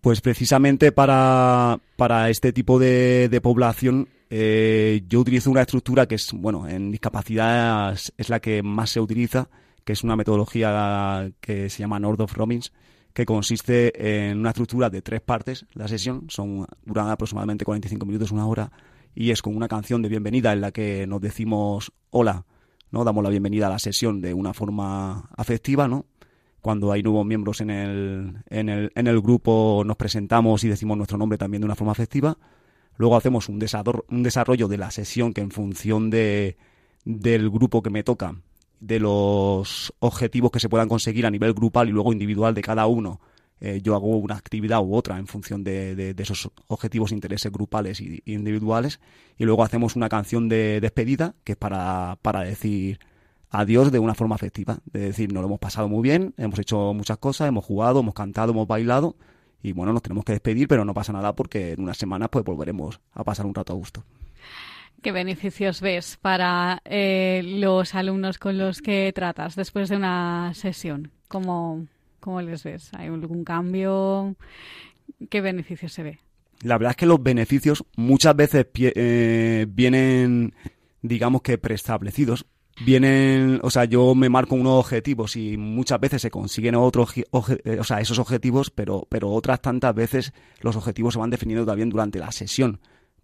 Pues 0.00 0.20
precisamente 0.20 0.92
para, 0.92 1.78
para 1.96 2.28
este 2.28 2.52
tipo 2.52 2.78
de, 2.78 3.28
de 3.30 3.40
población 3.40 4.08
eh, 4.30 5.02
yo 5.08 5.20
utilizo 5.20 5.50
una 5.50 5.62
estructura 5.62 6.06
que 6.06 6.14
es, 6.14 6.32
bueno, 6.32 6.68
en 6.68 6.92
discapacidad 6.92 7.92
es, 7.92 8.12
es 8.16 8.28
la 8.28 8.40
que 8.40 8.62
más 8.62 8.90
se 8.90 9.00
utiliza, 9.00 9.48
que 9.84 9.92
es 9.92 10.04
una 10.04 10.16
metodología 10.16 11.32
que 11.40 11.68
se 11.68 11.80
llama 11.80 11.98
Northrop 11.98 12.30
Robbins, 12.30 12.72
que 13.12 13.26
consiste 13.26 14.28
en 14.28 14.38
una 14.38 14.50
estructura 14.50 14.90
de 14.90 15.02
tres 15.02 15.20
partes. 15.20 15.66
La 15.74 15.88
sesión 15.88 16.26
son 16.28 16.66
duran 16.84 17.08
aproximadamente 17.08 17.64
45 17.64 18.06
minutos, 18.06 18.30
una 18.30 18.46
hora, 18.46 18.70
y 19.14 19.30
es 19.30 19.42
con 19.42 19.56
una 19.56 19.68
canción 19.68 20.02
de 20.02 20.08
bienvenida 20.08 20.52
en 20.52 20.60
la 20.60 20.72
que 20.72 21.06
nos 21.06 21.20
decimos 21.20 21.92
hola, 22.10 22.46
¿no? 22.90 23.04
Damos 23.04 23.24
la 23.24 23.30
bienvenida 23.30 23.66
a 23.66 23.70
la 23.70 23.78
sesión 23.78 24.20
de 24.20 24.34
una 24.34 24.54
forma 24.54 25.28
afectiva, 25.36 25.88
¿no? 25.88 26.06
Cuando 26.60 26.92
hay 26.92 27.02
nuevos 27.02 27.24
miembros 27.24 27.60
en 27.60 27.70
el, 27.70 28.42
en 28.50 28.68
el, 28.68 28.92
en 28.94 29.06
el 29.06 29.20
grupo 29.20 29.82
nos 29.84 29.96
presentamos 29.96 30.62
y 30.64 30.68
decimos 30.68 30.96
nuestro 30.96 31.16
nombre 31.16 31.38
también 31.38 31.62
de 31.62 31.66
una 31.66 31.74
forma 31.74 31.92
afectiva. 31.92 32.36
Luego 32.96 33.16
hacemos 33.16 33.48
un 33.48 33.58
un 34.08 34.22
desarrollo 34.22 34.68
de 34.68 34.76
la 34.76 34.90
sesión 34.90 35.32
que 35.32 35.40
en 35.40 35.50
función 35.50 36.10
de, 36.10 36.58
del 37.04 37.48
grupo 37.48 37.82
que 37.82 37.88
me 37.88 38.02
toca, 38.02 38.34
de 38.80 38.98
los 38.98 39.92
objetivos 40.00 40.50
que 40.50 40.60
se 40.60 40.68
puedan 40.68 40.88
conseguir 40.88 41.26
a 41.26 41.30
nivel 41.30 41.52
grupal 41.52 41.88
y 41.88 41.92
luego 41.92 42.12
individual 42.12 42.54
de 42.54 42.62
cada 42.62 42.86
uno, 42.86 43.20
eh, 43.60 43.80
yo 43.82 43.94
hago 43.94 44.16
una 44.16 44.36
actividad 44.36 44.80
u 44.80 44.94
otra 44.94 45.18
en 45.18 45.26
función 45.26 45.62
de, 45.62 46.14
esos 46.18 46.50
objetivos, 46.66 47.12
intereses 47.12 47.52
grupales 47.52 48.00
y, 48.00 48.22
individuales. 48.24 49.00
Y 49.38 49.44
luego 49.44 49.62
hacemos 49.62 49.96
una 49.96 50.08
canción 50.08 50.48
de 50.48 50.80
despedida 50.80 51.34
que 51.44 51.52
es 51.52 51.58
para, 51.58 52.18
para 52.22 52.40
decir 52.40 52.98
adiós 53.50 53.92
de 53.92 53.98
una 53.98 54.14
forma 54.14 54.34
afectiva. 54.34 54.78
De 54.86 55.00
decir, 55.00 55.32
nos 55.32 55.42
lo 55.42 55.48
hemos 55.48 55.60
pasado 55.60 55.88
muy 55.88 56.02
bien, 56.02 56.34
hemos 56.38 56.58
hecho 56.58 56.94
muchas 56.94 57.18
cosas, 57.18 57.48
hemos 57.48 57.64
jugado, 57.64 58.00
hemos 58.00 58.14
cantado, 58.14 58.52
hemos 58.52 58.66
bailado 58.66 59.16
y 59.62 59.72
bueno, 59.72 59.92
nos 59.92 60.02
tenemos 60.02 60.24
que 60.24 60.32
despedir, 60.32 60.68
pero 60.68 60.86
no 60.86 60.94
pasa 60.94 61.12
nada 61.12 61.34
porque 61.34 61.72
en 61.72 61.82
unas 61.82 61.98
semanas 61.98 62.30
pues 62.32 62.44
volveremos 62.44 63.00
a 63.12 63.24
pasar 63.24 63.44
un 63.44 63.54
rato 63.54 63.74
a 63.74 63.76
gusto. 63.76 64.04
¿Qué 65.02 65.12
beneficios 65.12 65.80
ves 65.80 66.18
para 66.20 66.82
eh, 66.84 67.42
los 67.42 67.94
alumnos 67.94 68.38
con 68.38 68.58
los 68.58 68.82
que 68.82 69.12
tratas 69.14 69.56
después 69.56 69.88
de 69.88 69.96
una 69.96 70.52
sesión? 70.54 71.10
¿Cómo, 71.28 71.86
¿Cómo 72.20 72.42
les 72.42 72.62
ves? 72.64 72.90
¿Hay 72.92 73.08
algún 73.08 73.44
cambio? 73.44 74.36
¿Qué 75.30 75.40
beneficios 75.40 75.92
se 75.92 76.02
ve? 76.02 76.18
La 76.62 76.76
verdad 76.76 76.90
es 76.90 76.96
que 76.96 77.06
los 77.06 77.22
beneficios 77.22 77.82
muchas 77.96 78.36
veces 78.36 78.66
eh, 78.74 79.66
vienen, 79.70 80.54
digamos 81.00 81.40
que 81.40 81.56
preestablecidos 81.56 82.44
vienen, 82.84 83.60
o 83.62 83.70
sea, 83.70 83.84
yo 83.84 84.14
me 84.14 84.28
marco 84.28 84.54
unos 84.54 84.80
objetivos 84.80 85.36
y 85.36 85.56
muchas 85.56 86.00
veces 86.00 86.22
se 86.22 86.30
consiguen 86.30 86.74
otros, 86.74 87.16
eh, 87.16 87.24
o 87.32 87.84
sea, 87.84 88.00
esos 88.00 88.18
objetivos, 88.18 88.70
pero, 88.70 89.06
pero 89.08 89.30
otras 89.30 89.60
tantas 89.60 89.94
veces 89.94 90.32
los 90.60 90.76
objetivos 90.76 91.14
se 91.14 91.20
van 91.20 91.30
definiendo 91.30 91.66
también 91.66 91.90
durante 91.90 92.18
la 92.18 92.32
sesión. 92.32 92.80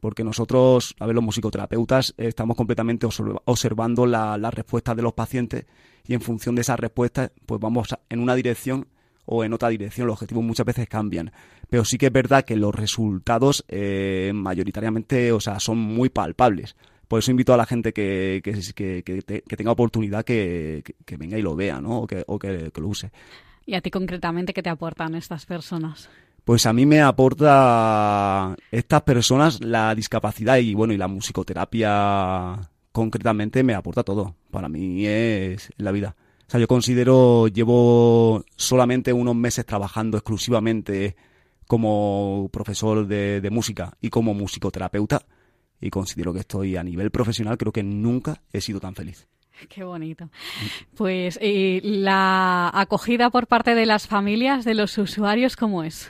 Porque 0.06 0.22
nosotros, 0.22 0.94
a 1.00 1.06
ver, 1.06 1.16
los 1.16 1.24
musicoterapeutas, 1.24 2.14
estamos 2.16 2.56
completamente 2.56 3.08
observando 3.44 4.06
las 4.06 4.38
la 4.38 4.52
respuestas 4.52 4.94
de 4.94 5.02
los 5.02 5.14
pacientes 5.14 5.66
y 6.06 6.14
en 6.14 6.20
función 6.20 6.54
de 6.54 6.60
esas 6.60 6.78
respuestas, 6.78 7.32
pues 7.44 7.60
vamos 7.60 7.88
en 8.08 8.20
una 8.20 8.36
dirección 8.36 8.86
o 9.24 9.42
en 9.42 9.52
otra 9.52 9.68
dirección. 9.68 10.06
Los 10.06 10.14
objetivos 10.14 10.44
muchas 10.44 10.64
veces 10.64 10.88
cambian. 10.88 11.32
Pero 11.68 11.84
sí 11.84 11.98
que 11.98 12.06
es 12.06 12.12
verdad 12.12 12.44
que 12.44 12.54
los 12.54 12.72
resultados 12.72 13.64
eh, 13.66 14.30
mayoritariamente, 14.32 15.32
o 15.32 15.40
sea, 15.40 15.58
son 15.58 15.78
muy 15.78 16.08
palpables. 16.08 16.76
Por 17.08 17.18
eso 17.18 17.32
invito 17.32 17.52
a 17.52 17.56
la 17.56 17.66
gente 17.66 17.92
que, 17.92 18.40
que, 18.44 19.56
tenga 19.56 19.72
oportunidad 19.72 20.24
que, 20.24 20.84
venga 21.18 21.36
y 21.36 21.42
lo 21.42 21.56
vea, 21.56 21.80
¿no? 21.80 22.02
O, 22.02 22.06
o 22.28 22.38
que, 22.38 22.70
lo 22.76 22.86
use. 22.86 23.10
¿Y 23.64 23.74
a 23.74 23.80
ti 23.80 23.90
concretamente 23.90 24.54
qué 24.54 24.62
te 24.62 24.70
aportan 24.70 25.16
estas 25.16 25.46
personas? 25.46 26.08
Pues 26.46 26.64
a 26.64 26.72
mí 26.72 26.86
me 26.86 27.00
aporta 27.00 28.54
estas 28.70 29.02
personas 29.02 29.60
la 29.64 29.92
discapacidad 29.96 30.58
y 30.58 30.74
bueno 30.74 30.92
y 30.92 30.96
la 30.96 31.08
musicoterapia 31.08 32.70
concretamente 32.92 33.64
me 33.64 33.74
aporta 33.74 34.04
todo. 34.04 34.36
Para 34.52 34.68
mí 34.68 35.04
es 35.04 35.72
la 35.76 35.90
vida. 35.90 36.14
O 36.46 36.48
sea, 36.48 36.60
yo 36.60 36.68
considero 36.68 37.48
llevo 37.48 38.44
solamente 38.54 39.12
unos 39.12 39.34
meses 39.34 39.66
trabajando 39.66 40.18
exclusivamente 40.18 41.16
como 41.66 42.48
profesor 42.52 43.08
de, 43.08 43.48
música 43.50 43.94
y 44.00 44.08
como 44.10 44.32
musicoterapeuta 44.32 45.26
y 45.80 45.90
considero 45.90 46.32
que 46.32 46.40
estoy 46.40 46.76
a 46.76 46.84
nivel 46.84 47.10
profesional, 47.10 47.58
creo 47.58 47.72
que 47.72 47.82
nunca 47.82 48.40
he 48.52 48.60
sido 48.60 48.78
tan 48.78 48.94
feliz. 48.94 49.26
Qué 49.68 49.82
bonito. 49.82 50.30
Pues 50.94 51.40
¿y 51.42 51.80
la 51.80 52.70
acogida 52.72 53.30
por 53.30 53.48
parte 53.48 53.74
de 53.74 53.84
las 53.84 54.06
familias, 54.06 54.64
de 54.64 54.74
los 54.74 54.96
usuarios, 54.96 55.56
¿cómo 55.56 55.82
es? 55.82 56.08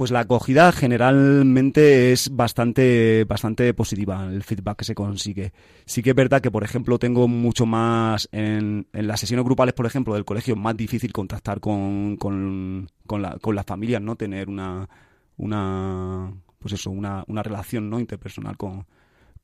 Pues 0.00 0.10
la 0.10 0.20
acogida 0.20 0.72
generalmente 0.72 2.10
es 2.10 2.34
bastante, 2.34 3.26
bastante 3.28 3.74
positiva, 3.74 4.24
el 4.32 4.42
feedback 4.42 4.78
que 4.78 4.84
se 4.86 4.94
consigue. 4.94 5.52
Sí 5.84 6.02
que 6.02 6.08
es 6.08 6.16
verdad 6.16 6.40
que, 6.40 6.50
por 6.50 6.64
ejemplo, 6.64 6.98
tengo 6.98 7.28
mucho 7.28 7.66
más 7.66 8.26
en, 8.32 8.86
en 8.94 9.06
las 9.06 9.20
sesiones 9.20 9.44
grupales, 9.44 9.74
por 9.74 9.84
ejemplo, 9.84 10.14
del 10.14 10.24
colegio, 10.24 10.56
más 10.56 10.74
difícil 10.74 11.12
contactar 11.12 11.60
con, 11.60 12.16
con, 12.16 12.88
con, 13.06 13.20
la, 13.20 13.36
con 13.42 13.54
las 13.54 13.66
familias, 13.66 14.00
¿no? 14.00 14.16
Tener 14.16 14.48
una, 14.48 14.88
una, 15.36 16.32
pues 16.58 16.72
eso, 16.72 16.90
una, 16.90 17.22
una 17.26 17.42
relación 17.42 17.90
no 17.90 18.00
interpersonal 18.00 18.56
con, 18.56 18.86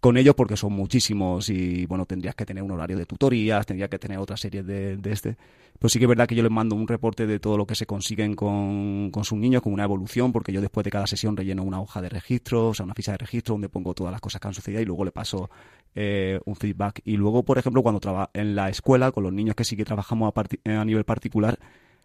con 0.00 0.16
ellos 0.16 0.34
porque 0.34 0.56
son 0.56 0.72
muchísimos 0.72 1.48
y 1.48 1.86
bueno, 1.86 2.06
tendrías 2.06 2.34
que 2.34 2.46
tener 2.46 2.62
un 2.62 2.70
horario 2.70 2.96
de 2.96 3.06
tutorías, 3.06 3.66
tendrías 3.66 3.88
que 3.88 3.98
tener 3.98 4.18
otra 4.18 4.36
serie 4.36 4.62
de, 4.62 4.96
de 4.96 5.12
este. 5.12 5.36
Pero 5.78 5.88
sí 5.88 5.98
que 5.98 6.04
es 6.04 6.08
verdad 6.08 6.26
que 6.26 6.34
yo 6.34 6.42
les 6.42 6.52
mando 6.52 6.74
un 6.74 6.88
reporte 6.88 7.26
de 7.26 7.38
todo 7.38 7.58
lo 7.58 7.66
que 7.66 7.74
se 7.74 7.86
consiguen 7.86 8.34
con, 8.34 9.10
con 9.10 9.24
sus 9.24 9.38
niños, 9.38 9.62
con 9.62 9.72
una 9.72 9.84
evolución, 9.84 10.32
porque 10.32 10.52
yo 10.52 10.60
después 10.60 10.84
de 10.84 10.90
cada 10.90 11.06
sesión 11.06 11.36
relleno 11.36 11.62
una 11.62 11.80
hoja 11.80 12.00
de 12.00 12.08
registro, 12.08 12.68
o 12.68 12.74
sea, 12.74 12.84
una 12.84 12.94
ficha 12.94 13.12
de 13.12 13.18
registro 13.18 13.54
donde 13.54 13.68
pongo 13.68 13.94
todas 13.94 14.12
las 14.12 14.20
cosas 14.20 14.40
que 14.40 14.48
han 14.48 14.54
sucedido 14.54 14.80
y 14.80 14.84
luego 14.84 15.04
le 15.04 15.12
paso 15.12 15.50
eh, 15.94 16.40
un 16.44 16.56
feedback. 16.56 17.00
Y 17.04 17.16
luego, 17.16 17.42
por 17.42 17.58
ejemplo, 17.58 17.82
cuando 17.82 18.00
trabajo 18.00 18.30
en 18.32 18.54
la 18.54 18.70
escuela, 18.70 19.12
con 19.12 19.24
los 19.24 19.32
niños 19.32 19.54
que 19.54 19.64
sí 19.64 19.76
que 19.76 19.84
trabajamos 19.84 20.32
a, 20.34 20.80
a 20.80 20.84
nivel 20.84 21.04
particular, 21.04 21.58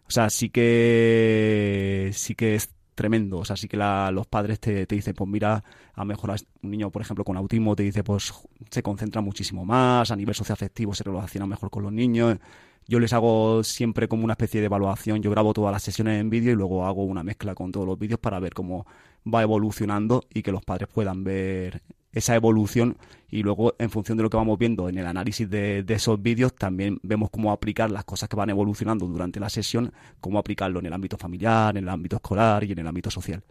o 0.06 0.10
sea, 0.10 0.28
sí 0.28 0.50
que 0.50 2.10
sí 2.12 2.34
que 2.34 2.56
es 2.56 2.70
tremendo. 2.94 3.38
O 3.38 3.44
sea, 3.44 3.56
sí 3.56 3.68
que 3.68 3.76
los 3.76 4.26
padres 4.26 4.60
te, 4.60 4.86
te, 4.86 4.94
dicen, 4.94 5.14
pues 5.14 5.28
mira, 5.28 5.62
a 5.94 6.04
mejorar 6.04 6.38
un 6.62 6.70
niño, 6.70 6.90
por 6.90 7.02
ejemplo, 7.02 7.24
con 7.24 7.36
autismo, 7.36 7.76
te 7.76 7.82
dice, 7.82 8.04
pues 8.04 8.32
se 8.70 8.82
concentra 8.82 9.20
muchísimo 9.20 9.64
más, 9.64 10.10
a 10.10 10.16
nivel 10.16 10.34
socioafectivo 10.34 10.94
se 10.94 11.04
relaciona 11.04 11.46
mejor 11.46 11.70
con 11.70 11.82
los 11.82 11.92
niños. 11.92 12.38
Yo 12.86 12.98
les 12.98 13.12
hago 13.12 13.62
siempre 13.62 14.08
como 14.08 14.24
una 14.24 14.32
especie 14.34 14.60
de 14.60 14.66
evaluación. 14.66 15.22
Yo 15.22 15.30
grabo 15.30 15.52
todas 15.52 15.72
las 15.72 15.82
sesiones 15.82 16.20
en 16.20 16.30
vídeo 16.30 16.52
y 16.52 16.56
luego 16.56 16.84
hago 16.86 17.04
una 17.04 17.22
mezcla 17.22 17.54
con 17.54 17.70
todos 17.70 17.86
los 17.86 17.98
vídeos 17.98 18.18
para 18.18 18.40
ver 18.40 18.54
cómo 18.54 18.86
va 19.32 19.42
evolucionando 19.42 20.24
y 20.34 20.42
que 20.42 20.52
los 20.52 20.64
padres 20.64 20.88
puedan 20.88 21.22
ver 21.22 21.82
esa 22.12 22.34
evolución 22.34 22.96
y 23.30 23.42
luego 23.42 23.74
en 23.78 23.90
función 23.90 24.18
de 24.18 24.22
lo 24.22 24.30
que 24.30 24.36
vamos 24.36 24.58
viendo 24.58 24.88
en 24.88 24.98
el 24.98 25.06
análisis 25.06 25.48
de, 25.48 25.84
esos 25.88 26.20
vídeos 26.20 26.54
también 26.54 26.98
vemos 27.02 27.30
cómo 27.30 27.50
aplicar 27.50 27.90
las 27.90 28.04
cosas 28.04 28.28
que 28.28 28.36
van 28.36 28.50
evolucionando 28.50 29.06
durante 29.06 29.40
la 29.40 29.48
sesión, 29.48 29.92
cómo 30.20 30.38
aplicarlo 30.38 30.80
en 30.80 30.86
el 30.86 30.92
ámbito 30.92 31.16
familiar, 31.16 31.76
en 31.76 31.84
el 31.84 31.88
ámbito 31.88 32.16
escolar 32.16 32.62
y 32.64 32.72
en 32.72 32.78
el 32.80 32.86
ámbito 32.86 33.10
social. 33.10 33.42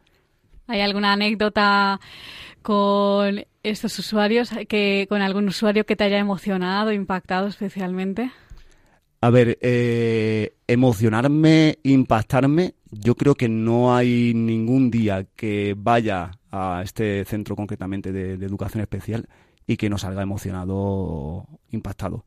¿Hay 0.67 0.81
alguna 0.81 1.13
anécdota 1.13 1.99
con 2.61 3.43
estos 3.63 3.97
usuarios, 3.97 4.51
que 4.69 5.07
con 5.09 5.21
algún 5.21 5.47
usuario 5.47 5.85
que 5.85 5.95
te 5.95 6.03
haya 6.03 6.19
emocionado, 6.19 6.91
impactado 6.93 7.47
especialmente? 7.47 8.31
A 9.19 9.29
ver, 9.29 9.57
eh, 9.61 10.55
emocionarme, 10.67 11.79
impactarme, 11.83 12.75
yo 12.91 13.15
creo 13.15 13.35
que 13.35 13.49
no 13.49 13.95
hay 13.95 14.33
ningún 14.33 14.91
día 14.91 15.25
que 15.35 15.75
vaya 15.77 16.31
a 16.51 16.81
este 16.83 17.23
centro 17.25 17.55
concretamente 17.55 18.11
de, 18.11 18.33
educación 18.33 18.81
especial 18.81 19.27
y 19.65 19.77
que 19.77 19.89
no 19.89 19.97
salga 19.97 20.21
emocionado, 20.21 21.47
impactado. 21.69 22.23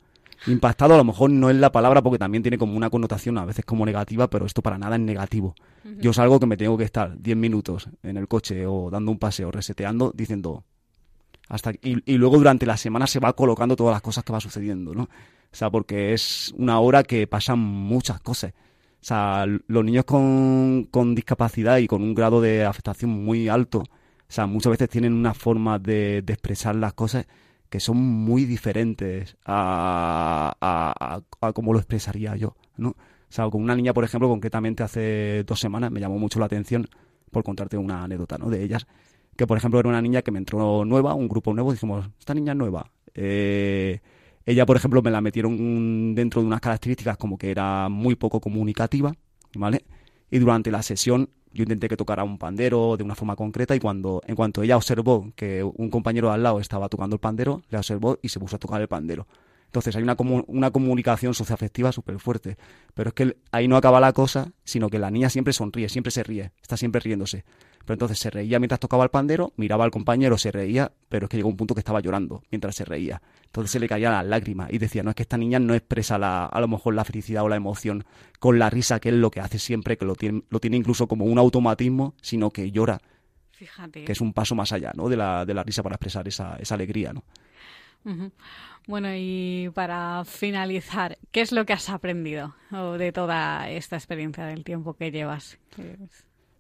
Impactado 0.47 0.95
a 0.95 0.97
lo 0.97 1.05
mejor 1.05 1.31
no 1.31 1.49
es 1.49 1.57
la 1.57 1.73
palabra 1.73 2.03
porque 2.03 2.19
también 2.19 2.43
tiene 2.43 2.59
como 2.59 2.77
una 2.77 2.91
connotación 2.91 3.39
a 3.39 3.45
veces 3.45 3.65
como 3.65 3.87
negativa, 3.87 4.29
pero 4.29 4.47
esto 4.47 4.63
para 4.63 4.79
nada 4.79 4.97
es 4.97 5.03
negativo. 5.03 5.55
Yo 5.99 6.13
salgo 6.13 6.41
que 6.41 6.47
me 6.47 6.57
tengo 6.57 6.77
que 6.77 6.85
estar 6.85 7.21
10 7.21 7.37
minutos 7.37 7.89
en 8.03 8.17
el 8.17 8.29
coche 8.29 8.67
o 8.67 8.91
dando 8.91 9.11
un 9.11 9.19
paseo, 9.19 9.51
reseteando, 9.51 10.13
diciendo 10.15 10.65
hasta 11.49 11.73
y, 11.73 12.03
y 12.11 12.17
luego 12.17 12.39
durante 12.39 12.65
la 12.65 12.79
semana 12.79 13.07
se 13.07 13.21
va 13.21 13.35
colocando 13.35 13.77
todas 13.77 13.95
las 13.95 14.03
cosas 14.03 14.25
que 14.25 14.33
va 14.33 14.41
sucediendo, 14.41 14.95
¿no? 14.95 15.03
O 15.03 15.57
sea, 15.57 15.71
porque 15.71 16.15
es 16.15 16.53
una 16.57 16.81
hora 16.81 17.05
que 17.05 17.27
pasan 17.27 17.59
muchas 17.61 18.21
cosas. 18.21 18.53
O 19.05 19.07
sea, 19.07 19.47
los 19.47 19.85
niños 19.85 20.05
con, 20.05 20.89
con 20.91 21.15
discapacidad 21.15 21.79
y 21.79 21.87
con 21.87 22.03
un 22.03 22.15
grado 22.15 22.41
de 22.41 22.65
afectación 22.65 23.11
muy 23.11 23.49
alto, 23.49 23.85
sea, 24.35 24.47
muchas 24.47 24.73
veces 24.73 24.89
tienen 24.89 25.13
una 25.13 25.33
forma 25.35 25.79
de, 25.79 26.19
expresar 26.19 26.75
las 26.77 26.93
cosas 26.95 27.27
que 27.71 27.81
son 27.81 27.97
muy 27.97 28.45
diferentes 28.45 29.37
a, 29.45 30.55
a, 30.61 31.23
a, 31.41 31.53
cómo 31.53 31.73
lo 31.73 31.79
expresaría 31.79 32.37
yo, 32.37 32.57
¿no? 32.77 32.91
O 32.91 32.97
sea, 33.29 33.49
con 33.51 33.63
una 33.63 33.75
niña, 33.75 33.93
por 33.95 34.05
ejemplo, 34.05 34.29
concretamente 34.29 34.83
hace 34.83 35.45
dos 35.45 35.61
semanas 35.61 35.91
me 35.91 36.01
llamó 36.01 36.19
mucho 36.19 36.39
la 36.39 36.47
atención, 36.47 36.89
por 37.31 37.45
contarte 37.45 37.77
una 37.77 38.05
anécdota, 38.05 38.39
¿no? 38.39 38.51
De 38.51 38.63
ellas, 38.63 38.87
que 39.37 39.47
por 39.47 39.57
ejemplo 39.57 39.81
era 39.81 39.89
una 39.89 40.03
niña 40.03 40.23
que 40.23 40.31
me 40.31 40.39
entró 40.39 40.85
nueva, 40.85 41.15
un 41.15 41.29
grupo 41.29 41.53
nuevo, 41.53 41.73
dijimos, 41.73 42.09
esta 42.19 42.35
niña 42.35 42.53
es 42.53 42.59
nueva, 42.59 42.91
eh, 43.15 44.01
ella, 44.47 44.67
por 44.67 44.77
ejemplo, 44.77 45.01
me 45.03 45.11
la 45.11 45.21
metieron 45.21 46.15
dentro 46.15 46.41
de 46.43 46.47
unas 46.47 46.61
características 46.61 47.17
como 47.17 47.39
que 47.39 47.51
era 47.51 47.89
muy 47.89 48.15
poco 48.15 48.41
comunicativa, 48.41 49.15
¿vale? 49.55 49.85
Y 50.31 50.39
durante 50.39 50.71
la 50.71 50.83
sesión 50.83 51.31
yo 51.53 51.63
intenté 51.63 51.89
que 51.89 51.97
tocara 51.97 52.25
un 52.25 52.39
pandero 52.39 52.97
de 52.97 53.05
una 53.05 53.15
forma 53.15 53.37
concreta 53.37 53.77
y 53.77 53.81
cuando 53.81 54.21
en 54.27 54.35
cuanto 54.35 54.63
ella 54.63 54.77
observó 54.77 55.33
que 55.37 55.63
un 55.63 55.89
compañero 55.89 56.33
al 56.33 56.43
lado 56.43 56.59
estaba 56.59 56.89
tocando 56.89 57.15
el 57.15 57.21
pandero, 57.21 57.63
le 57.71 57.79
observó 57.79 58.19
y 58.21 58.29
se 58.29 58.41
puso 58.41 58.57
a 58.57 58.59
tocar 58.59 58.81
el 58.81 58.89
pandero. 58.89 59.27
Entonces 59.67 59.97
hay 59.97 60.03
una, 60.03 60.17
una 60.47 60.71
comunicación 60.71 61.35
socioafectiva 61.35 61.91
súper 61.91 62.19
fuerte. 62.21 62.57
Pero 62.95 63.09
es 63.09 63.15
que 63.15 63.37
ahí 63.51 63.67
no 63.67 63.77
acaba 63.77 63.99
la 63.99 64.13
cosa, 64.13 64.53
sino 64.65 64.89
que 64.89 64.99
la 65.01 65.11
niña 65.11 65.31
siempre 65.31 65.53
sonríe, 65.53 65.89
siempre 65.89 66.13
se 66.13 66.23
ríe, 66.23 66.53
está 66.63 66.77
siempre 66.77 67.01
riéndose. 67.01 67.45
Pero 67.85 67.95
entonces 67.95 68.19
se 68.19 68.31
reía 68.31 68.59
mientras 68.59 68.81
tocaba 68.81 69.05
el 69.05 69.11
pandero, 69.11 69.53
miraba 69.57 69.85
al 69.85 69.91
compañero, 69.91 70.39
se 70.39 70.51
reía, 70.51 70.93
pero 71.09 71.27
es 71.27 71.31
que 71.31 71.37
llegó 71.37 71.49
un 71.49 71.57
punto 71.57 71.75
que 71.75 71.81
estaba 71.81 72.01
llorando 72.01 72.43
mientras 72.51 72.75
se 72.75 72.85
reía. 72.85 73.21
Entonces 73.47 73.71
se 73.71 73.81
le 73.81 73.89
caían 73.89 74.13
las 74.13 74.27
lágrimas 74.27 74.73
y 74.73 74.79
decía, 74.79 75.03
no 75.03 75.11
es 75.11 75.17
que 75.17 75.23
esta 75.23 75.37
niña 75.37 75.59
no 75.59 75.75
expresa 75.75 76.19
la, 76.19 76.47
a 76.47 76.61
lo 76.61 76.69
mejor 76.69 76.95
la 76.95 77.05
felicidad 77.05 77.45
o 77.45 77.49
la 77.49 77.57
emoción 77.57 78.05
con 78.39 78.59
la 78.59 78.71
risa, 78.71 79.01
que 79.01 79.11
es 79.11 79.15
lo 79.15 79.31
que 79.31 79.41
hace 79.41 79.59
siempre, 79.59 79.97
que 79.97 80.05
lo 80.05 80.15
tiene, 80.15 80.43
lo 80.49 80.61
tiene 80.61 80.77
incluso 80.77 81.07
como 81.07 81.25
un 81.27 81.39
automatismo, 81.39 82.15
sino 82.21 82.51
que 82.51 82.71
llora 82.71 83.01
Fíjate. 83.53 84.05
Que 84.05 84.13
es 84.13 84.21
un 84.21 84.33
paso 84.33 84.55
más 84.55 84.73
allá, 84.73 84.93
¿no? 84.95 85.09
De 85.09 85.17
la, 85.17 85.45
de 85.45 85.55
la 85.55 85.63
risa 85.63 85.83
para 85.83 85.95
expresar 85.95 86.27
esa, 86.27 86.57
esa 86.57 86.75
alegría, 86.75 87.13
¿no? 87.13 87.23
Bueno, 88.87 89.09
y 89.15 89.71
para 89.75 90.25
finalizar, 90.27 91.17
¿qué 91.31 91.41
es 91.41 91.53
lo 91.53 91.65
que 91.65 91.73
has 91.73 91.89
aprendido 91.89 92.55
de 92.99 93.13
toda 93.13 93.71
esta 93.71 93.97
experiencia 93.97 94.45
del 94.45 94.63
tiempo 94.63 94.95
que 94.95 95.11
llevas? 95.11 95.59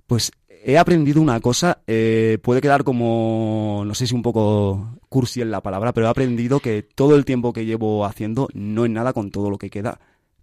Pues 0.06 0.32
he 0.48 0.78
aprendido 0.78 1.20
una 1.20 1.40
cosa, 1.40 1.82
eh, 1.86 2.38
puede 2.42 2.60
quedar 2.60 2.84
como, 2.84 3.82
no 3.86 3.94
sé 3.94 4.06
si 4.06 4.14
un 4.14 4.22
poco 4.22 4.98
cursi 5.08 5.40
en 5.42 5.50
la 5.50 5.62
palabra, 5.62 5.92
pero 5.92 6.06
he 6.06 6.10
aprendido 6.10 6.60
que 6.60 6.82
todo 6.82 7.16
el 7.16 7.24
tiempo 7.24 7.52
que 7.52 7.66
llevo 7.66 8.04
haciendo 8.04 8.48
no 8.54 8.84
es 8.84 8.90
nada 8.90 9.12
con 9.12 9.30
todo 9.30 9.50
lo 9.50 9.58
que 9.58 9.70
queda, 9.70 10.00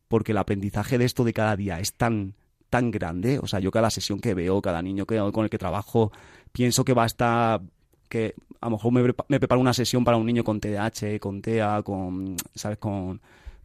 porque 0.07 0.31
el 0.31 0.37
aprendizaje 0.37 0.97
de 0.97 1.05
esto 1.05 1.23
de 1.23 1.33
cada 1.33 1.55
día 1.55 1.79
es 1.79 1.93
tan, 1.93 2.35
tan 2.69 2.91
grande, 2.91 3.39
o 3.39 3.47
sea, 3.47 3.59
yo 3.59 3.71
cada 3.71 3.89
sesión 3.89 4.19
que 4.19 4.33
veo, 4.33 4.61
cada 4.61 4.81
niño 4.81 5.05
con 5.05 5.43
el 5.43 5.49
que 5.49 5.57
trabajo, 5.57 6.11
pienso 6.51 6.85
que 6.85 6.93
va 6.93 7.03
a 7.03 7.07
estar 7.07 7.61
que 8.07 8.35
a 8.59 8.67
lo 8.67 8.71
mejor 8.71 8.91
me, 8.91 9.03
me 9.03 9.39
preparo 9.39 9.61
una 9.61 9.73
sesión 9.73 10.03
para 10.03 10.17
un 10.17 10.25
niño 10.25 10.43
con 10.43 10.59
TDAH, 10.59 11.19
con 11.19 11.41
TEA, 11.41 11.81
con, 11.81 12.35
¿sabes? 12.53 12.77
Con, 12.77 13.21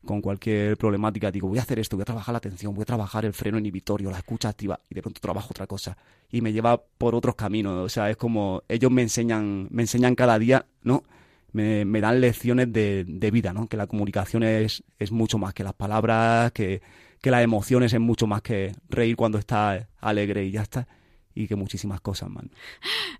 con 0.06 0.22
cualquier 0.22 0.78
problemática, 0.78 1.30
digo, 1.30 1.48
voy 1.48 1.58
a 1.58 1.62
hacer 1.62 1.78
esto, 1.78 1.96
voy 1.96 2.02
a 2.02 2.06
trabajar 2.06 2.32
la 2.32 2.38
atención, 2.38 2.74
voy 2.74 2.82
a 2.82 2.86
trabajar 2.86 3.24
el 3.26 3.34
freno 3.34 3.58
inhibitorio, 3.58 4.10
la 4.10 4.18
escucha 4.18 4.48
activa, 4.48 4.80
y 4.88 4.94
de 4.94 5.02
pronto 5.02 5.20
trabajo 5.20 5.48
otra 5.50 5.66
cosa. 5.66 5.96
Y 6.30 6.40
me 6.40 6.52
lleva 6.52 6.82
por 6.82 7.14
otros 7.14 7.34
caminos. 7.34 7.84
O 7.84 7.88
sea, 7.88 8.08
es 8.08 8.16
como 8.16 8.62
ellos 8.68 8.90
me 8.90 9.02
enseñan, 9.02 9.68
me 9.70 9.82
enseñan 9.82 10.14
cada 10.14 10.38
día, 10.38 10.66
¿no? 10.82 11.04
Me, 11.52 11.84
me 11.84 12.00
dan 12.00 12.20
lecciones 12.20 12.72
de, 12.72 13.04
de, 13.06 13.30
vida, 13.30 13.52
¿no? 13.52 13.66
Que 13.66 13.76
la 13.76 13.86
comunicación 13.86 14.42
es, 14.42 14.82
es 14.98 15.12
mucho 15.12 15.38
más 15.38 15.54
que 15.54 15.64
las 15.64 15.74
palabras, 15.74 16.52
que, 16.52 16.80
que 17.20 17.30
las 17.30 17.42
emociones 17.42 17.92
es 17.92 18.00
mucho 18.00 18.26
más 18.26 18.42
que 18.42 18.72
reír 18.88 19.16
cuando 19.16 19.38
estás 19.38 19.86
alegre 20.00 20.44
y 20.44 20.52
ya 20.52 20.62
está 20.62 20.86
y 21.36 21.46
que 21.46 21.54
muchísimas 21.54 22.00
cosas 22.00 22.30
más. 22.30 22.46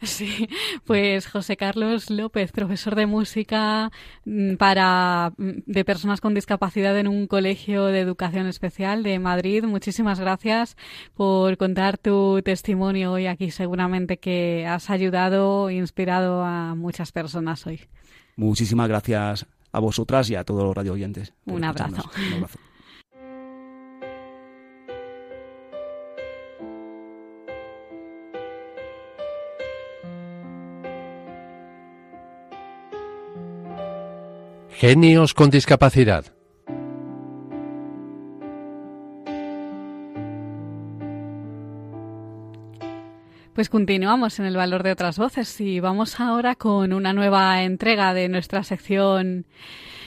Sí, 0.02 0.48
pues 0.84 1.26
José 1.26 1.56
Carlos 1.56 2.10
López, 2.10 2.52
profesor 2.52 2.94
de 2.96 3.06
música 3.06 3.90
mm, 4.24 4.56
para 4.56 5.32
mm, 5.36 5.62
de 5.66 5.84
personas 5.84 6.20
con 6.20 6.34
discapacidad 6.34 6.98
en 6.98 7.08
un 7.08 7.26
colegio 7.26 7.86
de 7.86 8.00
educación 8.00 8.46
especial 8.46 9.02
de 9.02 9.18
Madrid. 9.18 9.64
Muchísimas 9.64 10.18
gracias 10.18 10.76
por 11.14 11.56
contar 11.56 11.98
tu 11.98 12.40
testimonio 12.42 13.12
hoy 13.12 13.26
aquí. 13.26 13.50
Seguramente 13.50 14.18
que 14.18 14.66
has 14.66 14.90
ayudado 14.90 15.68
e 15.68 15.74
inspirado 15.74 16.42
a 16.42 16.74
muchas 16.74 17.12
personas 17.12 17.66
hoy. 17.66 17.80
Muchísimas 18.36 18.88
gracias 18.88 19.46
a 19.72 19.80
vosotras 19.80 20.28
y 20.30 20.34
a 20.34 20.44
todos 20.44 20.64
los 20.64 20.74
radio 20.74 20.92
oyentes. 20.92 21.32
Un 21.44 21.64
abrazo. 21.64 22.10
Un 22.16 22.34
abrazo. 22.34 22.58
Genios 34.78 35.32
con 35.32 35.48
discapacidad. 35.48 36.26
Pues 43.54 43.70
continuamos 43.70 44.38
en 44.38 44.44
el 44.44 44.54
valor 44.54 44.82
de 44.82 44.92
otras 44.92 45.18
voces 45.18 45.58
y 45.62 45.80
vamos 45.80 46.20
ahora 46.20 46.56
con 46.56 46.92
una 46.92 47.14
nueva 47.14 47.62
entrega 47.62 48.12
de 48.12 48.28
nuestra 48.28 48.64
sección 48.64 49.46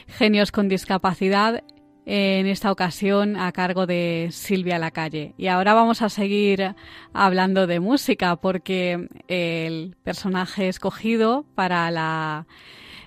Genios 0.06 0.52
con 0.52 0.70
discapacidad, 0.70 1.64
en 2.06 2.46
esta 2.46 2.72
ocasión 2.72 3.38
a 3.38 3.52
cargo 3.52 3.88
de 3.88 4.30
Silvia 4.32 4.78
Lacalle. 4.78 5.34
Y 5.36 5.48
ahora 5.48 5.74
vamos 5.74 6.04
a 6.04 6.10
seguir 6.10 6.76
hablando 7.12 7.66
de 7.66 7.80
música 7.80 8.36
porque 8.36 9.08
el 9.28 9.96
personaje 10.04 10.68
escogido 10.68 11.48
para 11.56 11.90
la 11.90 12.46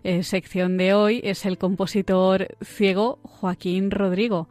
eh, 0.04 0.22
sección 0.22 0.76
de 0.76 0.94
hoy 0.94 1.20
es 1.24 1.44
el 1.46 1.58
compositor 1.58 2.48
ciego 2.62 3.18
Joaquín 3.22 3.90
Rodrigo. 3.90 4.48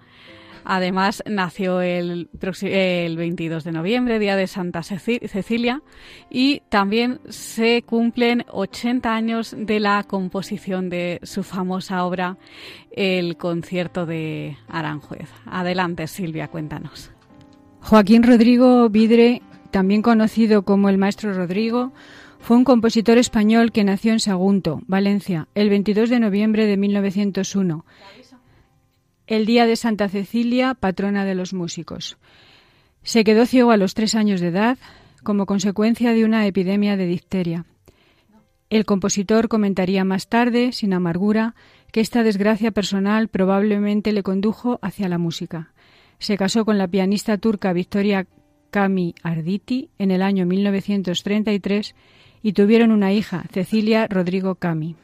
Además, 0.63 1.23
nació 1.25 1.81
el, 1.81 2.29
el 2.61 3.17
22 3.17 3.63
de 3.63 3.71
noviembre, 3.71 4.19
día 4.19 4.35
de 4.35 4.47
Santa 4.47 4.83
Cecilia, 4.83 5.81
y 6.29 6.61
también 6.69 7.19
se 7.29 7.81
cumplen 7.83 8.45
80 8.51 9.13
años 9.13 9.55
de 9.57 9.79
la 9.79 10.03
composición 10.03 10.89
de 10.89 11.19
su 11.23 11.43
famosa 11.43 12.05
obra, 12.05 12.37
El 12.91 13.37
concierto 13.37 14.05
de 14.05 14.57
Aranjuez. 14.67 15.29
Adelante, 15.45 16.07
Silvia, 16.07 16.47
cuéntanos. 16.47 17.11
Joaquín 17.81 18.21
Rodrigo 18.21 18.87
Vidre, 18.89 19.41
también 19.71 20.03
conocido 20.03 20.63
como 20.63 20.89
el 20.89 20.99
Maestro 20.99 21.33
Rodrigo, 21.33 21.91
fue 22.41 22.57
un 22.57 22.63
compositor 22.63 23.17
español 23.17 23.71
que 23.71 23.83
nació 23.83 24.11
en 24.13 24.19
Sagunto, 24.19 24.81
Valencia, 24.87 25.47
el 25.53 25.69
22 25.69 26.09
de 26.09 26.19
noviembre 26.19 26.65
de 26.65 26.75
1901, 26.75 27.85
el 29.27 29.45
día 29.45 29.67
de 29.67 29.75
Santa 29.75 30.09
Cecilia, 30.09 30.73
patrona 30.73 31.23
de 31.23 31.35
los 31.35 31.53
músicos. 31.53 32.17
Se 33.03 33.23
quedó 33.23 33.45
ciego 33.45 33.71
a 33.71 33.77
los 33.77 33.93
tres 33.93 34.15
años 34.15 34.41
de 34.41 34.47
edad 34.47 34.77
como 35.23 35.45
consecuencia 35.45 36.13
de 36.13 36.25
una 36.25 36.45
epidemia 36.47 36.97
de 36.97 37.05
difteria. 37.05 37.65
El 38.69 38.85
compositor 38.85 39.47
comentaría 39.47 40.03
más 40.03 40.27
tarde, 40.27 40.71
sin 40.71 40.93
amargura, 40.93 41.55
que 41.91 42.01
esta 42.01 42.23
desgracia 42.23 42.71
personal 42.71 43.27
probablemente 43.27 44.13
le 44.13 44.23
condujo 44.23 44.79
hacia 44.81 45.09
la 45.09 45.19
música. 45.19 45.73
Se 46.17 46.37
casó 46.37 46.65
con 46.65 46.77
la 46.77 46.87
pianista 46.87 47.37
turca 47.37 47.73
Victoria 47.73 48.27
Kami 48.71 49.13
Arditi 49.21 49.89
en 49.99 50.09
el 50.09 50.21
año 50.21 50.45
1933 50.45 51.93
y 52.43 52.53
tuvieron 52.53 52.91
una 52.91 53.13
hija, 53.13 53.45
Cecilia 53.51 54.07
Rodrigo 54.07 54.55
Cami. 54.55 54.95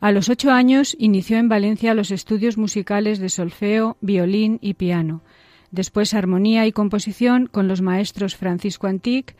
A 0.00 0.12
los 0.12 0.28
ocho 0.28 0.50
años 0.50 0.96
inició 0.98 1.36
en 1.36 1.48
Valencia 1.48 1.94
los 1.94 2.10
estudios 2.10 2.56
musicales 2.56 3.18
de 3.18 3.28
solfeo, 3.28 3.98
violín 4.00 4.58
y 4.62 4.74
piano, 4.74 5.22
después 5.70 6.14
armonía 6.14 6.66
y 6.66 6.72
composición 6.72 7.46
con 7.46 7.68
los 7.68 7.82
maestros 7.82 8.34
Francisco 8.34 8.86
Antic, 8.86 9.36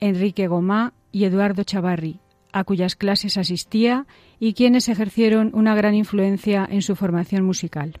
Enrique 0.00 0.46
Gomá 0.46 0.92
y 1.10 1.24
Eduardo 1.24 1.64
Chavarri, 1.64 2.20
a 2.52 2.64
cuyas 2.64 2.96
clases 2.96 3.38
asistía 3.38 4.06
y 4.38 4.52
quienes 4.52 4.88
ejercieron 4.88 5.50
una 5.54 5.74
gran 5.74 5.94
influencia 5.94 6.68
en 6.70 6.82
su 6.82 6.96
formación 6.96 7.44
musical. 7.44 8.00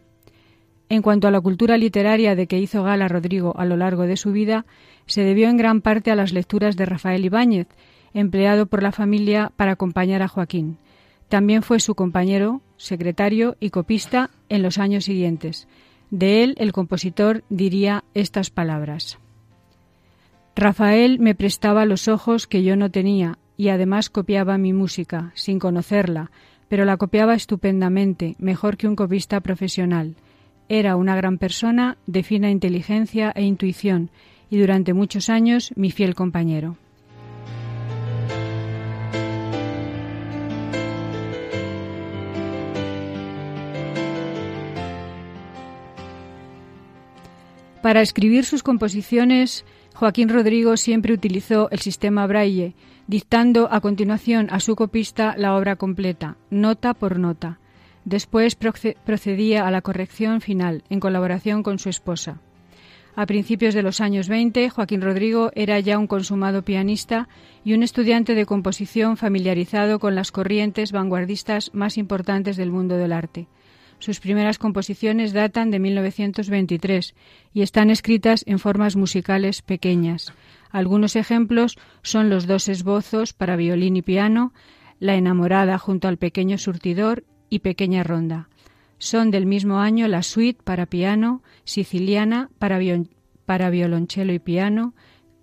En 0.88 1.02
cuanto 1.02 1.28
a 1.28 1.30
la 1.30 1.40
cultura 1.40 1.78
literaria 1.78 2.34
de 2.34 2.46
que 2.46 2.58
hizo 2.58 2.82
gala 2.82 3.08
Rodrigo 3.08 3.54
a 3.56 3.64
lo 3.64 3.76
largo 3.76 4.02
de 4.02 4.16
su 4.16 4.32
vida, 4.32 4.66
se 5.06 5.22
debió 5.22 5.48
en 5.48 5.56
gran 5.56 5.80
parte 5.80 6.10
a 6.10 6.16
las 6.16 6.32
lecturas 6.32 6.76
de 6.76 6.86
Rafael 6.86 7.24
Ibáñez, 7.24 7.68
empleado 8.12 8.66
por 8.66 8.82
la 8.82 8.92
familia 8.92 9.52
para 9.56 9.72
acompañar 9.72 10.22
a 10.22 10.28
Joaquín. 10.28 10.78
También 11.28 11.62
fue 11.62 11.80
su 11.80 11.94
compañero, 11.94 12.60
secretario 12.76 13.56
y 13.60 13.70
copista 13.70 14.30
en 14.48 14.62
los 14.62 14.78
años 14.78 15.04
siguientes. 15.04 15.66
De 16.10 16.44
él, 16.44 16.54
el 16.58 16.72
compositor 16.72 17.42
diría 17.48 18.04
estas 18.14 18.50
palabras. 18.50 19.18
Rafael 20.54 21.18
me 21.18 21.34
prestaba 21.34 21.86
los 21.86 22.06
ojos 22.06 22.46
que 22.46 22.62
yo 22.62 22.76
no 22.76 22.90
tenía 22.90 23.38
y 23.56 23.70
además 23.70 24.10
copiaba 24.10 24.58
mi 24.58 24.72
música, 24.72 25.32
sin 25.34 25.58
conocerla, 25.58 26.30
pero 26.68 26.84
la 26.84 26.96
copiaba 26.96 27.34
estupendamente, 27.34 28.36
mejor 28.38 28.76
que 28.76 28.86
un 28.86 28.94
copista 28.94 29.40
profesional. 29.40 30.16
Era 30.68 30.96
una 30.96 31.14
gran 31.14 31.38
persona, 31.38 31.98
de 32.06 32.22
fina 32.22 32.50
inteligencia 32.50 33.30
e 33.34 33.42
intuición, 33.42 34.10
y 34.50 34.58
durante 34.58 34.94
muchos 34.94 35.28
años 35.28 35.72
mi 35.76 35.90
fiel 35.90 36.14
compañero. 36.14 36.76
Para 47.82 48.00
escribir 48.00 48.46
sus 48.46 48.62
composiciones, 48.62 49.66
Joaquín 49.94 50.30
Rodrigo 50.30 50.78
siempre 50.78 51.12
utilizó 51.12 51.68
el 51.70 51.80
sistema 51.80 52.26
Braille, 52.26 52.74
dictando 53.06 53.68
a 53.70 53.82
continuación 53.82 54.48
a 54.50 54.60
su 54.60 54.74
copista 54.74 55.34
la 55.36 55.54
obra 55.54 55.76
completa, 55.76 56.38
nota 56.48 56.94
por 56.94 57.18
nota. 57.18 57.58
Después 58.04 58.56
procedía 58.56 59.66
a 59.66 59.70
la 59.70 59.80
corrección 59.80 60.40
final, 60.40 60.84
en 60.90 61.00
colaboración 61.00 61.62
con 61.62 61.78
su 61.78 61.88
esposa. 61.88 62.40
A 63.16 63.26
principios 63.26 63.74
de 63.74 63.82
los 63.82 64.00
años 64.00 64.28
20, 64.28 64.70
Joaquín 64.70 65.00
Rodrigo 65.00 65.52
era 65.54 65.78
ya 65.78 65.98
un 65.98 66.08
consumado 66.08 66.62
pianista 66.62 67.28
y 67.64 67.72
un 67.72 67.82
estudiante 67.84 68.34
de 68.34 68.44
composición 68.44 69.16
familiarizado 69.16 70.00
con 70.00 70.16
las 70.16 70.32
corrientes 70.32 70.90
vanguardistas 70.90 71.70
más 71.72 71.96
importantes 71.96 72.56
del 72.56 72.70
mundo 72.70 72.96
del 72.96 73.12
arte. 73.12 73.46
Sus 74.00 74.18
primeras 74.18 74.58
composiciones 74.58 75.32
datan 75.32 75.70
de 75.70 75.78
1923 75.78 77.14
y 77.54 77.62
están 77.62 77.88
escritas 77.88 78.42
en 78.46 78.58
formas 78.58 78.96
musicales 78.96 79.62
pequeñas. 79.62 80.34
Algunos 80.70 81.14
ejemplos 81.14 81.78
son 82.02 82.28
los 82.28 82.46
dos 82.46 82.68
esbozos 82.68 83.32
para 83.32 83.56
violín 83.56 83.96
y 83.96 84.02
piano, 84.02 84.52
La 85.00 85.16
enamorada 85.16 85.76
junto 85.78 86.06
al 86.06 86.18
pequeño 86.18 86.56
surtidor 86.56 87.24
y 87.48 87.60
Pequeña 87.60 88.02
ronda. 88.02 88.48
Son 88.98 89.30
del 89.30 89.46
mismo 89.46 89.80
año 89.80 90.08
la 90.08 90.22
suite 90.22 90.62
para 90.62 90.86
piano, 90.86 91.42
siciliana 91.64 92.50
para, 92.58 92.78
violonchelo 93.70 94.32
y 94.32 94.38
piano, 94.38 94.94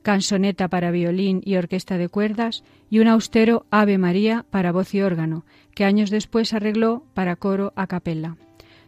Cansoneta 0.02 0.68
para 0.68 0.90
violín 0.90 1.42
y 1.46 1.58
orquesta 1.58 1.98
de 2.00 2.10
cuerdas 2.10 2.64
y 2.90 3.00
un 3.00 3.08
austero 3.08 3.68
Ave 3.70 4.00
María 4.00 4.46
para 4.50 4.72
voz 4.72 4.96
y 4.96 5.02
órgano, 5.02 5.46
que 5.76 5.86
años 5.86 6.10
después 6.10 6.54
arregló 6.54 7.06
para 7.14 7.36
coro 7.36 7.72
a 7.76 7.86
capella. 7.86 8.36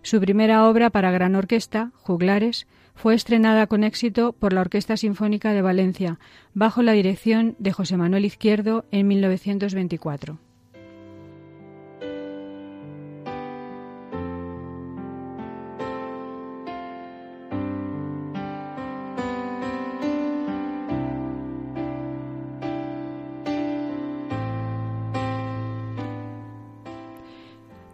Su 0.01 0.19
primera 0.19 0.67
obra 0.67 0.89
para 0.89 1.11
gran 1.11 1.35
orquesta, 1.35 1.91
Juglares, 1.97 2.67
fue 2.95 3.15
estrenada 3.15 3.67
con 3.67 3.83
éxito 3.83 4.33
por 4.33 4.53
la 4.53 4.61
Orquesta 4.61 4.97
Sinfónica 4.97 5.53
de 5.53 5.61
Valencia, 5.61 6.19
bajo 6.53 6.81
la 6.81 6.91
dirección 6.93 7.55
de 7.59 7.71
José 7.71 7.97
Manuel 7.97 8.25
Izquierdo 8.25 8.85
en 8.91 9.07
1924. 9.07 10.39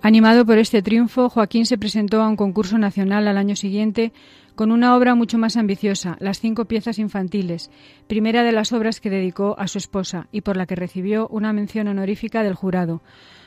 Animado 0.02 0.45
por 0.45 0.58
este 0.58 0.82
triunfo, 0.82 1.30
Joaquín 1.30 1.66
se 1.66 1.78
presentó 1.78 2.22
a 2.22 2.30
un 2.30 2.38
concurso 2.38 2.78
nacional 2.78 3.28
al 3.28 3.38
año 3.38 3.58
siguiente 3.58 4.14
con 4.56 4.72
una 4.72 4.95
obra 4.95 5.14
mucho 5.14 5.38
más 5.38 5.58
ambiciosa, 5.58 6.16
Las 6.20 6.39
cinco 6.39 6.66
piezas 6.66 7.00
infantiles, 7.00 7.70
primera 8.08 8.43
de 8.43 8.54
las 8.54 8.72
obras 8.72 9.02
que 9.02 9.10
dedicó 9.10 9.56
a 9.58 9.68
su 9.68 9.78
esposa 9.78 10.28
y 10.32 10.41
por 10.41 10.56
la 10.56 10.66
que 10.66 10.76
recibió 10.76 11.28
una 11.28 11.52
mención 11.52 11.88
honorífica 11.89 12.43
del 12.43 12.56
jurado. 12.56 13.02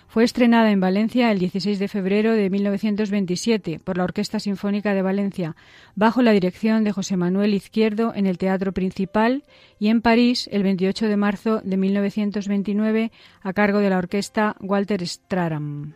Fue 0.09 0.25
estrenada 0.25 0.71
en 0.71 0.81
Valencia 0.81 1.33
el 1.33 1.39
16 1.39 1.79
de 1.79 1.89
febrero 1.89 2.33
de 2.33 2.51
1927 2.51 3.81
por 3.83 3.97
la 3.97 4.05
Orquesta 4.05 4.39
Sinfónica 4.39 4.93
de 4.93 5.01
Valencia, 5.01 5.57
bajo 5.95 6.21
la 6.21 6.33
dirección 6.33 6.85
de 6.85 6.93
José 6.93 7.17
Manuel 7.17 7.55
Izquierdo 7.55 8.13
en 8.15 8.27
el 8.27 8.37
Teatro 8.37 8.73
Principal, 8.73 9.45
y 9.79 9.89
en 9.89 10.03
París 10.03 10.51
el 10.53 10.63
28 10.65 11.09
de 11.09 11.17
marzo 11.17 11.61
de 11.63 11.79
1929 11.79 13.11
a 13.41 13.53
cargo 13.55 13.79
de 13.79 13.89
la 13.89 13.97
Orquesta 13.97 14.57
Walter 14.61 15.07
Straram. 15.07 15.95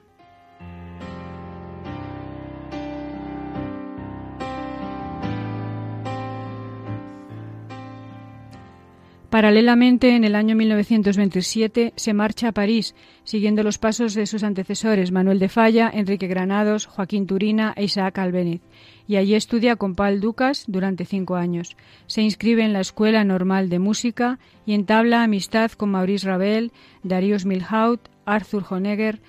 Paralelamente, 9.36 10.16
en 10.16 10.24
el 10.24 10.34
año 10.34 10.56
1927 10.56 11.92
se 11.94 12.14
marcha 12.14 12.48
a 12.48 12.52
París, 12.52 12.94
siguiendo 13.22 13.62
los 13.62 13.76
pasos 13.76 14.14
de 14.14 14.24
sus 14.24 14.42
antecesores 14.42 15.12
Manuel 15.12 15.38
de 15.38 15.50
Falla, 15.50 15.90
Enrique 15.92 16.26
Granados, 16.26 16.86
Joaquín 16.86 17.26
Turina 17.26 17.74
e 17.76 17.84
Isaac 17.84 18.18
Albéniz, 18.18 18.62
y 19.06 19.16
allí 19.16 19.34
estudia 19.34 19.76
con 19.76 19.94
Paul 19.94 20.20
Ducas 20.20 20.64
durante 20.68 21.04
cinco 21.04 21.36
años. 21.36 21.76
Se 22.06 22.22
inscribe 22.22 22.64
en 22.64 22.72
la 22.72 22.80
Escuela 22.80 23.24
Normal 23.24 23.68
de 23.68 23.78
Música 23.78 24.38
y 24.64 24.72
entabla 24.72 25.22
amistad 25.22 25.70
con 25.72 25.90
Maurice 25.90 26.26
Ravel, 26.26 26.72
Darius 27.02 27.44
Milhaud, 27.44 27.98
Arthur 28.24 28.64
Honegger, 28.70 29.20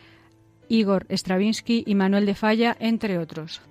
Igor 0.70 1.06
Stravinsky 1.10 1.84
y 1.86 1.96
Manuel 1.96 2.26
de 2.26 2.36
Falla, 2.36 2.78
entre 2.80 3.18
otros. 3.18 3.62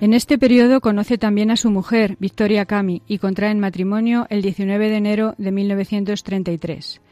En 0.00 0.14
este 0.14 0.38
periodo 0.38 0.80
conoce 0.80 1.18
también 1.18 1.50
a 1.50 1.58
su 1.58 1.70
mujer, 1.70 2.16
Victoria 2.18 2.64
Cami, 2.64 3.02
y 3.06 3.18
contraen 3.18 3.60
matrimonio 3.60 4.26
el 4.30 4.40
19 4.40 4.88
de 4.88 4.96
enero 4.96 5.34
de 5.36 5.52
1933. 5.52 7.02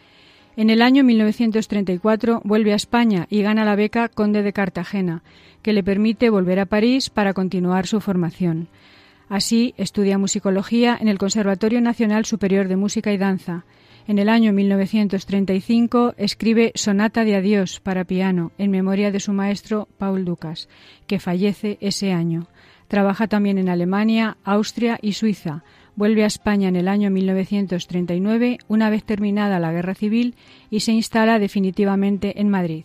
En 0.57 0.71
el 0.71 0.81
año 0.81 1.05
1934 1.05 2.41
vuelve 2.45 2.73
a 2.73 2.77
España 2.77 3.27
y 3.29 3.43
gana 3.43 3.67
la 3.67 3.77
beca 3.77 4.09
Conde 4.09 4.43
de 4.43 4.55
Cartagena, 4.55 5.23
que 5.61 5.75
le 5.75 5.85
permite 5.85 6.31
volver 6.31 6.61
a 6.61 6.65
París 6.65 7.11
para 7.11 7.35
continuar 7.35 7.87
su 7.87 8.01
formación. 8.01 8.69
Así, 9.29 9.75
estudia 9.77 10.17
musicología 10.17 10.97
en 10.99 11.09
el 11.09 11.19
Conservatorio 11.19 11.83
Nacional 11.83 12.25
Superior 12.25 12.69
de 12.69 12.77
Música 12.77 13.13
y 13.13 13.19
Danza. 13.19 13.67
En 14.07 14.19
el 14.19 14.31
año 14.31 14.55
1935 14.55 16.15
escribe 16.17 16.73
Sonata 16.75 17.27
de 17.27 17.37
Adiós 17.37 17.81
para 17.81 18.05
piano 18.05 18.53
en 18.57 18.71
memoria 18.71 19.13
de 19.13 19.21
su 19.21 19.35
maestro 19.35 19.89
Paul 19.99 20.25
Ducas, 20.25 20.71
que 21.07 21.21
fallece 21.21 21.77
ese 21.83 22.13
año. 22.13 22.49
Trabaja 22.89 23.29
también 23.29 23.59
en 23.59 23.69
Alemania, 23.69 24.39
Austria 24.45 24.99
y 25.01 25.13
Suiza. 25.13 25.63
Vuelve 25.95 26.25
a 26.25 26.27
España 26.27 26.69
en 26.69 26.77
el 26.77 26.89
año 26.89 27.11
1939, 27.11 28.59
una 28.67 28.89
vez 28.89 29.05
terminada 29.05 29.59
la 29.59 29.73
Guerra 29.73 29.95
Civil, 29.95 30.35
y 30.71 30.81
se 30.81 30.93
instala 30.93 31.39
definitivamente 31.39 32.41
en 32.41 32.49
Madrid. 32.49 32.85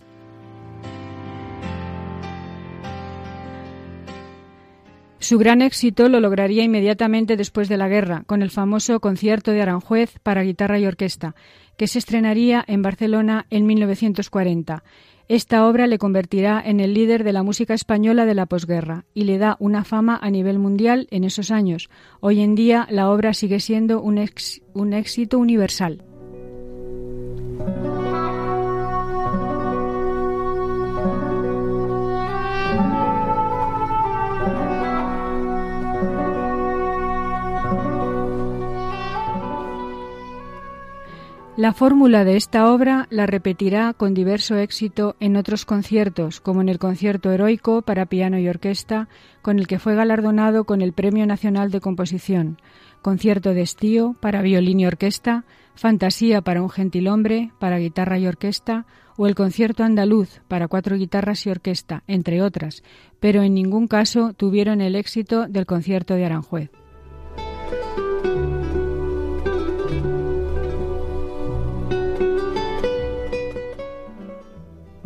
Su 5.23 5.37
gran 5.37 5.61
éxito 5.61 6.09
lo 6.09 6.19
lograría 6.19 6.65
inmediatamente 6.65 7.37
después 7.37 7.69
de 7.69 7.77
la 7.77 7.87
guerra, 7.87 8.23
con 8.25 8.41
el 8.41 8.51
famoso 8.51 8.99
concierto 8.99 9.51
de 9.51 9.61
Aranjuez 9.61 10.19
para 10.21 10.43
guitarra 10.43 10.79
y 10.79 10.85
orquesta, 10.85 11.33
que 11.77 11.87
se 11.87 11.99
estrenaría 11.99 12.65
en 12.67 12.81
Barcelona 12.81 13.45
en 13.49 13.65
1940. 13.65 14.83
Esta 15.33 15.67
obra 15.67 15.87
le 15.87 15.97
convertirá 15.97 16.61
en 16.63 16.79
el 16.79 16.93
líder 16.93 17.23
de 17.23 17.33
la 17.33 17.41
música 17.41 17.73
española 17.73 18.27
de 18.27 18.35
la 18.35 18.45
posguerra 18.45 19.05
y 19.15 19.23
le 19.23 19.39
da 19.39 19.57
una 19.59 19.83
fama 19.83 20.19
a 20.21 20.29
nivel 20.29 20.59
mundial 20.59 21.07
en 21.09 21.23
esos 21.23 21.49
años. 21.49 21.89
Hoy 22.19 22.41
en 22.41 22.53
día 22.53 22.85
la 22.91 23.09
obra 23.09 23.33
sigue 23.33 23.59
siendo 23.59 23.99
un, 23.99 24.23
un 24.75 24.93
éxito 24.93 25.39
universal. 25.39 26.03
La 41.55 41.71
fórmula 41.71 42.25
de 42.25 42.35
esta 42.35 42.73
obra 42.73 43.05
la 43.11 43.27
repetirá 43.27 43.93
con 43.93 44.15
diverso 44.15 44.57
éxito 44.57 45.15
en 45.19 45.37
otros 45.37 45.65
conciertos, 45.65 46.41
como 46.41 46.61
en 46.61 46.69
el 46.69 46.79
concierto 46.79 47.31
heroico 47.31 47.83
para 47.83 48.07
piano 48.07 48.39
y 48.39 48.49
orquesta, 48.49 49.07
con 49.43 49.59
el 49.59 49.67
que 49.67 49.77
fue 49.77 49.93
galardonado 49.93 50.63
con 50.63 50.81
el 50.81 50.93
Premio 50.93 51.27
Nacional 51.27 51.69
de 51.69 51.79
Composición, 51.79 52.57
concierto 53.03 53.53
de 53.53 53.61
estío 53.61 54.15
para 54.19 54.41
violín 54.41 54.79
y 54.79 54.87
orquesta, 54.87 55.45
fantasía 55.75 56.41
para 56.41 56.63
un 56.63 56.71
gentilhombre 56.71 57.51
para 57.59 57.77
guitarra 57.77 58.17
y 58.17 58.25
orquesta, 58.25 58.87
o 59.15 59.27
el 59.27 59.35
concierto 59.35 59.83
andaluz 59.83 60.41
para 60.47 60.67
cuatro 60.67 60.97
guitarras 60.97 61.45
y 61.45 61.51
orquesta, 61.51 62.01
entre 62.07 62.41
otras, 62.41 62.81
pero 63.19 63.43
en 63.43 63.53
ningún 63.53 63.87
caso 63.87 64.33
tuvieron 64.33 64.81
el 64.81 64.95
éxito 64.95 65.45
del 65.47 65.67
concierto 65.67 66.15
de 66.15 66.25
Aranjuez. 66.25 66.71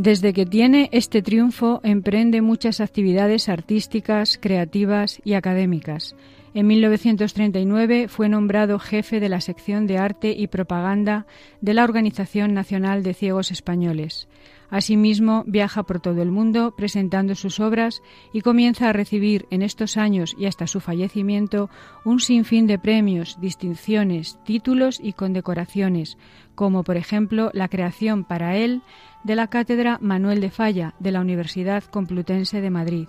Desde 0.07 0.31
que 0.31 0.45
tiene 0.45 0.87
este 0.93 1.21
triunfo 1.21 1.81
emprende 1.83 2.41
muchas 2.41 2.79
actividades 2.79 3.49
artísticas, 3.49 4.37
creativas 4.41 5.19
y 5.25 5.33
académicas. 5.33 6.15
En 6.53 6.65
1939 6.67 8.07
fue 8.07 8.29
nombrado 8.29 8.79
jefe 8.79 9.19
de 9.19 9.27
la 9.27 9.41
sección 9.41 9.85
de 9.85 9.97
arte 9.97 10.31
y 10.31 10.47
propaganda 10.47 11.25
de 11.59 11.73
la 11.73 11.83
Organización 11.83 12.53
Nacional 12.53 13.03
de 13.03 13.15
Ciegos 13.15 13.51
Españoles. 13.51 14.29
Asimismo, 14.69 15.43
viaja 15.47 15.83
por 15.83 16.01
todo 16.01 16.21
el 16.21 16.29
mundo 16.29 16.73
presentando 16.75 17.35
sus 17.35 17.61
obras 17.61 18.01
y 18.33 18.41
comienza 18.41 18.89
a 18.89 18.93
recibir 18.93 19.47
en 19.49 19.61
estos 19.61 19.95
años 19.95 20.35
y 20.37 20.45
hasta 20.45 20.67
su 20.67 20.81
fallecimiento 20.81 21.69
un 22.03 22.19
sinfín 22.19 22.67
de 22.67 22.77
premios, 22.77 23.39
distinciones, 23.39 24.37
títulos 24.43 24.99
y 25.01 25.13
condecoraciones, 25.13 26.17
como 26.53 26.83
por 26.83 26.97
ejemplo 26.97 27.49
la 27.53 27.69
creación 27.69 28.25
para 28.25 28.57
él 28.57 28.81
de 29.23 29.35
la 29.35 29.47
Cátedra 29.47 29.99
Manuel 30.01 30.41
de 30.41 30.51
Falla 30.51 30.95
de 30.99 31.11
la 31.11 31.21
Universidad 31.21 31.83
Complutense 31.85 32.59
de 32.59 32.69
Madrid, 32.69 33.07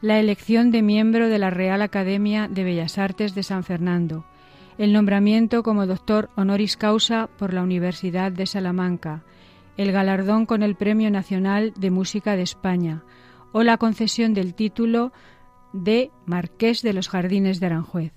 la 0.00 0.20
elección 0.20 0.70
de 0.70 0.82
miembro 0.82 1.28
de 1.28 1.38
la 1.38 1.50
Real 1.50 1.82
Academia 1.82 2.46
de 2.46 2.62
Bellas 2.62 2.98
Artes 2.98 3.34
de 3.34 3.42
San 3.42 3.64
Fernando, 3.64 4.24
el 4.78 4.92
nombramiento 4.92 5.62
como 5.64 5.86
doctor 5.86 6.30
honoris 6.36 6.76
causa 6.76 7.28
por 7.38 7.52
la 7.52 7.62
Universidad 7.62 8.30
de 8.30 8.46
Salamanca, 8.46 9.24
el 9.76 9.92
galardón 9.92 10.46
con 10.46 10.62
el 10.62 10.74
Premio 10.74 11.10
Nacional 11.10 11.72
de 11.76 11.90
Música 11.90 12.36
de 12.36 12.42
España 12.42 13.02
o 13.52 13.62
la 13.62 13.76
concesión 13.76 14.34
del 14.34 14.54
título 14.54 15.12
de 15.72 16.10
Marqués 16.26 16.82
de 16.82 16.92
los 16.92 17.08
Jardines 17.08 17.60
de 17.60 17.66
Aranjuez. 17.66 18.12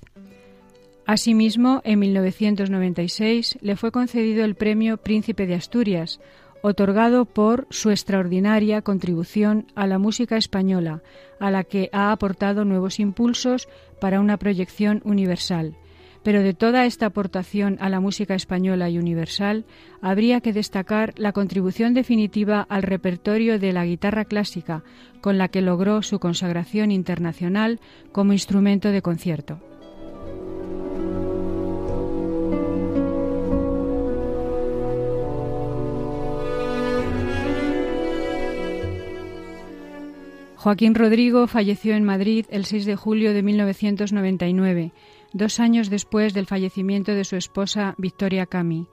Asimismo, 1.05 1.81
en 1.85 1.99
1996 1.99 3.59
le 3.61 3.75
fue 3.75 3.91
concedido 3.91 4.43
el 4.43 4.55
Premio 4.55 4.97
Príncipe 4.97 5.47
de 5.47 5.55
Asturias, 5.55 6.19
otorgado 6.61 7.25
por 7.25 7.65
su 7.69 7.91
extraordinaria 7.91 8.81
contribución 8.81 9.67
a 9.73 9.87
la 9.87 9.99
música 9.99 10.37
española, 10.37 11.01
a 11.39 11.49
la 11.49 11.63
que 11.63 11.89
ha 11.93 12.11
aportado 12.11 12.65
nuevos 12.65 12.99
impulsos 12.99 13.69
para 14.01 14.19
una 14.19 14.37
proyección 14.37 15.01
universal. 15.05 15.75
Pero 16.27 16.43
de 16.43 16.53
toda 16.53 16.83
esta 16.83 17.05
aportación 17.05 17.77
a 17.79 17.87
la 17.87 18.01
música 18.01 18.35
española 18.35 18.89
y 18.89 18.97
universal, 18.97 19.63
habría 20.01 20.41
que 20.41 20.51
destacar 20.51 21.13
la 21.15 21.31
contribución 21.31 21.93
definitiva 21.93 22.67
al 22.67 22.83
repertorio 22.83 23.59
de 23.59 23.71
la 23.71 23.85
guitarra 23.85 24.25
clásica, 24.25 24.83
con 25.21 25.37
la 25.37 25.47
que 25.47 25.61
logró 25.61 26.01
su 26.01 26.19
consagración 26.19 26.91
internacional 26.91 27.79
como 28.11 28.33
instrumento 28.33 28.89
de 28.89 29.01
concierto. 29.01 29.61
Joaquín 40.57 40.95
Rodrigo 40.95 41.47
falleció 41.47 41.95
en 41.95 42.03
Madrid 42.03 42.45
el 42.49 42.65
6 42.65 42.85
de 42.85 42.97
julio 42.97 43.31
de 43.31 43.41
1999, 43.41 44.91
dos 45.33 45.59
años 45.59 45.89
después 45.89 46.33
del 46.33 46.45
fallecimiento 46.45 47.13
de 47.13 47.25
su 47.25 47.35
esposa 47.35 47.95
Victoria 47.97 48.45
Cami. 48.45 48.87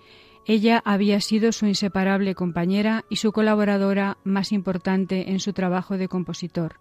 Ella 0.46 0.82
había 0.84 1.20
sido 1.20 1.52
su 1.52 1.66
inseparable 1.66 2.34
compañera 2.34 3.04
y 3.08 3.16
su 3.16 3.32
colaboradora 3.32 4.18
más 4.24 4.52
importante 4.52 5.30
en 5.30 5.40
su 5.40 5.52
trabajo 5.52 5.96
de 5.96 6.08
compositor. 6.08 6.80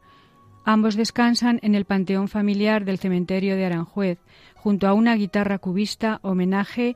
Ambos 0.66 0.96
descansan 0.96 1.60
en 1.62 1.76
el 1.76 1.86
panteón 1.86 2.28
familiar 2.28 2.86
del 2.86 2.98
cementerio 2.98 3.56
de 3.56 3.66
Aranjuez, 3.66 4.20
junto 4.56 4.88
a 4.88 4.94
una 4.94 5.16
guitarra 5.16 5.60
cubista 5.60 6.20
homenaje 6.24 6.96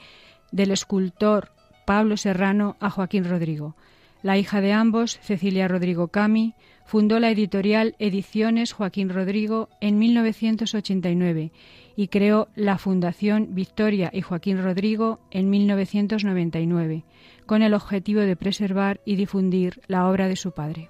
del 0.52 0.72
escultor 0.72 1.52
Pablo 1.86 2.18
Serrano 2.18 2.78
a 2.80 2.90
Joaquín 2.90 3.26
Rodrigo. 3.26 3.76
La 4.24 4.38
hija 4.38 4.62
de 4.62 4.74
ambos, 4.74 5.20
Cecilia 5.22 5.68
Rodrigo 5.68 6.10
Cami, 6.10 6.56
fundó 6.88 7.20
la 7.20 7.30
editorial 7.30 7.96
Ediciones 8.00 8.72
Joaquín 8.72 9.10
Rodrigo 9.10 9.68
en 9.82 10.00
1989 10.00 11.52
y 11.98 12.08
creó 12.08 12.48
la 12.56 12.78
Fundación 12.78 13.50
Victoria 13.54 14.10
y 14.14 14.22
Joaquín 14.22 14.64
Rodrigo 14.64 15.20
en 15.30 15.50
1999, 15.50 17.04
con 17.46 17.62
el 17.62 17.74
objetivo 17.74 18.22
de 18.22 18.38
preservar 18.38 19.02
y 19.04 19.18
difundir 19.18 19.82
la 19.88 20.08
obra 20.08 20.30
de 20.30 20.38
su 20.38 20.54
padre. 20.54 20.90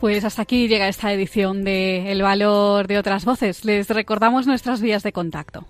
Pues 0.00 0.24
hasta 0.24 0.42
aquí 0.42 0.68
llega 0.68 0.86
esta 0.86 1.12
edición 1.12 1.64
de 1.64 2.12
El 2.12 2.22
valor 2.22 2.86
de 2.86 2.98
otras 2.98 3.24
voces. 3.24 3.64
Les 3.64 3.88
recordamos 3.90 4.46
nuestras 4.46 4.80
vías 4.80 5.02
de 5.02 5.12
contacto. 5.12 5.66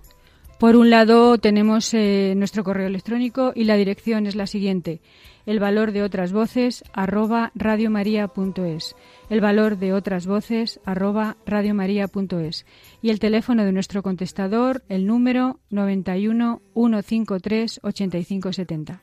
Por 0.59 0.76
un 0.76 0.91
lado 0.91 1.39
tenemos 1.39 1.95
eh, 1.95 2.35
nuestro 2.37 2.62
correo 2.62 2.89
electrónico 2.89 3.53
y 3.55 3.64
la 3.64 3.76
dirección 3.76 4.26
es 4.26 4.37
la 4.37 4.47
siguiente: 4.47 5.01
el 5.47 5.61
valor 5.61 5.93
de 5.93 6.03
otras 6.03 6.33
voces 6.33 6.85
arroba 6.93 7.53
radiomaria.es. 7.55 8.97
El 9.31 9.41
valor 9.41 9.79
de 9.79 9.95
otras 9.95 10.26
voces 10.26 10.79
arroba 10.85 11.39
radiomaria.es. 11.47 12.66
Y 13.01 13.09
el 13.09 13.20
teléfono 13.20 13.64
de 13.64 13.72
nuestro 13.72 14.03
contestador, 14.03 14.83
el 14.91 15.07
número 15.07 15.59
91 15.70 16.61
153 16.74 17.81
8570. 17.83 19.01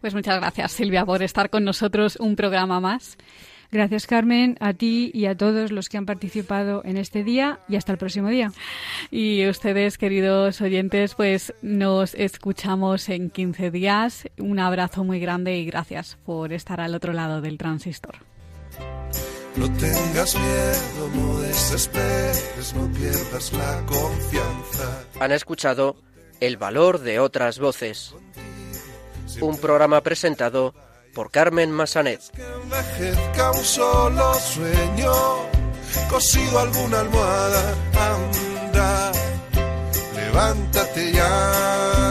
Pues 0.00 0.14
muchas 0.14 0.38
gracias 0.38 0.70
Silvia 0.72 1.04
por 1.04 1.22
estar 1.22 1.50
con 1.50 1.64
nosotros 1.64 2.16
un 2.20 2.36
programa 2.36 2.78
más. 2.78 3.18
Gracias, 3.72 4.06
Carmen, 4.08 4.56
a 4.58 4.72
ti 4.72 5.12
y 5.14 5.26
a 5.26 5.36
todos 5.36 5.70
los 5.70 5.88
que 5.88 5.96
han 5.96 6.06
participado 6.06 6.82
en 6.84 6.96
este 6.96 7.22
día 7.22 7.60
y 7.68 7.76
hasta 7.76 7.92
el 7.92 7.98
próximo 7.98 8.28
día. 8.28 8.52
Y 9.12 9.46
ustedes, 9.48 9.96
queridos 9.96 10.60
oyentes, 10.60 11.14
pues 11.14 11.54
nos 11.62 12.14
escuchamos 12.14 13.08
en 13.08 13.30
15 13.30 13.70
días. 13.70 14.24
Un 14.38 14.58
abrazo 14.58 15.04
muy 15.04 15.20
grande 15.20 15.56
y 15.56 15.66
gracias 15.66 16.18
por 16.24 16.52
estar 16.52 16.80
al 16.80 16.96
otro 16.96 17.12
lado 17.12 17.40
del 17.40 17.58
transistor. 17.58 18.16
No 19.56 19.66
tengas 19.74 20.36
miedo, 20.36 21.10
no 21.14 21.40
desesperes, 21.40 22.74
no 22.74 22.92
pierdas 22.92 23.52
la 23.52 23.84
confianza. 23.86 25.04
Han 25.20 25.32
escuchado 25.32 25.96
El 26.40 26.56
valor 26.56 27.00
de 27.00 27.20
otras 27.20 27.58
voces. 27.58 28.14
Un 29.40 29.58
programa 29.58 30.00
presentado 30.00 30.74
por 31.12 31.30
Carmen 31.30 31.70
Massanet. 31.70 32.20
Que 32.34 32.42
envejezca 32.42 33.50
un 33.52 33.64
solo 33.64 34.34
sueño, 34.34 35.12
cosido 36.08 36.58
alguna 36.58 37.00
almohada, 37.00 37.74
anda, 37.94 39.12
levántate 40.14 41.12
ya. 41.12 42.09